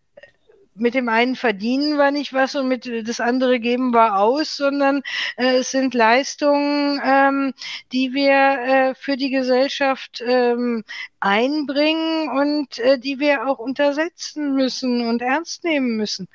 mit 0.75 0.95
dem 0.95 1.09
einen 1.09 1.37
verdienen 1.37 1.97
wir 1.97 2.11
nicht 2.11 2.33
was 2.33 2.55
und 2.55 2.69
mit 2.69 2.91
das 3.07 3.21
andere 3.21 3.61
geben 3.61 3.93
wir 3.93 4.17
aus, 4.17 4.57
sondern 4.57 5.03
äh, 5.37 5.57
es 5.59 5.71
sind 5.71 5.95
Leistungen, 5.95 7.01
ähm, 7.05 7.55
die 7.93 8.13
wir 8.13 8.33
äh, 8.33 8.95
für 8.95 9.17
die 9.17 9.31
Gesellschaft 9.31 10.23
ähm, 10.27 10.85
einbringen 11.21 12.29
und 12.29 12.79
äh, 12.79 12.99
die 12.99 13.19
wir 13.19 13.47
auch 13.49 13.59
untersetzen 13.59 14.55
müssen 14.55 15.07
und 15.07 15.23
ernst 15.23 15.65
nehmen 15.65 15.97
müssen. 15.97 16.29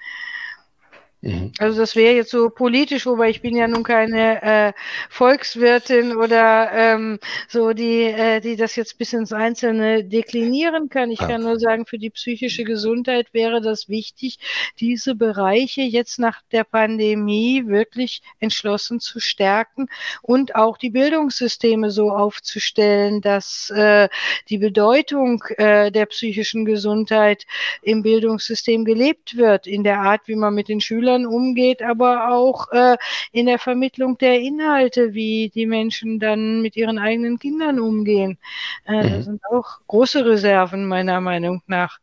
Mhm. 1.26 1.52
Also 1.58 1.80
das 1.80 1.96
wäre 1.96 2.14
jetzt 2.14 2.30
so 2.30 2.52
politisch, 2.52 3.08
wobei 3.08 3.32
ich 3.32 3.42
bin 3.42 3.56
ja 3.56 3.68
nun 3.68 3.82
keine 3.82 4.44
äh, 4.44 4.74
Volkswirtin 5.10 6.16
oder 6.16 6.72
ähm, 6.72 7.20
so, 7.48 7.74
die, 7.74 8.04
äh, 8.04 8.40
die 8.42 8.56
das 8.56 8.76
jetzt 8.76 9.00
bis 9.00 9.12
ins 9.12 9.34
Einzelne 9.34 10.04
deklinieren 10.04 10.88
kann. 10.88 11.10
Ich 11.10 11.22
ah. 11.22 11.28
kann 11.28 11.42
nur 11.42 11.60
sagen, 11.60 11.88
für 11.88 11.98
die 11.98 12.12
psychische 12.12 12.64
Gesundheit 12.64 13.34
wäre 13.34 13.60
das 13.60 13.90
wichtig, 13.90 14.38
diese 14.80 15.16
Bereiche 15.16 15.82
jetzt 15.82 16.20
nach 16.20 16.44
der 16.52 16.64
Pandemie 16.64 17.64
wirklich 17.66 18.22
entschlossen 18.40 19.00
zu 19.00 19.20
stärken 19.20 19.88
und 20.22 20.54
auch 20.54 20.78
die 20.78 20.92
Bildungssysteme 20.92 21.90
so 21.90 22.12
aufzustellen, 22.12 23.22
dass 23.22 23.72
äh, 23.72 24.10
die 24.50 24.60
Bedeutung 24.60 25.44
äh, 25.58 25.92
der 25.92 26.06
psychischen 26.06 26.66
Gesundheit 26.66 27.48
im 27.82 28.04
Bildungssystem 28.04 28.86
gelebt 28.86 29.38
wird, 29.38 29.66
in 29.66 29.84
der 29.84 30.02
Art, 30.02 30.28
wie 30.28 30.36
man 30.36 30.54
mit 30.54 30.68
den 30.70 30.82
Schülern 30.82 31.15
Schülern 31.16 31.26
umgeht, 31.26 31.82
aber 31.82 32.32
auch 32.32 32.72
äh, 32.72 32.98
in 33.32 33.46
der 33.46 33.60
Vermittlung 33.60 34.18
der 34.18 34.40
Inhalte, 34.40 35.14
wie 35.14 35.50
die 35.54 35.66
Menschen 35.66 36.20
dann 36.20 36.62
mit 36.62 36.76
ihren 36.76 36.98
eigenen 37.00 37.40
Kindern 37.40 37.80
umgehen. 37.80 38.38
Äh, 38.86 39.04
mhm. 39.04 39.12
Das 39.12 39.26
sind 39.26 39.42
auch 39.50 39.80
große 39.88 40.26
Reserven 40.26 40.88
meiner 40.88 41.22
Meinung 41.22 41.62
nach. 41.68 42.00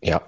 Ja. 0.00 0.22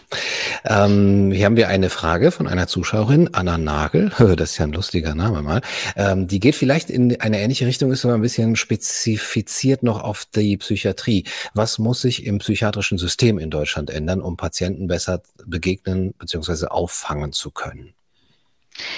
ähm, 0.64 1.30
hier 1.30 1.46
haben 1.46 1.56
wir 1.56 1.68
eine 1.68 1.90
Frage 1.90 2.30
von 2.30 2.46
einer 2.46 2.66
Zuschauerin, 2.66 3.30
Anna 3.32 3.58
Nagel. 3.58 4.12
Das 4.36 4.52
ist 4.52 4.58
ja 4.58 4.66
ein 4.66 4.72
lustiger 4.72 5.14
Name 5.14 5.42
mal. 5.42 5.62
Ähm, 5.96 6.26
die 6.26 6.40
geht 6.40 6.54
vielleicht 6.54 6.90
in 6.90 7.20
eine 7.20 7.40
ähnliche 7.40 7.66
Richtung, 7.66 7.92
ist 7.92 8.04
aber 8.04 8.14
ein 8.14 8.22
bisschen 8.22 8.56
spezifiziert 8.56 9.82
noch 9.82 10.02
auf 10.02 10.24
die 10.24 10.56
Psychiatrie. 10.56 11.24
Was 11.54 11.78
muss 11.78 12.02
sich 12.02 12.26
im 12.26 12.38
psychiatrischen 12.38 12.98
System 12.98 13.38
in 13.38 13.50
Deutschland 13.50 13.90
ändern, 13.90 14.20
um 14.20 14.36
Patienten 14.36 14.86
besser 14.86 15.22
begegnen 15.44 16.14
bzw. 16.18 16.66
auffangen 16.66 17.32
zu 17.32 17.50
können? 17.50 17.95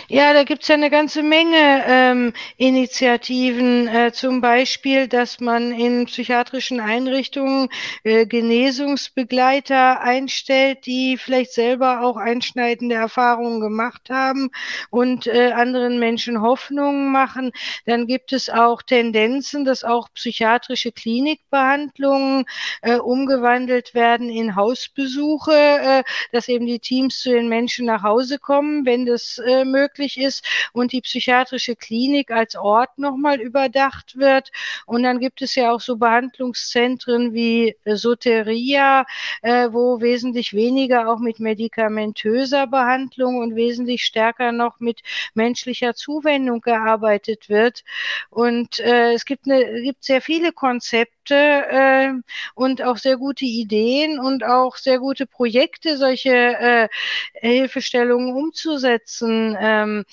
Ja, 0.08 0.32
da 0.32 0.42
gibt's 0.44 0.68
ja 0.68 0.74
eine 0.74 0.90
ganze 0.90 1.22
Menge 1.22 1.84
ähm, 1.86 2.32
Initiativen, 2.56 3.86
äh, 3.86 4.12
zum 4.12 4.40
Beispiel, 4.40 5.06
dass 5.06 5.38
man 5.38 5.70
in 5.70 6.06
psychiatrischen 6.06 6.80
Einrichtungen 6.80 7.68
äh, 8.02 8.26
Genesungsbegleiter 8.26 10.00
einstellt, 10.00 10.86
die 10.86 11.16
vielleicht 11.16 11.52
selber 11.52 12.02
auch 12.02 12.16
einschneidende 12.16 12.96
Erfahrungen 12.96 13.60
gemacht 13.60 14.10
haben 14.10 14.50
und 14.90 15.26
äh, 15.28 15.52
anderen 15.52 15.98
Menschen 16.00 16.40
Hoffnungen 16.42 17.12
machen. 17.12 17.52
Dann 17.86 18.06
gibt 18.06 18.32
es 18.32 18.50
auch 18.50 18.82
Tendenzen, 18.82 19.64
dass 19.64 19.84
auch 19.84 20.08
psychiatrische 20.14 20.90
Klinikbehandlungen 20.90 22.46
äh, 22.82 22.96
umgewandelt 22.96 23.94
werden 23.94 24.28
in 24.28 24.56
Hausbesuche, 24.56 25.52
äh, 25.52 26.02
dass 26.32 26.48
eben 26.48 26.66
die 26.66 26.80
Teams 26.80 27.20
zu 27.20 27.30
den 27.30 27.48
Menschen 27.48 27.86
nach 27.86 28.02
Hause 28.02 28.38
kommen, 28.38 28.84
wenn 28.84 29.06
das 29.06 29.38
äh, 29.46 29.64
möglich 29.70 30.18
ist 30.18 30.44
und 30.72 30.92
die 30.92 31.00
psychiatrische 31.00 31.76
Klinik 31.76 32.30
als 32.30 32.56
Ort 32.56 32.98
nochmal 32.98 33.40
überdacht 33.40 34.16
wird. 34.16 34.50
Und 34.86 35.02
dann 35.02 35.20
gibt 35.20 35.42
es 35.42 35.54
ja 35.54 35.72
auch 35.72 35.80
so 35.80 35.96
Behandlungszentren 35.96 37.32
wie 37.34 37.76
Soteria, 37.84 39.06
äh, 39.42 39.68
wo 39.70 40.00
wesentlich 40.00 40.52
weniger 40.52 41.08
auch 41.08 41.18
mit 41.18 41.40
medikamentöser 41.40 42.66
Behandlung 42.66 43.38
und 43.38 43.54
wesentlich 43.56 44.04
stärker 44.04 44.52
noch 44.52 44.80
mit 44.80 45.00
menschlicher 45.34 45.94
Zuwendung 45.94 46.60
gearbeitet 46.60 47.48
wird. 47.48 47.84
Und 48.30 48.78
äh, 48.80 49.12
es 49.12 49.24
gibt, 49.24 49.46
eine, 49.46 49.82
gibt 49.82 50.04
sehr 50.04 50.20
viele 50.20 50.52
Konzepte, 50.52 51.17
äh, 51.34 52.12
und 52.54 52.82
auch 52.82 52.96
sehr 52.96 53.16
gute 53.16 53.44
Ideen 53.44 54.18
und 54.18 54.44
auch 54.44 54.76
sehr 54.76 54.98
gute 54.98 55.26
Projekte, 55.26 55.96
solche 55.96 56.30
äh, 56.30 56.88
Hilfestellungen 57.34 58.34
umzusetzen. 58.34 59.56
Ähm, 59.60 60.04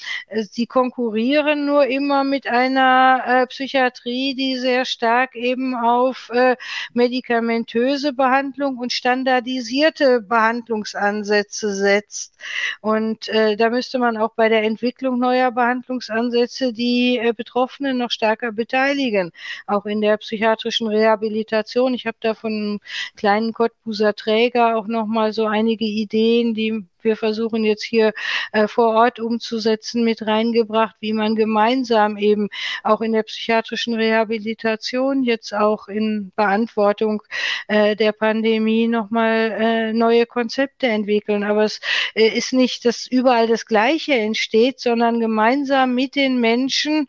sie 0.52 0.66
konkurrieren 0.68 1.66
nur 1.66 1.86
immer 1.88 2.24
mit 2.24 2.48
einer 2.48 3.24
äh, 3.26 3.48
Psychiatrie, 3.48 4.36
die 4.36 4.58
sehr 4.58 4.86
stark 4.86 5.36
eben 5.36 5.76
auf 5.76 6.30
äh, 6.30 6.56
medikamentöse 6.94 8.14
Behandlung 8.14 8.78
und 8.78 8.92
standardisierte 8.92 10.22
Behandlungsansätze 10.22 11.74
setzt. 11.74 12.38
Und 12.82 13.28
äh, 13.30 13.56
da 13.56 13.70
müsste 13.70 14.00
man 14.00 14.18
auch 14.18 14.34
bei 14.36 14.50
der 14.50 14.64
Entwicklung 14.64 15.20
neuer 15.20 15.52
Behandlungsansätze 15.52 16.74
die 16.74 17.18
äh, 17.18 17.34
Betroffenen 17.34 17.98
noch 17.98 18.12
stärker 18.12 18.52
beteiligen, 18.52 19.32
auch 19.68 19.86
in 19.86 20.02
der 20.02 20.18
psychiatrischen 20.18 20.88
Rehabilitation. 21.06 21.94
Ich 21.94 22.06
habe 22.08 22.18
da 22.20 22.34
von 22.34 22.52
einem 22.52 22.80
kleinen 23.16 23.54
Cottbuser 23.54 24.16
Träger 24.16 24.78
auch 24.78 24.88
noch 24.88 25.06
mal 25.06 25.34
so 25.34 25.46
einige 25.46 25.86
Ideen, 25.86 26.54
die 26.54 26.86
wir 27.06 27.16
versuchen 27.16 27.64
jetzt 27.64 27.84
hier 27.84 28.14
äh, 28.52 28.68
vor 28.68 28.96
Ort 28.96 29.20
umzusetzen, 29.20 30.04
mit 30.04 30.26
reingebracht, 30.26 30.96
wie 31.00 31.14
man 31.14 31.36
gemeinsam 31.36 32.18
eben 32.18 32.50
auch 32.84 33.02
in 33.02 33.14
der 33.14 33.24
psychiatrischen 33.24 33.94
Rehabilitation 33.94 35.24
jetzt 35.24 35.54
auch 35.54 35.88
in 35.88 36.32
Beantwortung 36.36 37.24
äh, 37.68 37.96
der 37.96 38.12
Pandemie 38.12 38.88
nochmal 38.88 39.52
äh, 39.58 39.94
neue 39.94 40.26
Konzepte 40.26 40.88
entwickeln. 40.88 41.44
Aber 41.44 41.64
es 41.64 41.80
äh, 42.16 42.28
ist 42.28 42.54
nicht, 42.54 42.86
dass 42.86 43.08
überall 43.08 43.48
das 43.48 43.66
Gleiche 43.66 44.14
entsteht, 44.14 44.80
sondern 44.80 45.20
gemeinsam 45.20 45.96
mit 45.96 46.16
den 46.16 46.40
Menschen 46.40 47.08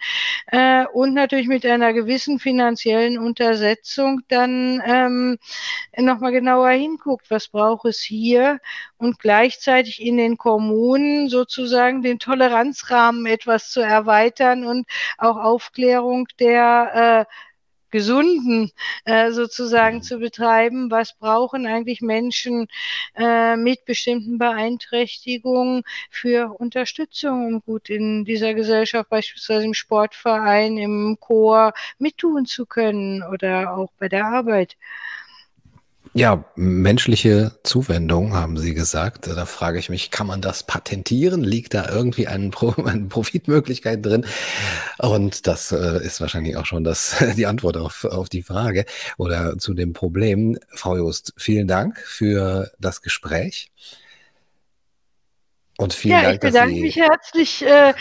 äh, 0.49 0.85
und 0.93 1.15
natürlich 1.15 1.49
mit 1.49 1.65
einer 1.67 1.93
gewissen 1.93 2.39
finanziellen 2.39 3.19
Untersetzung 3.19 4.21
dann 4.29 4.83
ähm, 4.87 5.39
nochmal 5.97 6.33
genauer 6.33 6.71
hinguckt, 6.71 7.31
was 7.31 7.49
braucht 7.49 7.87
es 7.87 8.01
hier 8.01 8.61
und 8.99 9.19
gleichzeitig 9.19 10.03
in 10.03 10.17
den 10.17 10.37
Kommunen 10.39 11.29
sozusagen 11.29 12.03
den 12.03 12.19
Toleranzrahmen 12.19 13.27
etwas 13.27 13.71
zu 13.71 13.81
erweitern 13.81 14.65
und 14.65 14.87
auch 15.19 15.37
Aufklärung 15.37 16.27
der 16.41 17.27
äh, 17.29 17.33
Gesunden 17.91 18.73
äh, 19.05 19.31
sozusagen 19.31 20.03
zu 20.03 20.19
betreiben. 20.19 20.91
Was 20.91 21.15
brauchen 21.19 21.67
eigentlich 21.67 22.01
Menschen 22.03 22.67
äh, 23.17 23.57
mit 23.57 23.85
bestimmten 23.85 24.39
Beeinträchtigungen 24.39 25.83
für 26.11 26.53
Unterstützung, 26.59 27.47
um 27.47 27.61
gut 27.63 27.89
in 27.89 28.25
dieser 28.25 28.55
Gesellschaft, 28.55 29.09
beispielsweise 29.09 29.65
im 29.67 29.75
Sportverein, 29.75 30.77
im 30.79 31.17
Chor, 31.21 31.73
mittun 31.99 32.45
zu 32.47 32.67
können 32.67 33.23
oder 33.23 33.77
auch 33.77 33.93
bei 33.99 34.09
der 34.09 34.27
Arbeit? 34.27 34.77
Ja, 36.15 36.45
menschliche 36.57 37.53
Zuwendung, 37.63 38.35
haben 38.35 38.57
Sie 38.57 38.75
gesagt. 38.75 39.27
Da 39.27 39.45
frage 39.45 39.79
ich 39.79 39.91
mich, 39.91 40.11
kann 40.11 40.27
man 40.27 40.41
das 40.41 40.63
patentieren? 40.63 41.45
Liegt 41.45 41.75
da 41.75 41.89
irgendwie 41.89 42.27
ein 42.27 42.51
Pro 42.51 42.71
eine 42.85 43.07
Profitmöglichkeit 43.07 44.05
drin? 44.05 44.25
Und 44.99 45.47
das 45.47 45.73
äh, 45.73 46.05
ist 46.05 46.21
wahrscheinlich 46.21 46.57
auch 46.57 46.67
schon 46.67 46.85
das, 46.85 47.17
die 47.37 47.47
Antwort 47.47 47.77
auf, 47.77 48.05
auf 48.05 48.29
die 48.29 48.43
Frage 48.43 48.87
oder 49.19 49.59
zu 49.59 49.75
dem 49.75 49.93
Problem. 49.93 50.59
Frau 50.75 50.97
Just, 50.97 51.35
vielen 51.37 51.69
Dank 51.69 51.99
für 51.99 52.71
das 52.79 53.03
Gespräch. 53.03 53.71
Und 55.79 55.93
vielen 55.93 56.13
ja, 56.13 56.23
Dank, 56.23 56.35
ich 56.35 56.41
bedanke 56.41 56.81
mich 56.81 56.97
herzlich 56.97 57.63
äh, 57.63 57.93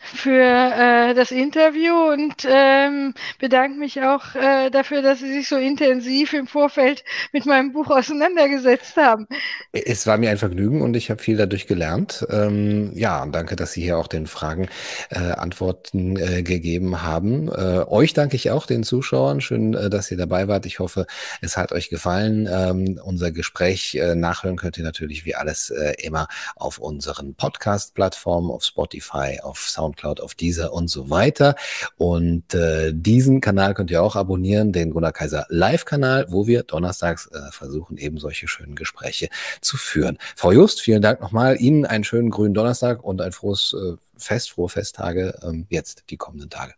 für 0.00 0.30
äh, 0.30 1.14
das 1.14 1.30
Interview 1.30 2.12
und 2.12 2.46
ähm, 2.46 3.14
bedanke 3.38 3.78
mich 3.78 4.02
auch 4.02 4.34
äh, 4.34 4.68
dafür, 4.70 5.00
dass 5.00 5.20
Sie 5.20 5.32
sich 5.32 5.48
so 5.48 5.56
intensiv 5.56 6.34
im 6.34 6.46
Vorfeld 6.46 7.02
mit 7.32 7.46
meinem 7.46 7.72
Buch 7.72 7.88
auseinandergesetzt 7.90 8.98
haben. 8.98 9.26
Es 9.72 10.06
war 10.06 10.18
mir 10.18 10.30
ein 10.30 10.36
Vergnügen 10.36 10.82
und 10.82 10.96
ich 10.96 11.10
habe 11.10 11.22
viel 11.22 11.38
dadurch 11.38 11.66
gelernt. 11.66 12.26
Ähm, 12.30 12.92
ja, 12.94 13.24
danke, 13.24 13.56
dass 13.56 13.72
Sie 13.72 13.82
hier 13.82 13.96
auch 13.96 14.06
den 14.06 14.26
Fragen 14.26 14.68
äh, 15.08 15.18
Antworten 15.18 16.16
äh, 16.16 16.42
gegeben 16.42 17.02
haben. 17.02 17.48
Äh, 17.48 17.84
euch 17.88 18.12
danke 18.12 18.36
ich 18.36 18.50
auch, 18.50 18.66
den 18.66 18.84
Zuschauern. 18.84 19.40
Schön, 19.40 19.72
dass 19.72 20.10
ihr 20.10 20.18
dabei 20.18 20.46
wart. 20.46 20.66
Ich 20.66 20.78
hoffe, 20.78 21.06
es 21.40 21.56
hat 21.56 21.72
euch 21.72 21.88
gefallen. 21.88 22.46
Ähm, 22.52 23.00
unser 23.02 23.32
Gespräch 23.32 23.98
nachhören 24.14 24.56
könnt 24.56 24.76
ihr 24.76 24.84
natürlich 24.84 25.24
wie 25.24 25.34
alles 25.34 25.72
immer 25.98 26.28
auf 26.56 26.78
unserer 26.78 27.13
unseren 27.14 27.34
Podcast-Plattformen, 27.34 28.50
auf 28.50 28.64
Spotify, 28.64 29.40
auf 29.42 29.58
Soundcloud, 29.60 30.20
auf 30.20 30.34
Deezer 30.34 30.72
und 30.72 30.88
so 30.88 31.10
weiter. 31.10 31.54
Und 31.96 32.54
äh, 32.54 32.92
diesen 32.92 33.40
Kanal 33.40 33.74
könnt 33.74 33.90
ihr 33.90 34.02
auch 34.02 34.16
abonnieren, 34.16 34.72
den 34.72 34.90
Gunnar 34.90 35.12
Kaiser 35.12 35.46
Live-Kanal, 35.48 36.26
wo 36.28 36.46
wir 36.46 36.62
donnerstags 36.64 37.30
äh, 37.32 37.50
versuchen, 37.50 37.96
eben 37.96 38.18
solche 38.18 38.48
schönen 38.48 38.74
Gespräche 38.74 39.28
zu 39.60 39.76
führen. 39.76 40.18
Frau 40.36 40.52
Just, 40.52 40.80
vielen 40.80 41.02
Dank 41.02 41.20
nochmal. 41.20 41.60
Ihnen 41.60 41.86
einen 41.86 42.04
schönen 42.04 42.30
grünen 42.30 42.54
Donnerstag 42.54 43.02
und 43.02 43.20
ein 43.20 43.32
frohes 43.32 43.74
äh, 43.74 43.96
Fest, 44.16 44.50
frohe 44.50 44.68
Festtage 44.68 45.38
ähm, 45.42 45.66
jetzt 45.70 46.04
die 46.10 46.16
kommenden 46.16 46.50
Tage. 46.50 46.74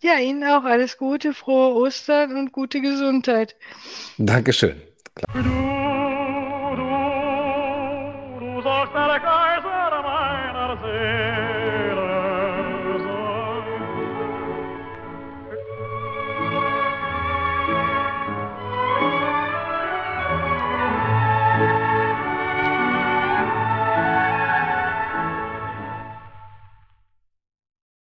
Ja, 0.00 0.18
Ihnen 0.18 0.44
auch 0.44 0.64
alles 0.64 0.98
Gute, 0.98 1.32
frohe 1.32 1.74
Ostern 1.74 2.36
und 2.36 2.52
gute 2.52 2.82
Gesundheit. 2.82 3.56
Dankeschön. 4.18 4.76
Klar. 5.14 5.93